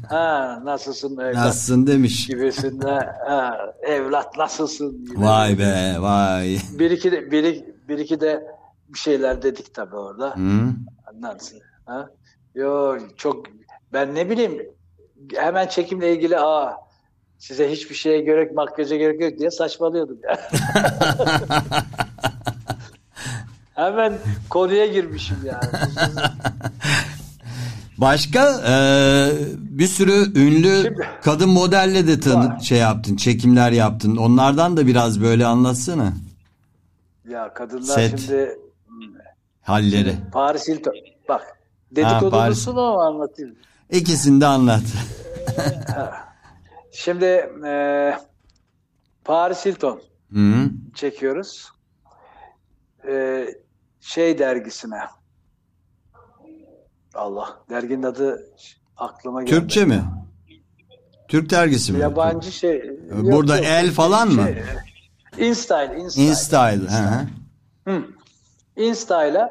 Ha 0.09 0.59
nasılsın 0.63 1.17
evlat 1.17 1.35
Nasılsın 1.35 1.87
demiş. 1.87 2.27
gibisinde. 2.27 2.91
Ha, 3.27 3.73
evlat 3.81 4.37
nasılsın 4.37 5.05
gibi. 5.05 5.21
Vay 5.21 5.57
be 5.59 5.95
vay. 5.99 6.57
Bir 6.79 6.91
iki 6.91 7.11
de 7.11 7.31
bir, 7.31 7.63
bir 7.87 7.97
iki 7.97 8.21
de 8.21 8.47
bir 8.89 8.99
şeyler 8.99 9.41
dedik 9.41 9.73
tabii 9.73 9.95
orada. 9.95 10.35
Hı. 10.35 10.69
Anlarsın. 11.07 11.59
Ha? 11.85 12.09
Yo 12.55 12.97
çok 13.17 13.45
ben 13.93 14.15
ne 14.15 14.29
bileyim 14.29 14.61
hemen 15.35 15.67
çekimle 15.67 16.13
ilgili 16.13 16.39
aa 16.39 16.73
size 17.39 17.71
hiçbir 17.71 17.95
şeye 17.95 18.21
gerek 18.21 18.55
makyaja 18.55 18.95
gerek 18.95 19.21
yok 19.21 19.39
diye 19.39 19.51
saçmalıyordum 19.51 20.17
ya. 20.23 20.39
hemen 23.75 24.13
konuya 24.49 24.85
girmişim 24.85 25.37
yani. 25.45 25.59
Başka 27.97 28.61
ee, 28.67 29.31
bir 29.57 29.87
sürü 29.87 30.39
ünlü 30.39 30.81
Şimdi- 30.83 31.07
kadın 31.23 31.49
modelle 31.49 32.07
de 32.07 32.19
tanı 32.19 32.63
şey 32.63 32.77
yaptın, 32.77 33.15
çekimler 33.15 33.71
yaptın. 33.71 34.15
Onlardan 34.15 34.77
da 34.77 34.87
biraz 34.87 35.21
böyle 35.21 35.45
anlatsana 35.45 36.13
ya 37.29 37.53
kadınlar 37.53 37.95
Set. 37.95 38.19
şimdi 38.19 38.59
halleri. 39.61 40.15
Paris 40.33 40.67
Hilton 40.67 40.93
bak 41.29 41.41
Paris. 41.95 41.95
dedikodusunu 41.95 42.75
mu 42.75 42.99
anlatayım? 42.99 43.55
İkisini 43.91 44.41
de 44.41 44.45
anlat. 44.45 44.83
Şimdi 46.91 47.25
e, 47.67 48.13
Paris 49.23 49.65
Hilton 49.65 50.01
Hı. 50.33 50.69
çekiyoruz. 50.95 51.69
E, 53.07 53.45
şey 53.99 54.39
dergisine. 54.39 54.99
Allah 57.15 57.59
derginin 57.69 58.03
adı 58.03 58.49
aklıma 58.97 59.43
geldi. 59.43 59.59
Türkçe 59.59 59.85
mi? 59.85 60.03
Türk 61.27 61.49
dergisi 61.49 61.93
mi? 61.93 61.99
Yabancı 61.99 62.51
şey. 62.51 62.99
Burada 63.11 63.57
el 63.57 63.91
falan 63.91 64.27
mı? 64.27 64.47
InStyle, 65.37 65.95
InStyle. 65.97 66.25
InStyle. 66.25 66.89
Hı. 66.89 67.91
Hı. 67.91 68.03
InStyle'a 68.75 69.49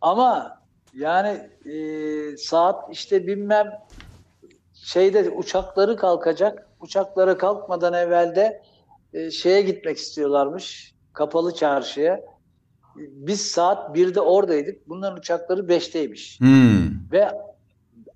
ama 0.00 0.58
yani 0.94 1.50
e, 1.64 2.36
saat 2.36 2.84
işte 2.92 3.26
bilmem 3.26 3.70
şeyde 4.74 5.30
uçakları 5.30 5.96
kalkacak. 5.96 6.68
Uçakları 6.80 7.38
kalkmadan 7.38 7.92
evvel 7.94 8.36
de 8.36 8.62
e, 9.12 9.30
şeye 9.30 9.62
gitmek 9.62 9.96
istiyorlarmış. 9.96 10.94
Kapalı 11.12 11.54
çarşıya. 11.54 12.20
Biz 12.96 13.46
saat 13.46 13.96
1'de 13.96 14.20
oradaydık. 14.20 14.88
Bunların 14.88 15.18
uçakları 15.18 15.60
5'teymiş. 15.60 16.40
Hmm. 16.40 16.83
Ve 17.14 17.28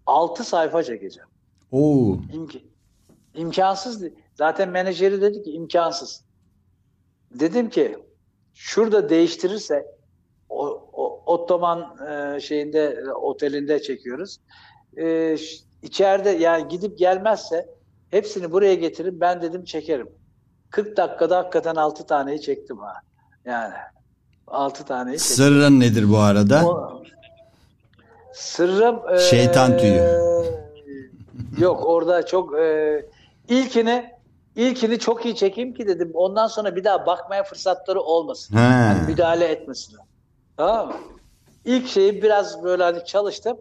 6 0.07 0.45
sayfa 0.45 0.83
çekeceğim. 0.83 1.29
Oo. 1.73 2.17
İmk 2.33 2.57
imkansız. 3.35 4.03
Zaten 4.35 4.69
menajeri 4.69 5.21
dedi 5.21 5.43
ki 5.43 5.51
imkansız. 5.51 6.25
Dedim 7.31 7.71
ki 7.71 7.99
şurada 8.55 9.09
değiştirirse 9.09 9.87
o, 10.49 10.67
o 10.93 11.23
Ottoman 11.27 11.97
e, 12.09 12.41
şeyinde 12.41 12.85
e, 13.07 13.13
otelinde 13.13 13.83
çekiyoruz. 13.83 14.39
E, 14.97 15.37
içeride 15.83 16.31
yani 16.31 16.69
gidip 16.69 16.99
gelmezse 16.99 17.69
hepsini 18.11 18.53
buraya 18.53 18.75
getirin 18.75 19.21
ben 19.21 19.43
dedim 19.43 19.65
çekerim. 19.65 20.09
40 20.71 20.97
dakikada 20.97 21.39
hakikaten 21.39 21.75
6 21.75 22.07
taneyi 22.07 22.41
çektim 22.41 22.79
ha. 22.79 22.93
Yani 23.45 23.75
6 24.47 24.85
taneyi 24.85 25.19
çektim. 25.19 25.37
Sırrın 25.37 25.81
nedir 25.81 26.11
bu 26.11 26.19
arada? 26.19 26.67
O- 26.67 27.03
Sırrım 28.39 29.15
e, 29.15 29.19
Şeytan 29.19 29.79
tüyü. 29.79 30.03
Yok 31.59 31.87
orada 31.87 32.27
çok 32.27 32.59
e, 32.59 33.07
ilkini 33.49 34.11
ilkini 34.57 34.99
çok 34.99 35.25
iyi 35.25 35.37
çekeyim 35.37 35.75
ki 35.75 35.87
dedim. 35.87 36.11
Ondan 36.15 36.47
sonra 36.47 36.77
bir 36.77 36.85
daha 36.85 37.07
bakmaya 37.07 37.43
fırsatları 37.43 38.01
olmasın. 38.01 38.57
He. 38.57 38.61
Hani 38.61 39.07
müdahale 39.07 39.45
etmesinler. 39.45 40.05
Tamam 40.57 40.87
mı? 40.87 40.95
İlk 41.65 41.89
şeyi 41.89 42.23
biraz 42.23 42.63
böyle 42.63 42.83
hani 42.83 43.05
çalıştım. 43.05 43.59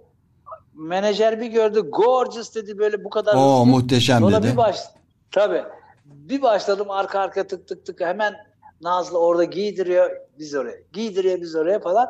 Menajer 0.74 1.42
bir 1.42 1.46
gördü. 1.48 1.80
Gorgeous 1.80 2.56
dedi 2.56 2.78
böyle 2.78 3.04
bu 3.04 3.10
kadar. 3.10 3.36
Oo, 3.36 3.62
hızlı. 3.62 3.66
muhteşem 3.72 4.20
Sonra 4.20 4.44
dedi. 4.44 4.52
bir 4.52 4.58
baş 4.58 4.80
tabii. 5.32 5.64
Bir 6.06 6.42
başladım 6.42 6.92
arka 6.92 7.20
arka 7.20 7.48
tık 7.48 7.68
tık 7.68 7.86
tık 7.86 8.02
hemen 8.02 8.34
Nazlı 8.82 9.20
orada 9.20 9.44
giydiriyor 9.44 10.12
biz 10.40 10.56
oraya. 10.56 10.78
Giydiriyor 10.94 11.42
biz 11.42 11.56
oraya 11.56 11.80
falan 11.80 12.10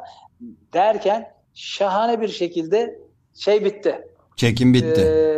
derken 0.74 1.37
şahane 1.58 2.22
bir 2.22 2.28
şekilde 2.28 3.00
şey 3.36 3.66
bitti. 3.66 4.08
Çekim 4.36 4.74
bitti. 4.74 5.02
Ee, 5.02 5.38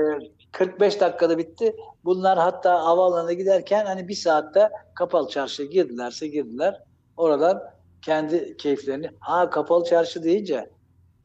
45 0.51 0.99
dakikada 0.99 1.37
bitti. 1.37 1.75
Bunlar 2.05 2.39
hatta 2.39 2.85
havaalanına 2.85 3.33
giderken 3.33 3.85
hani 3.85 4.07
bir 4.07 4.15
saatte 4.15 4.69
kapalı 4.95 5.29
çarşıya 5.29 5.67
girdilerse 5.67 6.27
girdiler. 6.27 6.83
Oradan 7.17 7.63
kendi 8.01 8.57
keyiflerini. 8.57 9.11
Ha 9.19 9.49
kapalı 9.49 9.85
çarşı 9.85 10.23
deyince 10.23 10.69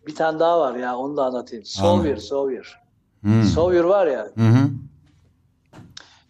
bir 0.06 0.14
tane 0.14 0.38
daha 0.38 0.60
var 0.60 0.74
ya 0.74 0.96
onu 0.96 1.16
da 1.16 1.24
anlatayım. 1.24 1.64
Sawyer, 1.64 2.16
Sawyer. 2.16 2.80
Hmm. 3.20 3.42
Sawyer 3.42 3.84
var 3.84 4.06
ya 4.06 4.30
Hı 4.36 4.44
hı. 4.44 4.70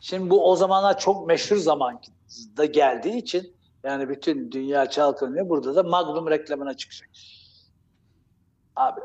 Şimdi 0.00 0.30
bu 0.30 0.50
o 0.50 0.56
zamanlar 0.56 0.98
çok 0.98 1.26
meşhur 1.26 1.56
zamanda 1.56 2.64
geldiği 2.70 3.16
için 3.16 3.54
yani 3.84 4.08
bütün 4.08 4.52
dünya 4.52 4.90
çalkanıyor. 4.90 5.48
Burada 5.48 5.74
da 5.74 5.82
Magnum 5.82 6.30
reklamına 6.30 6.74
çıkacak. 6.76 7.10
Abi 8.76 9.00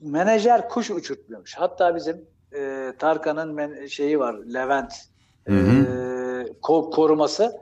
menajer 0.00 0.68
kuş 0.68 0.90
uçurtmuyormuş. 0.90 1.54
Hatta 1.56 1.94
bizim 1.96 2.28
e, 2.56 2.92
Tarkan'ın 2.98 3.54
men- 3.54 3.86
şeyi 3.88 4.18
var 4.18 4.34
Levent. 4.34 4.92
Hı 5.46 5.52
hı. 5.54 5.70
E, 5.70 6.52
ko- 6.62 6.90
koruması 6.90 7.56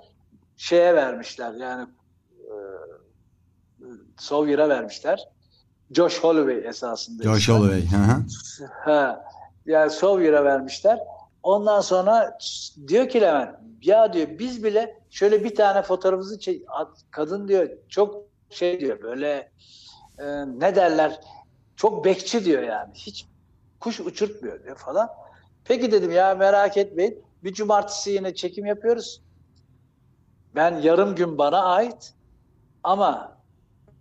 şeye 0.56 0.94
vermişler 0.94 1.52
yani 1.52 1.88
e, 2.38 2.54
Sawyer'a 4.18 4.68
vermişler. 4.68 5.28
Josh 5.90 6.18
Holloway 6.18 6.68
esasında. 6.68 7.22
Josh 7.22 7.42
ismi. 7.42 7.54
Holloway. 7.54 7.80
Hı 7.90 7.96
hı. 7.96 8.22
Ha, 8.84 9.24
yani 9.66 9.90
Sawyer'a 9.90 10.44
vermişler. 10.44 10.98
Ondan 11.42 11.80
sonra 11.80 12.38
diyor 12.88 13.08
ki 13.08 13.20
Levent 13.20 13.56
ya 13.82 14.12
diyor 14.12 14.28
biz 14.38 14.64
bile 14.64 14.98
şöyle 15.10 15.44
bir 15.44 15.54
tane 15.54 15.82
fotoğrafımızı 15.82 16.38
çek, 16.38 16.62
kadın 17.10 17.48
diyor 17.48 17.68
çok 17.88 18.24
şey 18.50 18.80
diyor 18.80 19.02
böyle 19.02 19.52
e, 20.20 20.46
ne 20.58 20.76
derler 20.76 21.20
çok 21.76 22.04
bekçi 22.04 22.44
diyor 22.44 22.62
yani 22.62 22.94
hiç 22.94 23.26
kuş 23.80 24.00
uçurtmuyor 24.00 24.64
diyor 24.64 24.76
falan. 24.76 25.08
Peki 25.64 25.92
dedim 25.92 26.10
ya 26.10 26.34
merak 26.34 26.76
etmeyin 26.76 27.22
bir 27.44 27.54
cumartesi 27.54 28.10
yine 28.10 28.34
çekim 28.34 28.66
yapıyoruz. 28.66 29.22
Ben 30.54 30.76
yarım 30.76 31.14
gün 31.14 31.38
bana 31.38 31.62
ait 31.62 32.14
ama 32.82 33.36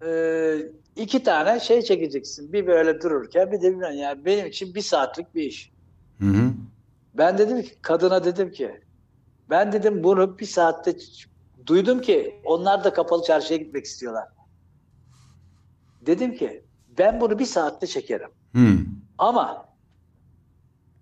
e, 0.05 0.55
iki 0.95 1.24
tane 1.24 1.59
şey 1.59 1.82
çekeceksin. 1.82 2.53
Bir 2.53 2.67
böyle 2.67 3.01
dururken 3.01 3.51
bir 3.51 3.61
de 3.61 3.72
bilmem 3.72 3.97
yani 3.97 4.26
benim 4.26 4.45
için 4.45 4.76
bir 4.76 4.82
saatlik 4.82 5.36
bir 5.36 5.43
iş. 5.43 5.72
Hı 6.20 6.26
hı. 6.26 6.51
Ben 7.13 7.38
dedim 7.38 7.61
ki 7.61 7.76
kadına 7.82 8.24
dedim 8.24 8.51
ki 8.51 8.82
ben 9.49 9.72
dedim 9.72 10.03
bunu 10.03 10.39
bir 10.39 10.45
saatte 10.45 10.97
duydum 11.65 12.01
ki 12.01 12.41
onlar 12.45 12.84
da 12.84 12.93
kapalı 12.93 13.24
çarşıya 13.24 13.59
gitmek 13.59 13.86
istiyorlar. 13.86 14.28
Dedim 16.02 16.36
ki 16.36 16.64
ben 16.97 17.22
bunu 17.22 17.39
bir 17.39 17.45
saatte 17.45 17.88
çekerim. 17.88 18.30
Hı. 18.56 18.78
Ama 19.18 19.66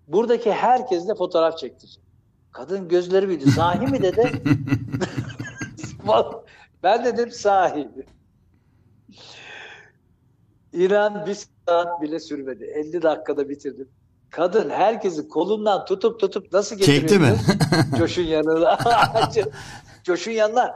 buradaki 0.08 0.52
herkesle 0.52 1.14
fotoğraf 1.14 1.58
çektireceğim. 1.58 2.08
Kadın 2.52 2.88
gözleri 2.88 3.28
büyüdü. 3.28 3.50
Sahi 3.50 3.86
mi 3.86 4.02
dedi. 4.02 4.42
ben 6.82 7.04
dedim 7.04 7.30
sahi. 7.30 7.88
İran 10.72 11.26
bir 11.26 11.36
saat 11.66 12.02
bile 12.02 12.20
sürmedi. 12.20 12.64
50 12.64 13.02
dakikada 13.02 13.48
bitirdim. 13.48 13.88
Kadın 14.30 14.70
herkesi 14.70 15.28
kolundan 15.28 15.84
tutup 15.84 16.20
tutup 16.20 16.52
nasıl 16.52 16.76
getiriyor? 16.76 17.00
Çekti 17.00 17.18
mi? 17.18 17.36
Coş'un 17.98 18.22
yanına. 18.22 18.78
Coş'un 20.04 20.30
yanına. 20.30 20.74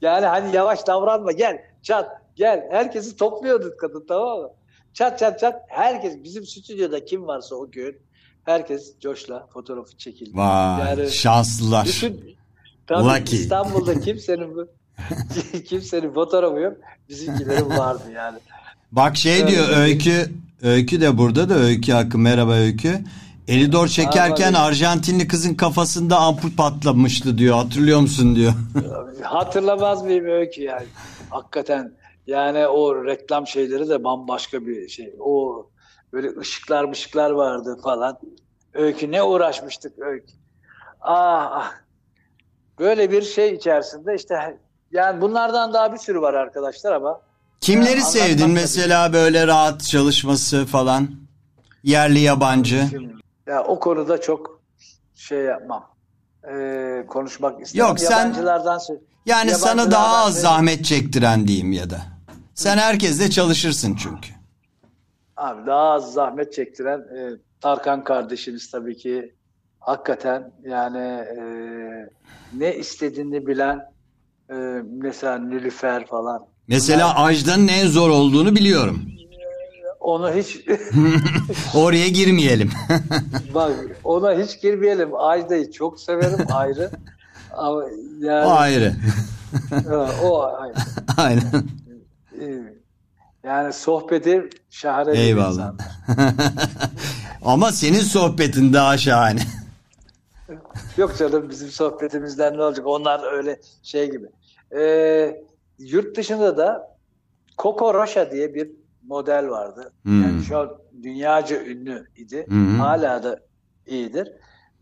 Yani 0.00 0.26
hani 0.26 0.56
yavaş 0.56 0.86
davranma 0.86 1.32
gel 1.32 1.64
çat 1.82 2.21
gel. 2.36 2.64
Herkesi 2.70 3.16
topluyordu 3.16 3.74
kadın 3.80 4.04
tamam 4.08 4.38
mı? 4.40 4.48
Çat 4.94 5.18
çat 5.18 5.40
çat 5.40 5.54
herkes 5.68 6.24
bizim 6.24 6.46
stüdyoda 6.46 7.04
kim 7.04 7.26
varsa 7.26 7.54
o 7.54 7.70
gün 7.70 7.96
herkes 8.44 8.98
Coş'la 9.00 9.46
fotoğrafı 9.52 9.96
çekildi. 9.96 10.36
Vay 10.36 10.80
Yani 10.80 11.10
şanslılar. 11.10 11.86
Düşün, 11.86 12.36
tabii 12.86 13.04
Lucky. 13.04 13.42
İstanbul'da 13.42 14.00
kimsenin 14.00 14.54
bu- 14.54 14.68
kimsenin 15.64 16.14
fotoğrafı 16.14 16.60
yok. 16.60 16.76
Bizimkilerin 17.08 17.70
vardı 17.70 18.02
yani. 18.14 18.38
Bak 18.92 19.16
şey 19.16 19.48
diyor 19.48 19.68
Öykü 19.76 20.30
Öykü 20.62 21.00
de 21.00 21.18
burada 21.18 21.48
da 21.48 21.54
Öykü 21.54 21.92
Hakkı 21.92 22.18
merhaba 22.18 22.52
Öykü. 22.52 23.04
Elidor 23.48 23.88
çekerken. 23.88 24.52
Arjantinli 24.52 25.28
kızın 25.28 25.54
kafasında 25.54 26.16
ampul 26.18 26.50
patlamıştı 26.56 27.38
diyor. 27.38 27.56
Hatırlıyor 27.56 28.00
musun 28.00 28.36
diyor. 28.36 28.52
Hatırlamaz 29.22 30.02
mıyım 30.02 30.24
öykü 30.26 30.62
yani. 30.62 30.86
Hakikaten 31.30 31.92
yani 32.26 32.66
o 32.66 33.04
reklam 33.04 33.46
şeyleri 33.46 33.88
de 33.88 34.04
bambaşka 34.04 34.66
bir 34.66 34.88
şey. 34.88 35.14
O 35.20 35.66
böyle 36.12 36.38
ışıklar 36.38 36.84
mışıklar 36.84 37.30
vardı 37.30 37.78
falan. 37.84 38.18
Öykü 38.74 39.12
ne 39.12 39.22
uğraşmıştık 39.22 39.98
öykü. 39.98 40.32
Ah, 41.00 41.50
ah. 41.52 41.72
Böyle 42.78 43.10
bir 43.10 43.22
şey 43.22 43.54
içerisinde 43.54 44.14
işte 44.14 44.58
yani 44.90 45.20
bunlardan 45.20 45.72
daha 45.72 45.92
bir 45.92 45.98
sürü 45.98 46.20
var 46.20 46.34
arkadaşlar 46.34 46.92
ama 46.92 47.20
Kimleri 47.60 47.98
Ya, 47.98 48.04
sevdin 48.04 48.50
mesela 48.50 49.12
böyle 49.12 49.46
rahat 49.46 49.84
çalışması 49.84 50.66
falan? 50.66 51.08
Yerli 51.82 52.18
yabancı. 52.20 52.88
ya 53.46 53.64
o 53.64 53.80
konuda 53.80 54.20
çok 54.20 54.60
şey 55.14 55.38
yapmam. 55.38 55.86
Ee, 56.52 57.04
konuşmak 57.08 57.62
istemem. 57.62 57.88
Yok, 57.88 58.00
sen- 58.00 58.18
Yabancılardan 58.18 58.80
Yani 59.26 59.50
sana 59.50 59.70
yabancılardan 59.70 59.90
daha 59.90 60.24
az 60.24 60.40
zahmet 60.40 60.84
çektiren 60.84 61.48
diyeyim 61.48 61.72
ya 61.72 61.90
da. 61.90 62.11
Sen 62.54 62.78
herkesle 62.78 63.30
çalışırsın 63.30 63.94
çünkü. 64.02 64.28
Abi 65.36 65.66
daha 65.66 65.90
az 65.90 66.12
zahmet 66.12 66.52
çektiren 66.52 66.98
e, 66.98 67.30
Tarkan 67.60 68.04
kardeşimiz 68.04 68.70
tabii 68.70 68.96
ki 68.96 69.34
hakikaten 69.80 70.52
yani 70.64 70.98
e, 70.98 71.42
ne 72.52 72.76
istediğini 72.76 73.46
bilen 73.46 73.80
e, 74.50 74.54
mesela 75.02 75.38
Nilüfer 75.38 76.06
falan. 76.06 76.46
Mesela 76.68 77.14
Ajda'nın 77.14 77.68
en 77.68 77.86
zor 77.86 78.10
olduğunu 78.10 78.56
biliyorum. 78.56 79.02
Onu 80.00 80.32
hiç 80.32 80.60
Oraya 81.74 82.08
girmeyelim. 82.08 82.70
bak 83.54 83.72
ona 84.04 84.32
hiç 84.38 84.60
girmeyelim. 84.60 85.10
Ajda'yı 85.16 85.72
çok 85.72 86.00
severim 86.00 86.46
ayrı. 86.52 86.90
Ama 87.52 87.82
yani 88.20 88.46
o 88.46 88.50
ayrı. 88.50 88.94
O 90.24 90.42
ayrı. 90.42 90.74
Aynen. 91.16 91.42
Yani 93.44 93.72
sohbeti 93.72 94.50
şahane 94.70 95.18
Eyvallah. 95.18 95.74
Ama 97.44 97.72
senin 97.72 98.00
sohbetin 98.00 98.72
daha 98.72 98.98
şahane. 98.98 99.40
Yok 100.96 101.18
canım 101.18 101.50
bizim 101.50 101.68
sohbetimizden 101.68 102.56
ne 102.56 102.62
olacak? 102.62 102.86
Onlar 102.86 103.32
öyle 103.32 103.60
şey 103.82 104.10
gibi. 104.10 104.26
Ee, 104.76 105.44
yurt 105.78 106.16
dışında 106.16 106.56
da 106.56 106.96
Coco 107.58 107.94
Rocha 107.94 108.30
diye 108.30 108.54
bir 108.54 108.70
model 109.06 109.48
vardı. 109.48 109.92
Hmm. 110.02 110.22
Yani 110.22 110.44
şu 110.44 110.58
an 110.58 110.78
dünyaca 111.02 111.64
ünlü 111.64 112.06
idi. 112.16 112.46
Hmm. 112.48 112.78
Hala 112.78 113.22
da 113.22 113.40
iyidir. 113.86 114.32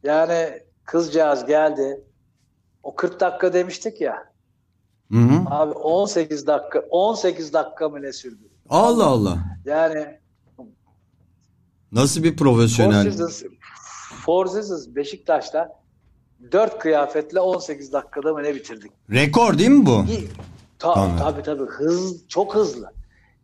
Yani 0.02 0.62
kızcağız 0.84 1.46
geldi. 1.46 2.04
O 2.82 2.94
40 2.94 3.20
dakika 3.20 3.52
demiştik 3.52 4.00
ya. 4.00 4.30
Hı 5.12 5.18
hı. 5.18 5.42
Abi 5.46 5.72
18 5.72 6.46
dakika 6.46 6.80
18 6.90 7.52
dakika 7.52 7.88
mı 7.88 8.02
ne 8.02 8.12
sürdü? 8.12 8.49
Allah 8.70 9.06
Allah. 9.06 9.38
Yani 9.64 10.20
Nasıl 11.92 12.22
bir 12.22 12.36
profesyonel? 12.36 13.12
Seasons 14.26 14.86
Beşiktaş'ta 14.88 15.68
4 16.52 16.78
kıyafetle 16.78 17.40
18 17.40 17.92
dakikada 17.92 18.32
mı 18.32 18.42
ne 18.42 18.54
bitirdik? 18.54 18.92
Rekor 19.10 19.58
değil 19.58 19.70
mi 19.70 19.86
bu? 19.86 20.04
Ta, 20.78 20.94
Tamam. 20.94 21.18
Tabii 21.18 21.42
tabii 21.42 21.64
hız 21.66 22.28
çok 22.28 22.54
hızlı. 22.54 22.92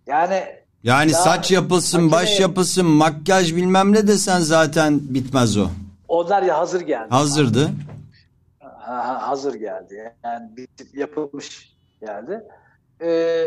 Yani 0.06 0.42
Yani 0.82 1.10
saç 1.10 1.50
yapılsın, 1.50 2.12
baş 2.12 2.28
makine- 2.30 2.40
yapılsın, 2.42 2.86
makyaj 2.86 3.56
bilmem 3.56 3.92
ne 3.92 4.06
desen 4.06 4.40
zaten 4.40 5.00
bitmez 5.02 5.56
o. 5.56 5.66
onlar 6.08 6.42
ya 6.42 6.58
hazır 6.58 6.80
geldi. 6.80 7.06
Hazırdı. 7.10 7.70
Ha, 8.60 8.78
ha, 9.08 9.28
hazır 9.28 9.54
geldi. 9.54 10.14
Yani 10.24 10.56
bitip 10.56 10.94
yapılmış 10.98 11.76
geldi. 12.00 12.42
Ee, 13.00 13.46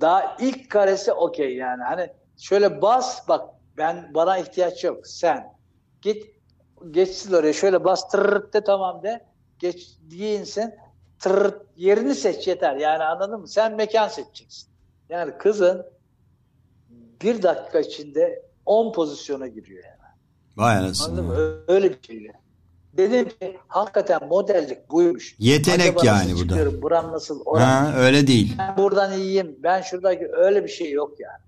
daha 0.00 0.36
ilk 0.40 0.70
karesi 0.70 1.12
okey 1.12 1.56
yani. 1.56 1.82
Hani 1.82 2.10
şöyle 2.38 2.82
bas 2.82 3.28
bak 3.28 3.50
ben 3.76 4.10
bana 4.14 4.38
ihtiyaç 4.38 4.84
yok. 4.84 5.06
Sen 5.06 5.52
git 6.02 6.24
geçsin 6.90 7.32
oraya 7.32 7.52
şöyle 7.52 7.84
bas 7.84 8.08
tırırt 8.10 8.54
de 8.54 8.64
tamam 8.64 9.02
de. 9.02 9.24
Geç 9.58 9.88
giyinsin. 10.08 10.74
Tırırt 11.18 11.62
yerini 11.76 12.14
seç 12.14 12.48
yeter. 12.48 12.76
Yani 12.76 13.04
anladın 13.04 13.40
mı? 13.40 13.48
Sen 13.48 13.74
mekan 13.74 14.08
seçeceksin. 14.08 14.70
Yani 15.08 15.38
kızın 15.38 15.86
bir 17.22 17.42
dakika 17.42 17.80
içinde 17.80 18.42
10 18.66 18.92
pozisyona 18.92 19.46
giriyor 19.46 19.84
yani. 19.84 19.94
Vay 20.56 20.72
Anladın 20.74 20.86
anasını. 20.86 21.22
mı? 21.22 21.34
Ö- 21.34 21.64
Öyle 21.68 21.90
bir 21.90 22.02
şey. 22.06 22.30
Dedim 22.96 23.28
ki 23.28 23.58
hakikaten 23.68 24.28
modellik 24.28 24.90
buymuş. 24.90 25.36
Yetenek 25.38 25.86
Acaba 25.86 26.06
yani 26.06 26.18
nasıl 26.32 26.34
bu 26.34 26.48
da. 26.48 26.54
çıkıyorum, 26.54 26.82
Buram 26.82 27.12
nasıl? 27.12 27.40
Oram. 27.44 27.62
Ha, 27.62 27.92
öyle 27.98 28.26
değil. 28.26 28.54
Ben 28.58 28.76
buradan 28.76 29.12
iyiyim. 29.12 29.56
Ben 29.62 29.82
şuradaki 29.82 30.28
öyle 30.32 30.64
bir 30.64 30.68
şey 30.68 30.90
yok 30.92 31.20
yani. 31.20 31.38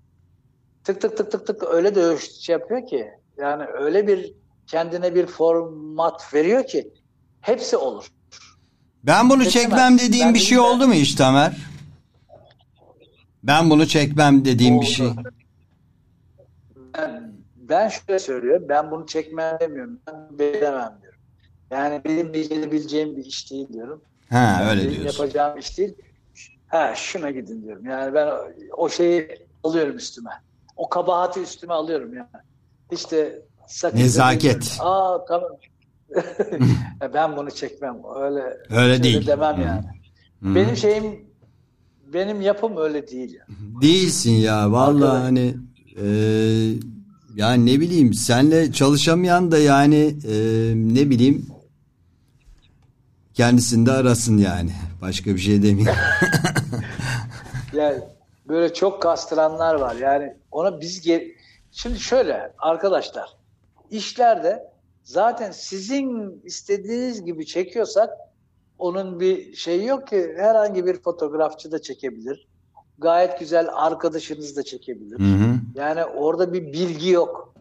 Tık 0.83 1.01
tık 1.01 1.17
tık 1.17 1.31
tık 1.31 1.47
tık 1.47 1.63
öyle 1.63 1.95
de 1.95 2.17
şey 2.17 2.53
yapıyor 2.53 2.87
ki. 2.87 3.07
Yani 3.37 3.63
öyle 3.79 4.07
bir 4.07 4.33
kendine 4.67 5.15
bir 5.15 5.25
format 5.27 6.33
veriyor 6.33 6.67
ki 6.67 6.93
hepsi 7.41 7.77
olur. 7.77 8.07
Ben 9.03 9.29
bunu 9.29 9.43
Çekemez. 9.43 9.53
çekmem 9.69 9.99
dediğim 9.99 10.25
Ben 10.27 10.33
bir 10.33 10.39
şey 10.39 10.57
de- 10.57 10.61
oldu 10.61 10.87
mu 10.87 10.93
hiç 10.93 11.15
Tamer? 11.15 11.57
Ben 13.43 13.69
bunu 13.69 13.87
çekmem 13.87 14.45
dediğim 14.45 14.75
bir 14.75 14.85
Oldu. 14.85 14.93
şey. 14.93 15.09
Ben, 16.97 17.33
ben 17.55 17.87
şöyle 17.89 18.19
söylüyorum. 18.19 18.65
Ben 18.69 18.91
bunu 18.91 19.05
çekmem 19.07 19.57
demiyorum. 19.59 19.99
Ben 20.07 20.39
beceremem 20.39 20.97
diyorum. 21.01 21.06
Yani 21.71 22.01
benim 22.05 22.33
becerebileceğim 22.33 23.17
bir 23.17 23.25
iş 23.25 23.51
değil 23.51 23.67
diyorum. 23.73 24.01
Ha 24.29 24.67
öyle 24.69 24.81
Benim 24.81 25.01
diyorsun. 25.01 25.23
yapacağım 25.23 25.59
iş 25.59 25.77
değil. 25.77 25.93
Ha 26.67 26.93
şuna 26.95 27.31
gidin 27.31 27.63
diyorum. 27.63 27.85
Yani 27.85 28.13
ben 28.13 28.27
o- 28.77 28.89
şeyi 28.89 29.27
alıyorum 29.63 29.95
üstüme. 29.97 30.29
O 30.75 30.89
kabahati 30.89 31.39
üstüme 31.39 31.73
alıyorum 31.73 32.13
yani. 32.13 32.27
İşte 32.91 33.41
sakın 33.67 33.97
Nezaket. 33.97 34.77
Aa 34.79 35.25
tamam. 35.25 35.49
ben 37.13 37.37
bunu 37.37 37.51
çekmem. 37.51 37.97
Öyle 38.21 38.57
Öyle 38.69 39.03
değil. 39.03 39.27
demem 39.27 39.61
yani. 39.61 39.83
Benim 40.41 40.75
şeyim 40.77 41.25
benim 42.13 42.41
yapım 42.41 42.77
öyle 42.77 43.07
değil 43.07 43.33
yani. 43.39 43.81
Değilsin 43.81 44.31
ya 44.31 44.71
vallahi 44.71 45.09
Arkadaş. 45.09 45.23
hani 45.23 45.55
e, 46.01 46.05
yani 47.35 47.65
ne 47.65 47.79
bileyim 47.79 48.13
senle 48.13 48.71
çalışamayan 48.71 49.51
da 49.51 49.57
yani 49.57 50.15
e, 50.29 50.35
ne 50.75 51.09
bileyim 51.09 51.45
kendisini 53.37 53.85
de 53.85 53.91
arasın 53.91 54.37
yani. 54.37 54.71
Başka 55.01 55.29
bir 55.29 55.39
şey 55.39 55.63
demeyeyim. 55.63 55.91
Yani 57.73 57.99
böyle 58.47 58.73
çok 58.73 59.01
kastıranlar 59.01 59.75
var. 59.75 59.95
Yani 59.95 60.33
ona 60.51 60.81
biz 60.81 61.07
ge- 61.07 61.31
şimdi 61.71 61.99
şöyle 61.99 62.53
arkadaşlar 62.59 63.29
işlerde 63.91 64.63
zaten 65.03 65.51
sizin 65.51 66.41
istediğiniz 66.45 67.25
gibi 67.25 67.45
çekiyorsak 67.45 68.09
onun 68.79 69.19
bir 69.19 69.55
şeyi 69.55 69.85
yok 69.85 70.07
ki 70.07 70.33
herhangi 70.37 70.85
bir 70.85 71.01
fotoğrafçı 71.01 71.71
da 71.71 71.81
çekebilir. 71.81 72.47
Gayet 72.97 73.39
güzel 73.39 73.67
arkadaşınız 73.73 74.57
da 74.57 74.63
çekebilir. 74.63 75.19
Hı 75.19 75.43
hı. 75.43 75.55
Yani 75.75 76.05
orada 76.05 76.53
bir 76.53 76.73
bilgi 76.73 77.09
yok. 77.09 77.53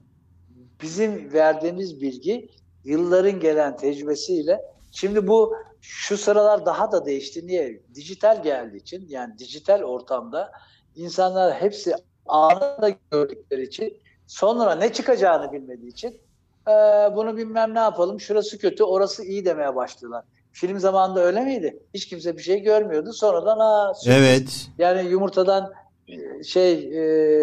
Bizim 0.82 1.32
verdiğimiz 1.32 2.00
bilgi 2.00 2.48
yılların 2.84 3.40
gelen 3.40 3.76
tecrübesiyle 3.76 4.75
şimdi 4.96 5.26
bu 5.26 5.56
şu 5.80 6.16
sıralar 6.16 6.66
daha 6.66 6.92
da 6.92 7.06
değişti. 7.06 7.46
Niye? 7.46 7.82
Dijital 7.94 8.42
geldiği 8.42 8.76
için 8.76 9.06
yani 9.08 9.38
dijital 9.38 9.82
ortamda 9.82 10.52
insanlar 10.94 11.54
hepsi 11.54 11.94
anında 12.26 12.90
gördükleri 13.10 13.62
için 13.62 13.96
sonra 14.26 14.74
ne 14.74 14.92
çıkacağını 14.92 15.52
bilmediği 15.52 15.88
için 15.88 16.20
eee, 16.68 17.12
bunu 17.16 17.36
bilmem 17.36 17.74
ne 17.74 17.78
yapalım 17.78 18.20
şurası 18.20 18.58
kötü 18.58 18.84
orası 18.84 19.24
iyi 19.24 19.44
demeye 19.44 19.74
başladılar. 19.76 20.24
Film 20.52 20.78
zamanında 20.80 21.20
öyle 21.20 21.40
miydi? 21.40 21.82
Hiç 21.94 22.08
kimse 22.08 22.36
bir 22.36 22.42
şey 22.42 22.60
görmüyordu. 22.60 23.12
Sonradan 23.12 23.58
aa, 23.58 23.94
sürpriz. 23.94 24.16
Evet. 24.18 24.68
Yani 24.78 25.08
yumurtadan 25.08 25.72
e, 26.08 26.42
şey 26.42 26.72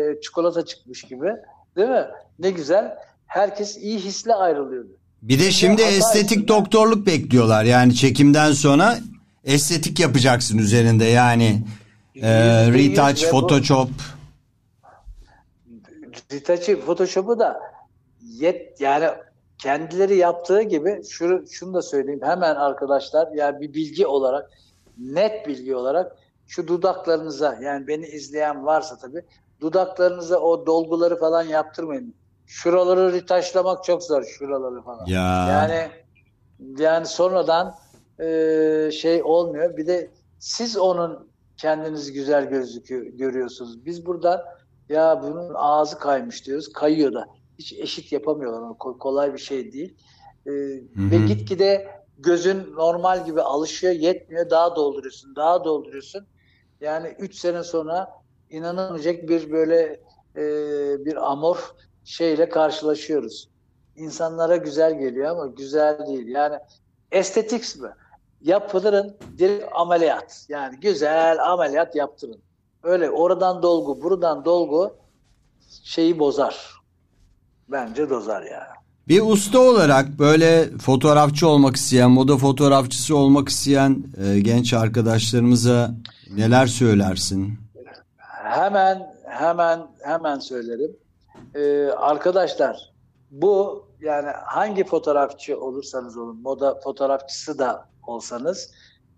e, 0.10 0.22
çikolata 0.22 0.66
çıkmış 0.66 1.04
gibi 1.04 1.28
değil 1.76 1.90
mi? 1.90 2.08
Ne 2.40 2.52
güzel. 2.52 2.98
Herkes 3.28 3.78
iyi 3.78 4.00
hisle 4.00 4.36
ayrılıyordu. 4.36 4.98
Bir 5.24 5.40
de 5.40 5.52
şimdi 5.52 5.84
hata 5.84 5.96
estetik 5.96 6.32
yüzünden- 6.32 6.48
doktorluk 6.48 7.08
bekliyorlar. 7.08 7.64
Yani 7.64 7.96
çekimden 7.96 8.52
sonra 8.52 8.98
estetik 9.44 10.00
yapacaksın 10.00 10.58
üzerinde 10.58 11.06
yani. 11.06 11.64
E, 12.16 12.28
Yüzde 12.68 12.78
yüz 12.78 12.90
retouch, 12.92 13.26
bu- 13.26 13.30
photoshop. 13.32 13.90
Retouch'ı, 16.32 16.82
Photoshop'u 16.86 17.40
da 17.40 17.60
yet 18.22 18.82
yani 18.82 19.06
kendileri 19.58 20.16
yaptığı 20.18 20.62
gibi 20.62 21.02
şunu, 21.10 21.48
şunu 21.52 21.74
da 21.74 21.82
söyleyeyim 21.82 22.22
hemen 22.24 22.56
arkadaşlar 22.56 23.28
yani 23.36 23.62
bir 23.62 23.74
bilgi 23.74 24.08
olarak 24.08 24.50
net 24.98 25.48
bilgi 25.48 25.76
olarak 25.76 26.16
şu 26.48 26.68
dudaklarınıza 26.68 27.60
yani 27.62 27.88
beni 27.88 28.06
izleyen 28.06 28.66
varsa 28.66 28.98
tabii 28.98 29.22
dudaklarınıza 29.62 30.38
o 30.40 30.66
dolguları 30.66 31.20
falan 31.20 31.44
yaptırmayın. 31.44 32.14
Şuraları 32.46 33.14
ritaşlamak 33.14 33.84
çok 33.84 34.04
zor 34.04 34.24
şuraları 34.24 34.82
falan. 34.82 35.06
Ya. 35.06 35.48
Yani 35.50 35.92
yani 36.78 37.06
sonradan 37.06 37.76
e, 38.20 38.90
şey 38.92 39.24
olmuyor. 39.24 39.78
Bir 39.78 39.88
de 39.88 40.12
siz 40.40 40.78
onun 40.78 41.30
kendiniz 41.58 42.12
güzel 42.12 42.50
gözüküyor 42.50 43.06
görüyorsunuz. 43.06 43.86
Biz 43.86 44.06
buradan 44.06 44.42
ya 44.90 45.20
bunun 45.24 45.52
ağzı 45.56 46.00
kaymış 46.00 46.48
diyoruz. 46.48 46.74
Kayıyor 46.74 47.14
da. 47.14 47.28
Hiç 47.60 47.74
eşit 47.74 48.12
yapamıyorlar 48.12 48.62
onu. 48.62 48.72
Ko- 48.80 48.98
Kolay 48.98 49.34
bir 49.34 49.40
şey 49.40 49.72
değil. 49.74 49.96
E, 50.46 50.52
Ve 51.12 51.18
hı. 51.18 51.26
gitgide 51.26 51.88
gözün 52.18 52.74
normal 52.76 53.26
gibi 53.26 53.42
alışıyor. 53.42 53.94
Yetmiyor. 53.94 54.50
Daha 54.50 54.76
dolduruyorsun. 54.76 55.36
Daha 55.36 55.64
dolduruyorsun. 55.64 56.28
Yani 56.82 57.16
3 57.20 57.36
sene 57.36 57.64
sonra 57.64 58.12
inanılmayacak 58.50 59.30
bir 59.30 59.52
böyle 59.52 60.00
e, 60.36 60.42
bir 61.06 61.32
amorf 61.32 61.72
şeyle 62.06 62.50
karşılaşıyoruz. 62.50 63.50
İnsanlara 63.96 64.56
güzel 64.56 65.00
geliyor 65.00 65.30
ama 65.30 65.48
güzel 65.48 66.08
değil. 66.08 66.28
Yani 66.28 66.56
estetik 67.12 67.82
mi? 67.82 67.90
Yapılırın 68.42 69.18
direkt 69.38 69.66
ameliyat. 69.76 70.46
Yani 70.50 70.80
güzel 70.80 71.52
ameliyat 71.52 71.96
yaptırın. 71.96 72.40
Öyle 72.84 73.10
oradan 73.10 73.62
dolgu, 73.62 74.02
buradan 74.02 74.46
dolgu 74.46 74.96
şeyi 75.84 76.20
bozar. 76.20 76.74
Bence 77.68 78.10
dozar 78.10 78.42
yani. 78.42 78.84
Bir 79.08 79.22
usta 79.22 79.60
olarak 79.60 80.20
böyle 80.20 80.78
fotoğrafçı 80.78 81.48
olmak 81.48 81.76
isteyen, 81.76 82.12
moda 82.12 82.38
fotoğrafçısı 82.38 83.18
olmak 83.18 83.50
isteyen 83.50 84.04
e, 84.24 84.40
genç 84.40 84.74
arkadaşlarımıza 84.74 85.92
neler 86.36 86.68
söylersin? 86.68 87.60
Hemen 88.44 89.16
hemen 89.26 89.88
hemen 90.04 90.40
söylerim. 90.40 90.92
Ee, 91.56 91.88
arkadaşlar 91.88 92.94
bu 93.32 93.86
yani 94.00 94.30
hangi 94.30 94.84
fotoğrafçı 94.84 95.60
olursanız 95.60 96.18
olun, 96.18 96.42
moda 96.42 96.80
fotoğrafçısı 96.80 97.60
da 97.60 97.90
olsanız 98.08 98.72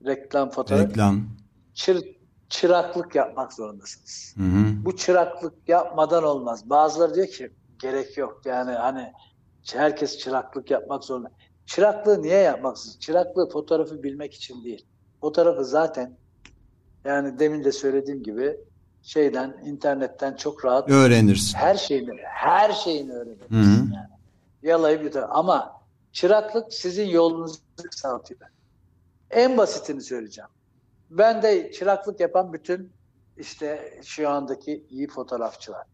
reklam 0.05 0.49
fotoğraf 0.49 0.89
Reklam. 0.89 1.27
çır- 1.73 2.15
çıraklık 2.49 3.15
yapmak 3.15 3.53
zorundasınız. 3.53 4.33
Hı 4.37 4.43
hı. 4.43 4.85
Bu 4.85 4.95
çıraklık 4.95 5.53
yapmadan 5.69 6.23
olmaz. 6.23 6.69
Bazıları 6.69 7.15
diyor 7.15 7.27
ki 7.27 7.51
gerek 7.79 8.17
yok. 8.17 8.41
Yani 8.45 8.71
hani 8.71 9.13
herkes 9.73 10.17
çıraklık 10.17 10.71
yapmak 10.71 11.03
zorunda. 11.03 11.31
Çıraklığı 11.65 12.21
niye 12.21 12.37
yapmaksınız? 12.37 12.99
Çıraklığı 12.99 13.49
fotoğrafı 13.49 14.03
bilmek 14.03 14.33
için 14.33 14.63
değil. 14.63 14.85
Fotoğrafı 15.21 15.65
zaten 15.65 16.17
yani 17.05 17.39
demin 17.39 17.63
de 17.63 17.71
söylediğim 17.71 18.23
gibi 18.23 18.57
şeyden 19.05 19.57
internetten 19.65 20.35
çok 20.35 20.65
rahat 20.65 20.89
Öğrenirsin. 20.89 21.57
her 21.57 21.75
şeyini 21.75 22.21
her 22.23 22.71
şeyini 22.71 23.13
öğrenebilirsin 23.13 23.55
Hı 23.55 23.59
hı. 23.61 23.95
yani. 23.95 24.09
Yalayıp 24.63 25.03
yutar. 25.03 25.25
Ama 25.29 25.81
çıraklık 26.11 26.73
sizin 26.73 27.05
yolunuzu 27.07 27.57
kısaltıyor. 27.91 28.39
En 29.31 29.57
basitini 29.57 30.01
söyleyeceğim. 30.01 30.49
Ben 31.09 31.41
de 31.41 31.71
çıraklık 31.71 32.19
yapan 32.19 32.53
bütün 32.53 32.93
işte 33.37 33.99
şu 34.03 34.29
andaki 34.29 34.85
iyi 34.89 35.07
fotoğrafçılar. 35.07 35.87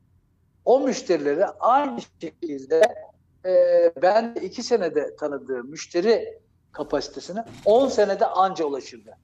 O 0.65 0.79
müşterileri 0.79 1.45
aynı 1.45 1.99
şekilde 2.21 2.95
e, 3.45 3.51
ben 4.01 4.35
iki 4.41 4.63
senede 4.63 5.15
tanıdığım 5.15 5.69
müşteri 5.69 6.39
kapasitesine 6.71 7.45
10 7.65 7.87
senede 7.87 8.25
anca 8.25 8.65
ulaşırdı. 8.65 9.17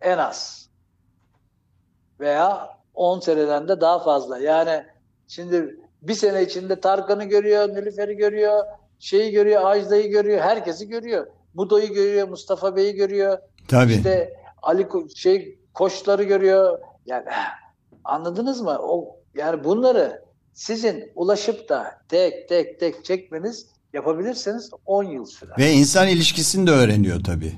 En 0.00 0.18
az. 0.18 0.68
Veya 2.20 2.78
10 2.96 3.20
seneden 3.20 3.68
de 3.68 3.80
daha 3.80 3.98
fazla. 3.98 4.38
Yani 4.38 4.84
şimdi 5.28 5.76
bir 6.02 6.14
sene 6.14 6.42
içinde 6.42 6.80
Tarkan'ı 6.80 7.24
görüyor, 7.24 7.68
Nilüfer'i 7.68 8.16
görüyor, 8.16 8.64
şeyi 8.98 9.32
görüyor, 9.32 9.62
Ajda'yı 9.64 10.10
görüyor, 10.10 10.40
herkesi 10.40 10.88
görüyor. 10.88 11.26
Mudo'yu 11.54 11.92
görüyor, 11.92 12.28
Mustafa 12.28 12.76
Bey'i 12.76 12.94
görüyor. 12.94 13.38
Tabii. 13.68 13.92
İşte 13.92 14.34
Ali 14.62 14.88
şey 15.16 15.58
koçları 15.74 16.22
görüyor. 16.22 16.78
Yani 17.06 17.24
anladınız 18.04 18.60
mı? 18.60 18.78
O 18.80 19.20
yani 19.34 19.64
bunları 19.64 20.22
sizin 20.52 21.12
ulaşıp 21.14 21.68
da 21.68 21.98
tek 22.08 22.48
tek 22.48 22.80
tek 22.80 23.04
çekmeniz 23.04 23.66
yapabilirseniz 23.92 24.70
10 24.86 25.04
yıl 25.04 25.24
sürer. 25.24 25.58
Ve 25.58 25.72
insan 25.72 26.08
ilişkisini 26.08 26.66
de 26.66 26.70
öğreniyor 26.70 27.24
tabii. 27.24 27.52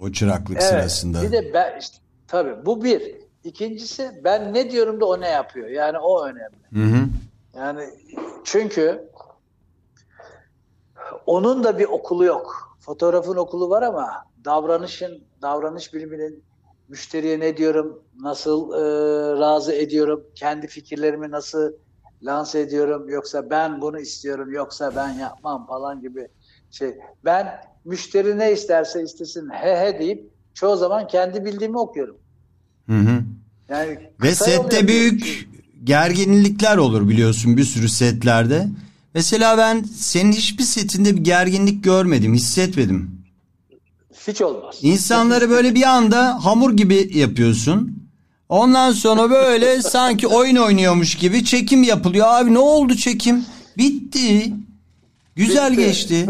O 0.00 0.12
çıraklık 0.12 0.50
Evet. 0.50 0.62
sırasında. 0.62 1.22
Bir 1.22 1.32
de 1.32 1.50
ben 1.54 1.78
işte, 1.80 1.96
tabii 2.28 2.66
bu 2.66 2.84
bir. 2.84 3.27
İkincisi 3.44 4.20
ben 4.24 4.54
ne 4.54 4.70
diyorum 4.70 5.00
da 5.00 5.06
o 5.06 5.20
ne 5.20 5.28
yapıyor. 5.28 5.68
Yani 5.68 5.98
o 5.98 6.24
önemli. 6.26 6.90
Hı 6.90 6.96
hı. 6.96 7.08
Yani 7.56 7.84
çünkü 8.44 9.10
onun 11.26 11.64
da 11.64 11.78
bir 11.78 11.84
okulu 11.84 12.24
yok. 12.24 12.76
Fotoğrafın 12.80 13.36
okulu 13.36 13.70
var 13.70 13.82
ama 13.82 14.24
davranışın, 14.44 15.26
davranış 15.42 15.94
biliminin 15.94 16.44
müşteriye 16.88 17.40
ne 17.40 17.56
diyorum, 17.56 18.02
nasıl 18.20 18.72
e, 18.72 18.80
razı 19.40 19.72
ediyorum, 19.72 20.26
kendi 20.34 20.66
fikirlerimi 20.66 21.30
nasıl 21.30 21.72
lanse 22.22 22.60
ediyorum, 22.60 23.08
yoksa 23.08 23.50
ben 23.50 23.80
bunu 23.80 24.00
istiyorum, 24.00 24.52
yoksa 24.52 24.96
ben 24.96 25.08
yapmam 25.08 25.66
falan 25.66 26.00
gibi 26.00 26.28
şey. 26.70 26.98
Ben 27.24 27.60
müşteri 27.84 28.38
ne 28.38 28.52
isterse 28.52 29.02
istesin 29.02 29.50
he 29.50 29.76
he 29.80 29.98
deyip 29.98 30.30
çoğu 30.54 30.76
zaman 30.76 31.06
kendi 31.06 31.44
bildiğimi 31.44 31.78
okuyorum. 31.78 32.18
Hı 32.88 32.96
hı. 32.96 33.17
Yani 33.68 33.98
Ve 34.22 34.34
sette 34.34 34.88
büyük 34.88 35.48
gerginlikler 35.84 36.76
olur 36.76 37.08
biliyorsun 37.08 37.56
bir 37.56 37.64
sürü 37.64 37.88
setlerde. 37.88 38.68
Mesela 39.14 39.58
ben 39.58 39.82
senin 39.82 40.32
hiçbir 40.32 40.64
setinde 40.64 41.16
bir 41.16 41.24
gerginlik 41.24 41.84
görmedim, 41.84 42.34
hissetmedim. 42.34 43.10
hiç 44.28 44.42
olmaz. 44.42 44.76
İnsanları 44.82 45.50
böyle 45.50 45.74
bir 45.74 45.82
anda 45.82 46.44
hamur 46.44 46.72
gibi 46.72 47.10
yapıyorsun. 47.18 48.08
Ondan 48.48 48.92
sonra 48.92 49.30
böyle 49.30 49.82
sanki 49.82 50.26
oyun 50.26 50.56
oynuyormuş 50.56 51.14
gibi 51.14 51.44
çekim 51.44 51.82
yapılıyor. 51.82 52.26
Abi 52.28 52.54
ne 52.54 52.58
oldu 52.58 52.94
çekim? 52.94 53.44
Bitti. 53.78 54.52
Güzel 55.36 55.72
Bitti. 55.72 55.82
geçti. 55.84 56.28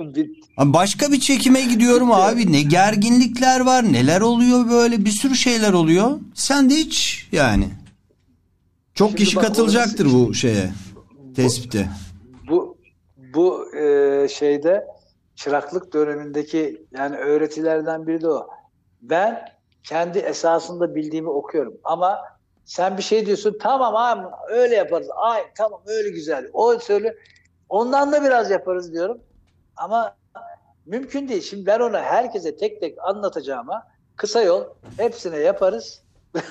Bitti. 0.00 0.40
Başka 0.58 1.12
bir 1.12 1.20
çekime 1.20 1.62
gidiyorum 1.62 2.12
abi. 2.12 2.52
Ne 2.52 2.62
gerginlikler 2.62 3.60
var, 3.60 3.92
neler 3.92 4.20
oluyor 4.20 4.70
böyle 4.70 5.04
bir 5.04 5.10
sürü 5.10 5.34
şeyler 5.34 5.72
oluyor. 5.72 6.10
Sen 6.34 6.70
de 6.70 6.74
hiç 6.74 7.28
yani. 7.32 7.68
Çok 8.94 9.08
Şimdi 9.08 9.22
kişi 9.24 9.36
bak, 9.36 9.44
katılacaktır 9.44 10.04
orası- 10.04 10.14
bu 10.28 10.34
şeye. 10.34 10.70
Tespite. 11.36 11.88
Bu 12.48 12.78
bu 13.34 13.76
e, 13.76 14.28
şeyde 14.28 14.86
çıraklık 15.36 15.92
dönemindeki 15.92 16.86
yani 16.98 17.16
öğretilerden 17.16 18.06
biri 18.06 18.20
de 18.20 18.28
o. 18.28 18.46
Ben 19.02 19.44
kendi 19.84 20.18
esasında 20.18 20.94
bildiğimi 20.94 21.28
okuyorum 21.28 21.74
ama 21.84 22.18
sen 22.64 22.98
bir 22.98 23.02
şey 23.02 23.26
diyorsun 23.26 23.56
tamam 23.60 23.96
abi 23.96 24.26
öyle 24.50 24.74
yaparız. 24.74 25.08
Ay 25.16 25.42
tamam 25.56 25.80
öyle 25.86 26.10
güzel. 26.10 26.50
O 26.52 26.78
söyle. 26.78 27.16
Ondan 27.68 28.12
da 28.12 28.22
biraz 28.24 28.50
yaparız 28.50 28.92
diyorum. 28.92 29.18
Ama 29.76 30.14
mümkün 30.86 31.28
değil. 31.28 31.42
Şimdi 31.42 31.66
ben 31.66 31.80
onu 31.80 31.98
herkese 31.98 32.56
tek 32.56 32.80
tek 32.80 32.98
anlatacağıma 33.04 33.86
kısa 34.16 34.42
yol 34.42 34.64
hepsine 34.96 35.36
yaparız. 35.36 36.02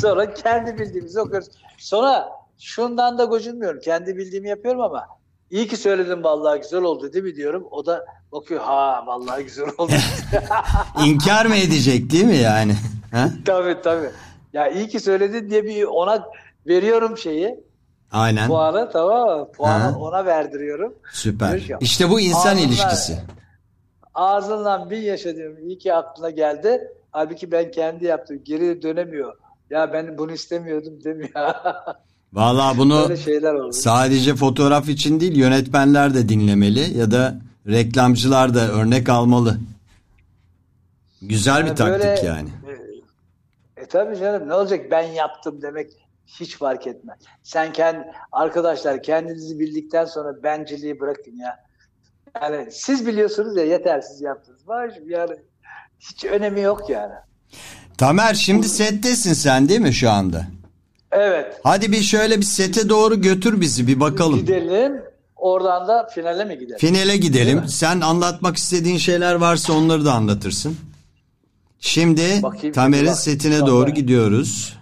Sonra 0.00 0.34
kendi 0.34 0.78
bildiğimizi 0.78 1.20
okuyoruz. 1.20 1.48
Sonra 1.78 2.28
şundan 2.58 3.18
da 3.18 3.24
gocunmuyorum. 3.24 3.80
Kendi 3.80 4.16
bildiğimi 4.16 4.48
yapıyorum 4.48 4.80
ama 4.80 5.06
iyi 5.50 5.68
ki 5.68 5.76
söyledim 5.76 6.24
vallahi 6.24 6.60
güzel 6.60 6.82
oldu 6.82 7.12
değil 7.12 7.24
mi 7.24 7.36
diyorum. 7.36 7.68
O 7.70 7.86
da 7.86 8.04
bakıyor 8.32 8.60
ha 8.60 9.04
vallahi 9.06 9.44
güzel 9.44 9.66
oldu. 9.78 9.92
İnkar 11.06 11.46
mı 11.46 11.56
edecek 11.56 12.10
değil 12.10 12.24
mi 12.24 12.36
yani? 12.36 12.74
Ha? 13.14 13.30
tabii 13.44 13.82
tabii. 13.82 14.10
Ya 14.52 14.68
iyi 14.68 14.88
ki 14.88 15.00
söyledin 15.00 15.50
diye 15.50 15.64
bir 15.64 15.84
ona 15.84 16.28
veriyorum 16.66 17.18
şeyi. 17.18 17.60
Aynen. 18.12 18.48
Puanı 18.48 18.90
tamam 18.92 19.38
mı? 19.38 19.52
Puanı 19.52 19.82
Ha. 19.82 19.98
ona 19.98 20.26
verdiriyorum. 20.26 20.94
Süper. 21.12 21.60
Ki, 21.60 21.76
İşte 21.80 22.10
bu 22.10 22.20
insan 22.20 22.40
ağzından- 22.40 22.58
ilişkisi. 22.68 23.18
Ağzından 24.14 24.90
bin 24.90 25.00
yaşa 25.02 25.36
diyorum. 25.36 25.68
İyi 25.68 25.78
ki 25.78 25.94
aklına 25.94 26.30
geldi. 26.30 26.80
Halbuki 27.10 27.52
ben 27.52 27.70
kendi 27.70 28.04
yaptım. 28.04 28.40
Geri 28.44 28.82
dönemiyor. 28.82 29.34
Ya 29.70 29.92
ben 29.92 30.18
bunu 30.18 30.32
istemiyordum 30.32 31.04
demiyor. 31.04 31.30
Vallahi 32.32 32.78
bunu 32.78 33.08
sadece 33.72 34.34
fotoğraf 34.34 34.88
için 34.88 35.20
değil 35.20 35.36
yönetmenler 35.36 36.14
de 36.14 36.28
dinlemeli 36.28 36.98
ya 36.98 37.10
da 37.10 37.36
reklamcılar 37.66 38.54
da 38.54 38.68
örnek 38.68 39.08
almalı. 39.08 39.58
Güzel 41.22 41.62
bir 41.62 41.66
Yani 41.66 41.76
taktik 41.76 42.02
böyle- 42.04 42.26
yani. 42.26 42.48
E, 43.76 43.82
e 43.82 43.86
tabii 43.86 44.18
canım 44.18 44.48
ne 44.48 44.54
olacak 44.54 44.80
ben 44.90 45.02
yaptım 45.02 45.62
demek 45.62 45.90
hiç 46.26 46.56
fark 46.58 46.86
etmez. 46.86 47.18
Sen 47.42 47.72
kendi 47.72 48.04
arkadaşlar 48.32 49.02
kendinizi 49.02 49.58
bildikten 49.60 50.04
sonra 50.04 50.42
benciliği 50.42 51.00
bırakın 51.00 51.36
ya. 51.36 51.64
Yani 52.42 52.68
siz 52.72 53.06
biliyorsunuz 53.06 53.56
ya 53.56 53.64
yeter 53.64 54.00
siz 54.00 54.20
yaptınız. 54.20 54.68
Var 54.68 54.92
yani 55.06 55.36
hiç 56.00 56.24
önemi 56.24 56.60
yok 56.60 56.90
yani. 56.90 57.14
Tamer 57.98 58.34
şimdi 58.34 58.68
settesin 58.68 59.32
sen 59.32 59.68
değil 59.68 59.80
mi 59.80 59.94
şu 59.94 60.10
anda? 60.10 60.46
Evet. 61.12 61.60
Hadi 61.62 61.92
bir 61.92 62.02
şöyle 62.02 62.38
bir 62.38 62.44
sete 62.44 62.88
doğru 62.88 63.20
götür 63.20 63.60
bizi 63.60 63.86
bir 63.86 64.00
bakalım. 64.00 64.38
Gidelim. 64.38 65.02
Oradan 65.36 65.88
da 65.88 66.06
finale 66.14 66.44
mi 66.44 66.58
gidelim? 66.58 66.78
Finale 66.78 67.16
gidelim. 67.16 67.68
Sen 67.68 68.00
anlatmak 68.00 68.56
istediğin 68.56 68.98
şeyler 68.98 69.34
varsa 69.34 69.72
onları 69.72 70.04
da 70.04 70.12
anlatırsın. 70.12 70.76
Şimdi 71.80 72.42
Tamer'in 72.74 73.12
setine 73.12 73.60
doğru 73.60 73.90
gidiyoruz. 73.90 74.78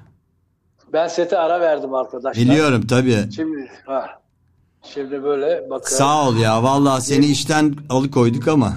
Ben 0.93 1.09
sete 1.09 1.39
ara 1.39 1.61
verdim 1.61 1.95
arkadaşlar. 1.95 2.45
Biliyorum 2.45 2.87
tabii. 2.87 3.29
Şimdi 3.35 3.71
ha. 3.87 4.07
Şimdi 4.83 5.23
böyle 5.23 5.71
bakın. 5.71 5.97
Sağ 5.97 6.29
ol 6.29 6.37
ya. 6.37 6.63
Vallahi 6.63 7.03
seni 7.03 7.27
işten 7.27 7.75
alıkoyduk 7.91 8.49
ama. 8.49 8.73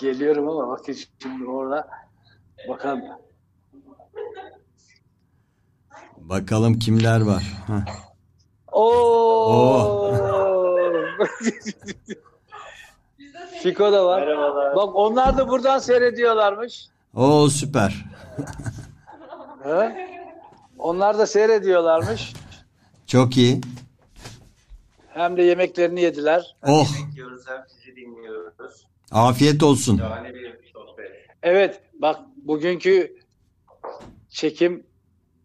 Geliyorum 0.00 0.48
ama 0.48 0.68
bakın 0.68 0.96
şimdi 1.22 1.46
orada 1.46 1.88
bakalım. 2.68 3.02
Bakalım 6.16 6.78
kimler 6.78 7.20
var. 7.20 7.42
Heh. 7.66 7.92
Oo. 8.72 10.12
Fiko 13.62 13.92
da 13.92 14.06
var. 14.06 14.28
Bak 14.76 14.90
onlar 14.94 15.38
da 15.38 15.48
buradan 15.48 15.78
seyrediyorlarmış. 15.78 16.86
Oo 17.14 17.48
süper. 17.48 18.04
Ha? 19.64 19.92
Onlar 20.82 21.18
da 21.18 21.26
seyrediyorlarmış. 21.26 22.32
Çok 23.06 23.36
iyi. 23.36 23.60
Hem 25.08 25.36
de 25.36 25.42
yemeklerini 25.42 26.00
yediler. 26.02 26.56
Oh 26.66 26.88
Dinliyoruz 26.98 27.42
hem 27.48 27.64
sizi 27.68 27.96
dinliyoruz. 27.96 28.86
afiyet 29.10 29.62
olsun. 29.62 29.98
Şahane 29.98 30.34
bir 30.34 30.56
sohbet. 30.72 31.10
Evet 31.42 31.80
bak 31.98 32.20
bugünkü 32.36 33.16
çekim 34.28 34.86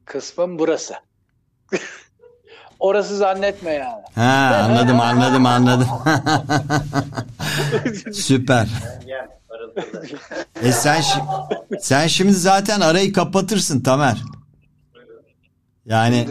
kısmım 0.06 0.60
burası. 0.60 0.94
Orası 2.80 3.18
zannetme 3.18 3.72
yani. 3.72 4.04
Ha 4.16 4.62
anladım 4.64 5.00
anladım 5.00 5.46
anladım. 5.46 5.88
süper. 8.14 8.68
E 10.62 10.72
sen 10.72 11.02
sen 11.80 12.08
şimdi 12.08 12.34
zaten 12.34 12.82
arayı 12.82 13.14
kapatırsın 13.14 13.80
Tamer. 13.84 14.22
Yani 15.88 16.28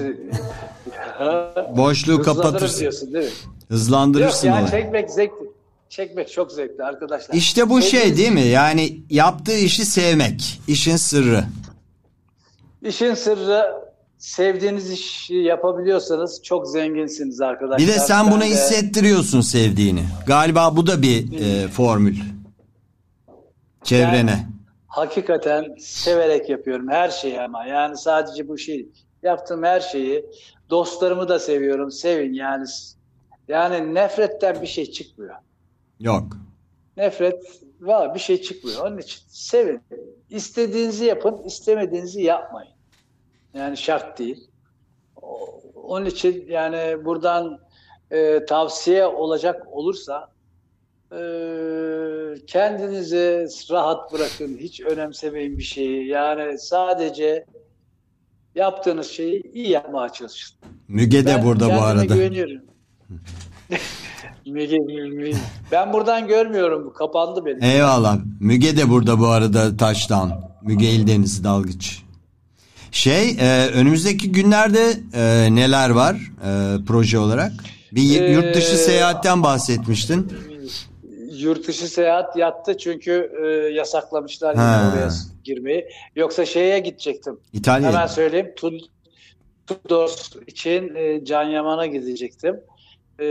Ha? 1.18 1.54
boşluğu 1.76 2.22
kapatırsın. 2.22 2.80
diyorsun 2.80 3.12
değil 3.14 3.24
mi? 3.24 3.30
Yok 3.30 3.70
Hızlandırırsın 3.70 4.48
ya 4.48 4.60
onu. 4.62 4.70
çekmek 4.70 5.10
zevkli. 5.10 5.46
Çekmek 5.88 6.32
çok 6.32 6.52
zevkli 6.52 6.84
arkadaşlar. 6.84 7.34
İşte 7.34 7.70
bu 7.70 7.82
şey 7.82 8.00
Sevdiğiniz- 8.00 8.16
değil 8.16 8.32
mi? 8.32 8.40
Yani 8.40 9.00
yaptığı 9.10 9.56
işi 9.58 9.84
sevmek. 9.84 10.60
işin 10.68 10.96
sırrı. 10.96 11.44
İşin 12.82 13.14
sırrı 13.14 13.62
sevdiğiniz 14.18 14.90
işi 14.90 15.34
yapabiliyorsanız 15.34 16.42
çok 16.42 16.68
zenginsiniz 16.68 17.40
arkadaşlar. 17.40 17.78
Bir 17.88 17.92
de 17.94 17.98
sen 17.98 18.26
Ben 18.26 18.32
bunu 18.32 18.40
de- 18.40 18.46
hissettiriyorsun 18.46 19.40
sevdiğini. 19.40 20.04
Galiba 20.26 20.76
bu 20.76 20.86
da 20.86 21.02
bir 21.02 21.40
e, 21.40 21.68
formül. 21.68 22.16
Çevrene. 23.84 24.46
Hakikaten 24.86 25.64
severek 25.80 26.48
yapıyorum 26.50 26.88
her 26.90 27.08
şeyi 27.08 27.40
ama 27.40 27.64
yani 27.66 27.96
sadece 27.96 28.48
bu 28.48 28.58
şey 28.58 28.88
yaptığım 29.26 29.62
her 29.62 29.80
şeyi 29.80 30.26
dostlarımı 30.70 31.28
da 31.28 31.38
seviyorum 31.38 31.90
sevin 31.90 32.32
yani 32.34 32.66
yani 33.48 33.94
nefretten 33.94 34.62
bir 34.62 34.66
şey 34.66 34.90
çıkmıyor. 34.90 35.34
Yok. 36.00 36.24
Nefret 36.96 37.60
var 37.80 38.14
bir 38.14 38.20
şey 38.20 38.42
çıkmıyor. 38.42 38.86
Onun 38.86 38.98
için 38.98 39.20
sevin. 39.28 39.82
İstediğinizi 40.30 41.04
yapın, 41.04 41.42
istemediğinizi 41.42 42.22
yapmayın. 42.22 42.72
Yani 43.54 43.76
şart 43.76 44.18
değil. 44.18 44.50
Onun 45.74 46.06
için 46.06 46.46
yani 46.48 47.04
buradan 47.04 47.58
e, 48.10 48.44
tavsiye 48.44 49.06
olacak 49.06 49.66
olursa 49.72 50.32
e, 51.12 51.18
kendinizi 52.46 53.48
rahat 53.70 54.12
bırakın. 54.12 54.56
Hiç 54.58 54.80
önemsemeyin 54.80 55.58
bir 55.58 55.62
şeyi. 55.62 56.08
Yani 56.08 56.58
sadece 56.58 57.46
yaptığınız 58.56 59.06
şeyi 59.06 59.42
iyi 59.54 59.70
yapmaya 59.70 60.08
çalışın. 60.08 60.56
Müge 60.88 61.26
de 61.26 61.36
Ben 61.36 61.44
burada 61.44 61.68
bu 61.76 61.82
arada. 61.82 62.14
güveniyorum. 62.14 62.60
Müge, 64.46 64.76
Müge. 64.78 65.36
Ben 65.72 65.92
buradan 65.92 66.28
görmüyorum. 66.28 66.92
Kapandı 66.92 67.44
benim. 67.46 67.62
Eyvallah. 67.62 68.18
Müge 68.40 68.76
de 68.76 68.88
burada 68.88 69.18
bu 69.18 69.26
arada 69.26 69.76
Taştan. 69.76 70.40
Müge 70.62 70.90
İldeniz 70.90 71.44
Dalgıç. 71.44 72.02
Şey 72.92 73.30
e, 73.30 73.66
önümüzdeki 73.74 74.32
günlerde 74.32 74.92
e, 75.14 75.48
neler 75.54 75.90
var 75.90 76.16
e, 76.44 76.76
proje 76.86 77.18
olarak? 77.18 77.52
Bir 77.92 78.20
Ee, 78.20 78.32
yurt 78.32 78.54
dışı 78.56 78.76
seyahatten 78.76 79.42
bahsetmiştin. 79.42 80.32
Yurt 81.38 81.68
dışı 81.68 81.88
seyahat 81.88 82.36
yattı 82.36 82.76
çünkü 82.78 83.32
e, 83.44 83.46
yasaklamışlar 83.74 84.52
yine 84.54 84.62
oraya 84.62 85.08
girmeyi. 85.44 85.88
Yoksa 86.16 86.44
şeye 86.44 86.78
gidecektim. 86.78 87.40
İtalya. 87.52 87.88
Hemen 87.88 88.06
söyleyeyim. 88.06 88.52
Tud- 88.56 88.88
Tudor 89.66 90.10
için 90.46 90.94
e, 90.94 91.24
Can 91.24 91.42
Yaman'a 91.42 91.86
gidecektim. 91.86 92.60
E, 93.20 93.26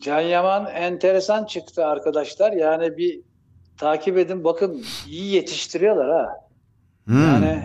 Can 0.00 0.20
Yaman 0.20 0.66
enteresan 0.66 1.44
çıktı 1.44 1.86
arkadaşlar. 1.86 2.52
Yani 2.52 2.96
bir 2.96 3.20
takip 3.78 4.18
edin 4.18 4.44
bakın 4.44 4.84
iyi 5.08 5.34
yetiştiriyorlar 5.34 6.10
ha. 6.10 6.48
Hmm. 7.04 7.22
Yani 7.22 7.64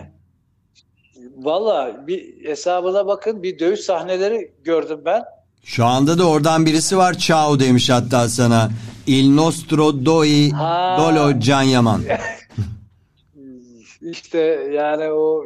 valla 1.36 2.06
bir 2.06 2.44
hesabına 2.44 3.06
bakın 3.06 3.42
bir 3.42 3.58
dövüş 3.58 3.80
sahneleri 3.80 4.52
gördüm 4.64 5.02
ben. 5.04 5.24
Şu 5.66 5.84
anda 5.86 6.18
da 6.18 6.28
oradan 6.28 6.66
birisi 6.66 6.96
var. 6.96 7.14
Ciao 7.18 7.60
demiş 7.60 7.90
hatta 7.90 8.28
sana. 8.28 8.70
Il 9.06 9.36
nostro 9.36 10.04
doi 10.04 10.50
Ha. 10.50 10.96
dolo 11.00 11.40
Can 11.40 11.62
Yaman. 11.62 12.02
İşte 14.00 14.38
yani 14.74 15.04
o 15.12 15.44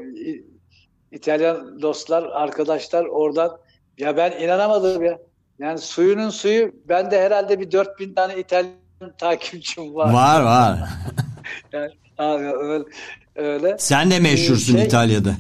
İtalyan 1.13 1.83
dostlar, 1.83 2.23
arkadaşlar 2.23 3.05
oradan 3.05 3.51
ya 3.99 4.17
ben 4.17 4.33
inanamadım 4.41 5.05
ya. 5.05 5.19
Yani 5.59 5.79
suyunun 5.79 6.31
suyu 6.31 6.73
bende 6.89 7.21
herhalde 7.23 7.61
bir 7.61 7.73
4000 7.73 8.15
tane 8.15 8.39
İtalyan 8.41 8.73
takipçim 9.19 9.95
var. 9.95 10.13
Var 10.13 10.41
var. 10.41 10.79
Yani, 11.73 11.91
abi 12.19 12.45
öyle, 12.45 12.85
öyle. 13.37 13.77
Sen 13.79 14.11
de 14.11 14.21
meşhursun 14.21 14.77
Şey- 14.77 14.87
İtalya'da. 14.87 15.35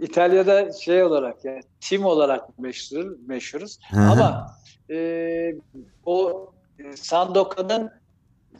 İtalya'da 0.00 0.72
şey 0.72 1.04
olarak 1.04 1.44
yani 1.44 1.60
tim 1.80 2.04
olarak 2.04 2.58
meşhur 2.58 3.16
meşhuruz. 3.26 3.78
Hı 3.90 3.96
hı. 3.96 4.10
Ama 4.10 4.56
e, 4.90 5.54
o 6.06 6.48
e, 6.78 6.96
Sandoka'nın 6.96 7.90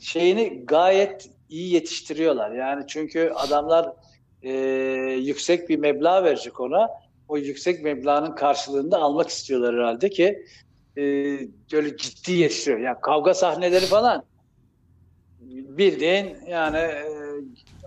şeyini 0.01 0.65
gayet 0.67 1.31
iyi 1.49 1.73
yetiştiriyorlar. 1.75 2.51
Yani 2.51 2.85
çünkü 2.87 3.33
adamlar 3.35 3.93
e, 4.43 4.53
yüksek 5.21 5.69
bir 5.69 5.79
meblağ 5.79 6.25
verecek 6.25 6.61
ona. 6.61 6.89
O 7.29 7.37
yüksek 7.37 7.83
meblağın 7.83 8.35
karşılığında 8.35 8.99
almak 8.99 9.29
istiyorlar 9.29 9.75
herhalde 9.75 10.11
ki 10.11 10.47
e, 10.97 11.03
böyle 11.73 11.97
ciddi 11.97 12.33
yetiştiriyor. 12.33 12.81
Yani 12.81 12.97
kavga 13.03 13.35
sahneleri 13.35 13.87
falan 13.87 14.25
bildiğin 15.51 16.37
yani 16.47 16.77
e, 16.77 17.05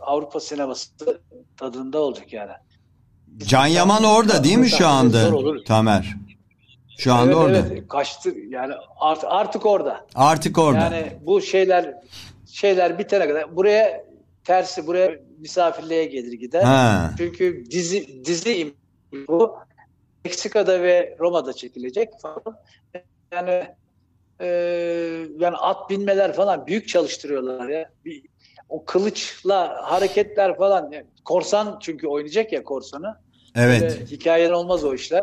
Avrupa 0.02 0.40
sineması 0.40 1.22
tadında 1.58 2.00
olacak 2.00 2.34
yani. 2.34 2.52
Can 3.38 3.68
Yaman 3.68 4.04
orada 4.04 4.44
değil 4.44 4.58
mi 4.58 4.70
şu 4.70 4.88
anda. 4.88 5.32
Tamer? 5.64 6.16
Şu 6.98 7.14
anda 7.14 7.26
evet, 7.26 7.36
orada. 7.36 7.58
Evet, 7.58 7.88
kaçtı 7.88 8.34
yani 8.50 8.74
art- 9.00 9.26
artık 9.28 9.66
orada. 9.66 10.06
Artık 10.16 10.58
orada. 10.58 10.80
Yani 10.80 11.14
bu 11.22 11.42
şeyler 11.42 11.94
şeyler 12.52 13.00
bitene 13.00 13.28
kadar 13.28 13.56
buraya 13.56 14.06
tersi 14.44 14.88
buraya 14.88 15.20
misafirliğe 15.38 16.06
gelir 16.06 16.34
gider. 16.34 16.64
Ha. 16.64 17.12
Çünkü 17.18 17.64
dizi 17.72 18.26
dizi 18.26 18.74
bu 19.28 19.56
Meksika'da 20.26 20.82
ve 20.82 21.18
Roma'da 21.20 21.54
çekilecek 21.54 22.10
falan. 22.22 22.58
Yani 23.32 23.68
e, 24.40 24.48
yani 25.40 25.58
at 25.58 25.90
binmeler 25.90 26.34
falan 26.34 26.68
büyük 26.68 26.88
çalıştırıyorlar 26.88 27.70
ya. 27.70 27.90
Bir, 28.06 28.24
o 28.74 28.86
kılıçla 28.86 29.76
hareketler 29.84 30.58
falan. 30.58 30.92
Yani 30.92 31.06
korsan 31.26 31.78
çünkü 31.82 32.08
oynayacak 32.08 32.54
ya 32.54 32.64
korsanı. 32.64 33.16
Evet. 33.56 33.82
Böyle 33.82 34.06
hikayen 34.06 34.52
olmaz 34.52 34.84
o 34.84 34.94
işler. 34.94 35.22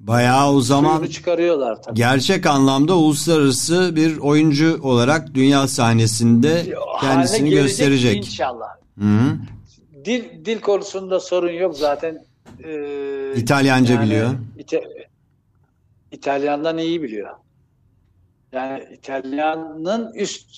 Bayağı 0.00 0.52
o 0.52 0.60
zaman 0.60 0.96
Suyunu 0.96 1.10
çıkarıyorlar 1.12 1.82
tabii. 1.82 1.94
gerçek 1.96 2.46
anlamda 2.46 2.96
uluslararası 2.96 3.96
bir 3.96 4.18
oyuncu 4.18 4.80
olarak 4.82 5.34
dünya 5.34 5.68
sahnesinde 5.68 6.74
kendisini 7.00 7.50
gösterecek. 7.50 8.16
İnşallah. 8.16 8.68
Hı-hı. 8.98 9.36
Dil 10.04 10.44
dil 10.44 10.60
konusunda 10.60 11.20
sorun 11.20 11.52
yok 11.52 11.76
zaten. 11.76 12.24
Ee, 12.64 13.32
İtalyanca 13.36 14.02
biliyor. 14.02 14.30
İta- 14.58 14.88
İtalyandan 16.12 16.78
iyi 16.78 17.02
biliyor. 17.02 17.30
Yani 18.52 18.84
İtalyanın 18.92 20.14
üst 20.14 20.48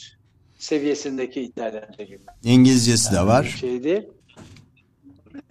seviyesindeki 0.61 1.41
İtalyanca 1.43 2.05
gibi. 2.05 2.21
İngilizcesi 2.45 3.13
de 3.13 3.21
var. 3.27 3.45
Şey 3.45 3.85
değil. 3.85 4.03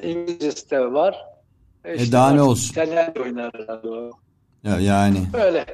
İngilizcesi 0.03 0.69
de 0.71 0.79
var. 0.91 1.17
E 1.85 2.11
daha 2.11 2.31
ne 2.31 2.41
olsun? 2.41 2.71
İtalyanca 2.71 3.21
oynar 3.21 3.51
herhalde. 3.53 3.87
Ya- 4.63 4.79
Yani 4.79 5.21
Öyle. 5.33 5.65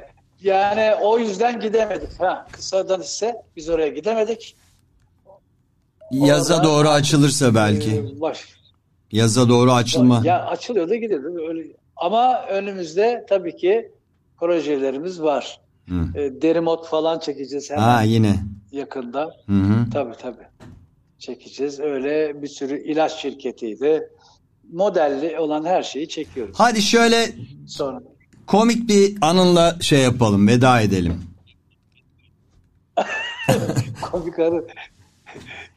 Yani 0.41 0.95
o 1.01 1.19
yüzden 1.19 1.59
gidemedik. 1.59 2.19
Ha, 2.19 2.47
kısadan 2.51 3.01
ise 3.01 3.35
biz 3.55 3.69
oraya 3.69 3.87
gidemedik. 3.89 4.55
yaza 6.11 6.55
Orada- 6.55 6.67
doğru 6.67 6.89
açılırsa 6.89 7.55
belki. 7.55 7.91
Ee, 7.91 8.21
baş, 8.21 8.45
Yaza 9.11 9.49
doğru 9.49 9.71
açılma. 9.71 10.21
Ya 10.25 10.45
açılıyor 10.45 10.89
da 10.89 10.95
gidiyor. 10.95 11.49
Öyle. 11.49 11.67
Ama 11.95 12.45
önümüzde 12.45 13.25
tabii 13.29 13.57
ki 13.57 13.91
projelerimiz 14.39 15.21
var. 15.21 15.59
Hı. 15.89 16.19
E, 16.19 16.41
Derimot 16.41 16.87
falan 16.87 17.19
çekeceğiz 17.19 17.71
hemen 17.71 17.81
Ha 17.81 18.01
yine. 18.01 18.35
Yakında. 18.75 19.29
Hı 19.45 19.53
hı. 19.53 19.89
Tabii 19.93 20.13
tabii. 20.21 20.47
Çekeceğiz. 21.19 21.79
Öyle 21.79 22.41
bir 22.41 22.47
sürü 22.47 22.83
ilaç 22.83 23.21
şirketiydi. 23.21 24.09
Modelli 24.73 25.39
olan 25.39 25.65
her 25.65 25.83
şeyi 25.83 26.09
çekiyoruz. 26.09 26.55
Hadi 26.57 26.81
şöyle 26.81 27.31
Sonra 27.67 28.01
komik 28.47 28.89
bir 28.89 29.17
anınla 29.21 29.75
şey 29.81 29.99
yapalım, 29.99 30.47
veda 30.47 30.81
edelim. 30.81 31.23
komik 34.01 34.37
hanım 34.39 34.65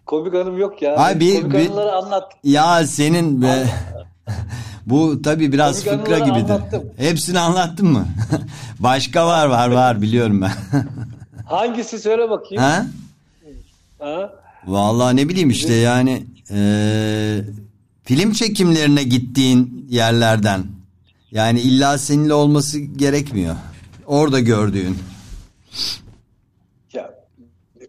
komik 0.06 0.34
hanım 0.34 0.58
yok 0.58 0.82
ya. 0.82 0.96
Ay, 0.96 1.20
bir- 1.20 1.40
komik 1.40 1.52
bir- 1.52 1.66
hanımları 1.66 1.92
anlat. 1.92 2.32
Ya 2.44 2.86
senin 2.86 3.42
be 3.42 3.66
bu 4.86 5.22
tabii 5.22 5.52
biraz 5.52 5.84
Komik 5.84 5.98
fıkra 6.00 6.14
anıları 6.16 6.30
gibidir. 6.38 6.52
anlattım. 6.54 6.92
Hepsini 6.96 7.38
anlattın 7.38 7.88
mı? 7.88 8.06
Başka 8.80 9.26
var 9.26 9.46
var 9.46 9.68
var 9.70 10.02
biliyorum 10.02 10.40
ben. 10.42 10.52
Hangisi 11.48 11.98
söyle 11.98 12.30
bakayım. 12.30 12.62
ha? 12.64 12.86
Ha? 13.98 14.32
Vallahi 14.66 15.16
ne 15.16 15.28
bileyim 15.28 15.50
işte 15.50 15.74
yani 15.74 16.24
eee, 16.50 17.44
film 18.04 18.32
çekimlerine 18.32 19.02
gittiğin 19.02 19.86
yerlerden. 19.90 20.64
Yani 21.30 21.60
illa 21.60 21.98
seninle 21.98 22.34
olması 22.34 22.78
gerekmiyor. 22.78 23.56
Orada 24.06 24.40
gördüğün. 24.40 24.98
Ya 26.92 27.14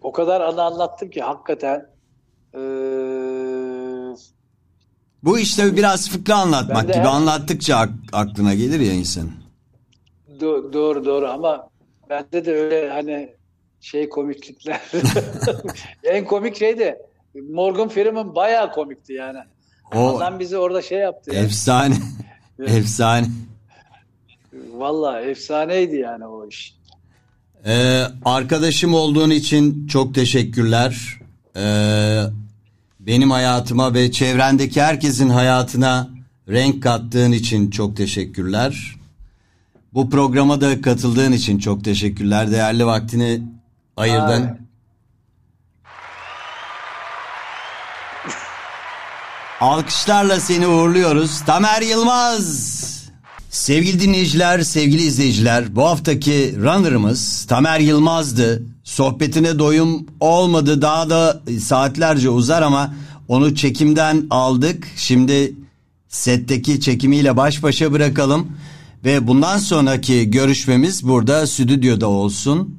o 0.01 0.11
kadar 0.11 0.41
anı 0.41 0.61
anlattım 0.63 1.09
ki 1.09 1.21
hakikaten 1.21 1.85
eee, 2.53 2.59
Bu 5.23 5.39
işte 5.39 5.75
biraz 5.75 6.09
fıkra 6.09 6.35
anlatmak 6.35 6.83
gibi 6.87 6.93
her- 6.93 7.05
anlattıkça 7.05 7.77
ak- 7.77 7.89
aklına 8.13 8.53
gelir 8.53 8.79
ya 8.79 8.93
insanın. 8.93 9.31
Do- 10.39 10.73
doğru 10.73 11.05
doğru 11.05 11.27
ama 11.27 11.69
bende 12.09 12.45
de 12.45 12.53
öyle 12.55 12.89
hani 12.89 13.33
şey 13.81 14.09
komiklikler. 14.09 14.81
en 16.03 16.25
komik 16.25 16.57
şey 16.57 16.79
de 16.79 17.01
Morgan 17.49 17.89
Freeman 17.89 18.35
bayağı 18.35 18.71
komikti 18.71 19.13
yani. 19.13 19.39
O 19.95 20.17
Adam 20.17 20.39
bizi 20.39 20.57
orada 20.57 20.81
şey 20.81 20.99
yaptı. 20.99 21.35
Yani. 21.35 21.45
efsane. 21.45 21.95
efsane. 22.67 23.27
Vallahi 24.73 25.25
efsaneydi 25.25 25.95
yani 25.95 26.25
o 26.25 26.47
iş. 26.47 26.75
Ee, 27.65 28.03
arkadaşım 28.25 28.93
olduğun 28.93 29.29
için 29.29 29.87
çok 29.87 30.15
teşekkürler. 30.15 31.19
Ee, 31.55 32.21
benim 32.99 33.31
hayatıma 33.31 33.93
ve 33.93 34.11
çevrendeki 34.11 34.81
herkesin 34.81 35.29
hayatına 35.29 36.09
renk 36.49 36.83
kattığın 36.83 37.31
için 37.31 37.69
çok 37.69 37.97
teşekkürler. 37.97 38.95
Bu 39.93 40.09
programa 40.09 40.61
da 40.61 40.81
katıldığın 40.81 41.31
için 41.31 41.59
çok 41.59 41.83
teşekkürler. 41.83 42.51
Değerli 42.51 42.85
vaktini 42.85 43.41
ayırdın. 43.99 44.43
Abi. 44.43 44.59
Alkışlarla 49.61 50.39
seni 50.39 50.67
uğurluyoruz. 50.67 51.41
Tamer 51.41 51.81
Yılmaz. 51.81 52.79
Sevgili 53.49 53.99
dinleyiciler, 53.99 54.61
sevgili 54.61 55.01
izleyiciler, 55.01 55.75
bu 55.75 55.85
haftaki 55.85 56.55
runner'ımız 56.61 57.45
Tamer 57.45 57.79
Yılmaz'dı. 57.79 58.63
Sohbetine 58.83 59.59
doyum 59.59 60.05
olmadı. 60.19 60.81
Daha 60.81 61.09
da 61.09 61.41
saatlerce 61.61 62.29
uzar 62.29 62.61
ama 62.61 62.93
onu 63.27 63.55
çekimden 63.55 64.23
aldık. 64.29 64.87
Şimdi 64.95 65.53
setteki 66.09 66.81
çekimiyle 66.81 67.37
baş 67.37 67.63
başa 67.63 67.91
bırakalım. 67.91 68.47
Ve 69.05 69.27
bundan 69.27 69.57
sonraki 69.57 70.31
görüşmemiz 70.31 71.07
burada 71.07 71.47
stüdyoda 71.47 72.07
olsun. 72.07 72.78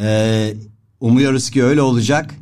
Ee, 0.00 0.54
umuyoruz 1.00 1.50
ki 1.50 1.64
öyle 1.64 1.82
olacak. 1.82 2.34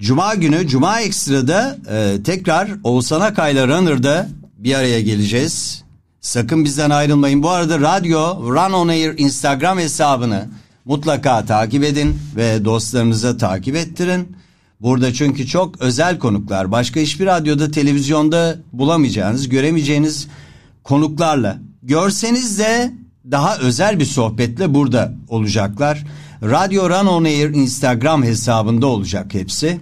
Cuma 0.00 0.34
günü 0.34 0.68
Cuma 0.68 1.00
Ekstra'da 1.00 1.78
e, 1.90 2.22
tekrar 2.22 2.70
Oğuzhan 2.84 3.20
Akay'la 3.20 3.68
Runner'da 3.68 4.28
bir 4.58 4.74
araya 4.74 5.00
geleceğiz. 5.00 5.84
Sakın 6.20 6.64
bizden 6.64 6.90
ayrılmayın. 6.90 7.42
Bu 7.42 7.50
arada 7.50 7.80
radyo 7.80 8.52
Run 8.52 8.72
On 8.72 8.88
Air 8.88 9.18
Instagram 9.18 9.78
hesabını 9.78 10.48
mutlaka 10.84 11.44
takip 11.44 11.84
edin 11.84 12.18
ve 12.36 12.64
dostlarınıza 12.64 13.36
takip 13.36 13.76
ettirin. 13.76 14.36
Burada 14.80 15.12
çünkü 15.12 15.46
çok 15.46 15.80
özel 15.80 16.18
konuklar, 16.18 16.72
başka 16.72 17.00
hiçbir 17.00 17.26
radyoda, 17.26 17.70
televizyonda 17.70 18.56
bulamayacağınız, 18.72 19.48
göremeyeceğiniz 19.48 20.28
konuklarla, 20.84 21.58
görseniz 21.82 22.58
de 22.58 22.92
daha 23.30 23.58
özel 23.58 23.98
bir 23.98 24.04
sohbetle 24.04 24.74
burada 24.74 25.12
olacaklar. 25.28 26.04
Radyo 26.42 26.90
Run 26.90 27.06
On 27.06 27.24
Air 27.24 27.50
Instagram 27.50 28.22
hesabında 28.22 28.86
olacak 28.86 29.34
hepsi. 29.34 29.80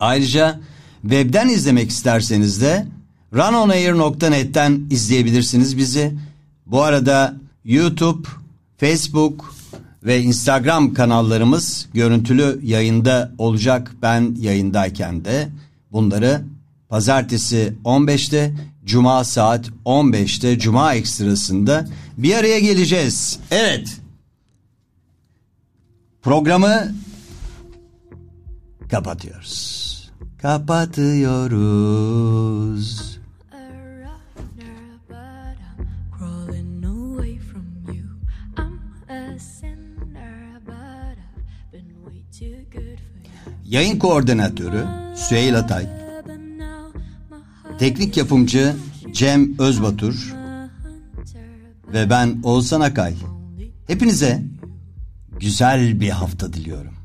Ayrıca 0.00 0.60
webden 1.02 1.48
izlemek 1.48 1.90
isterseniz 1.90 2.60
de 2.60 2.86
runonair.net'ten 3.34 4.86
izleyebilirsiniz 4.90 5.78
bizi. 5.78 6.14
Bu 6.66 6.82
arada 6.82 7.34
YouTube, 7.64 8.28
Facebook 8.76 9.54
ve 10.04 10.20
Instagram 10.20 10.94
kanallarımız 10.94 11.88
görüntülü 11.94 12.60
yayında 12.62 13.32
olacak 13.38 13.92
ben 14.02 14.36
yayındayken 14.38 15.24
de 15.24 15.48
bunları 15.92 16.42
pazartesi 16.88 17.74
15'te 17.84 18.54
Cuma 18.84 19.24
saat 19.24 19.68
15'te 19.84 20.58
Cuma 20.58 20.94
ekstrasında 20.94 21.86
bir 22.18 22.34
araya 22.34 22.58
geleceğiz. 22.58 23.38
Evet. 23.50 24.00
Programı 26.22 26.92
kapatıyoruz. 28.90 29.92
Kapatıyoruz. 30.42 31.92
Yayın 43.64 43.98
koordinatörü 43.98 44.84
Süheyl 45.16 45.58
Atay. 45.58 46.01
Teknik 47.78 48.16
yapımcı 48.16 48.76
Cem 49.12 49.58
Özbatur 49.58 50.34
ve 51.92 52.10
ben 52.10 52.40
Oğuzhan 52.42 52.80
Akay. 52.80 53.14
Hepinize 53.86 54.42
güzel 55.40 56.00
bir 56.00 56.10
hafta 56.10 56.52
diliyorum. 56.52 57.01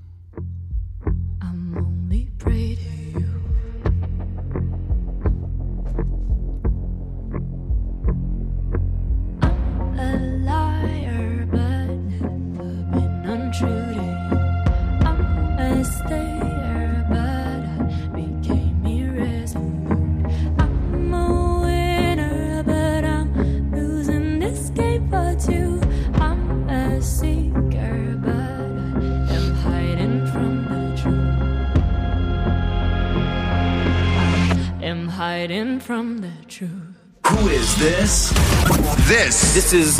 this 39.69 39.73
is 39.73 39.96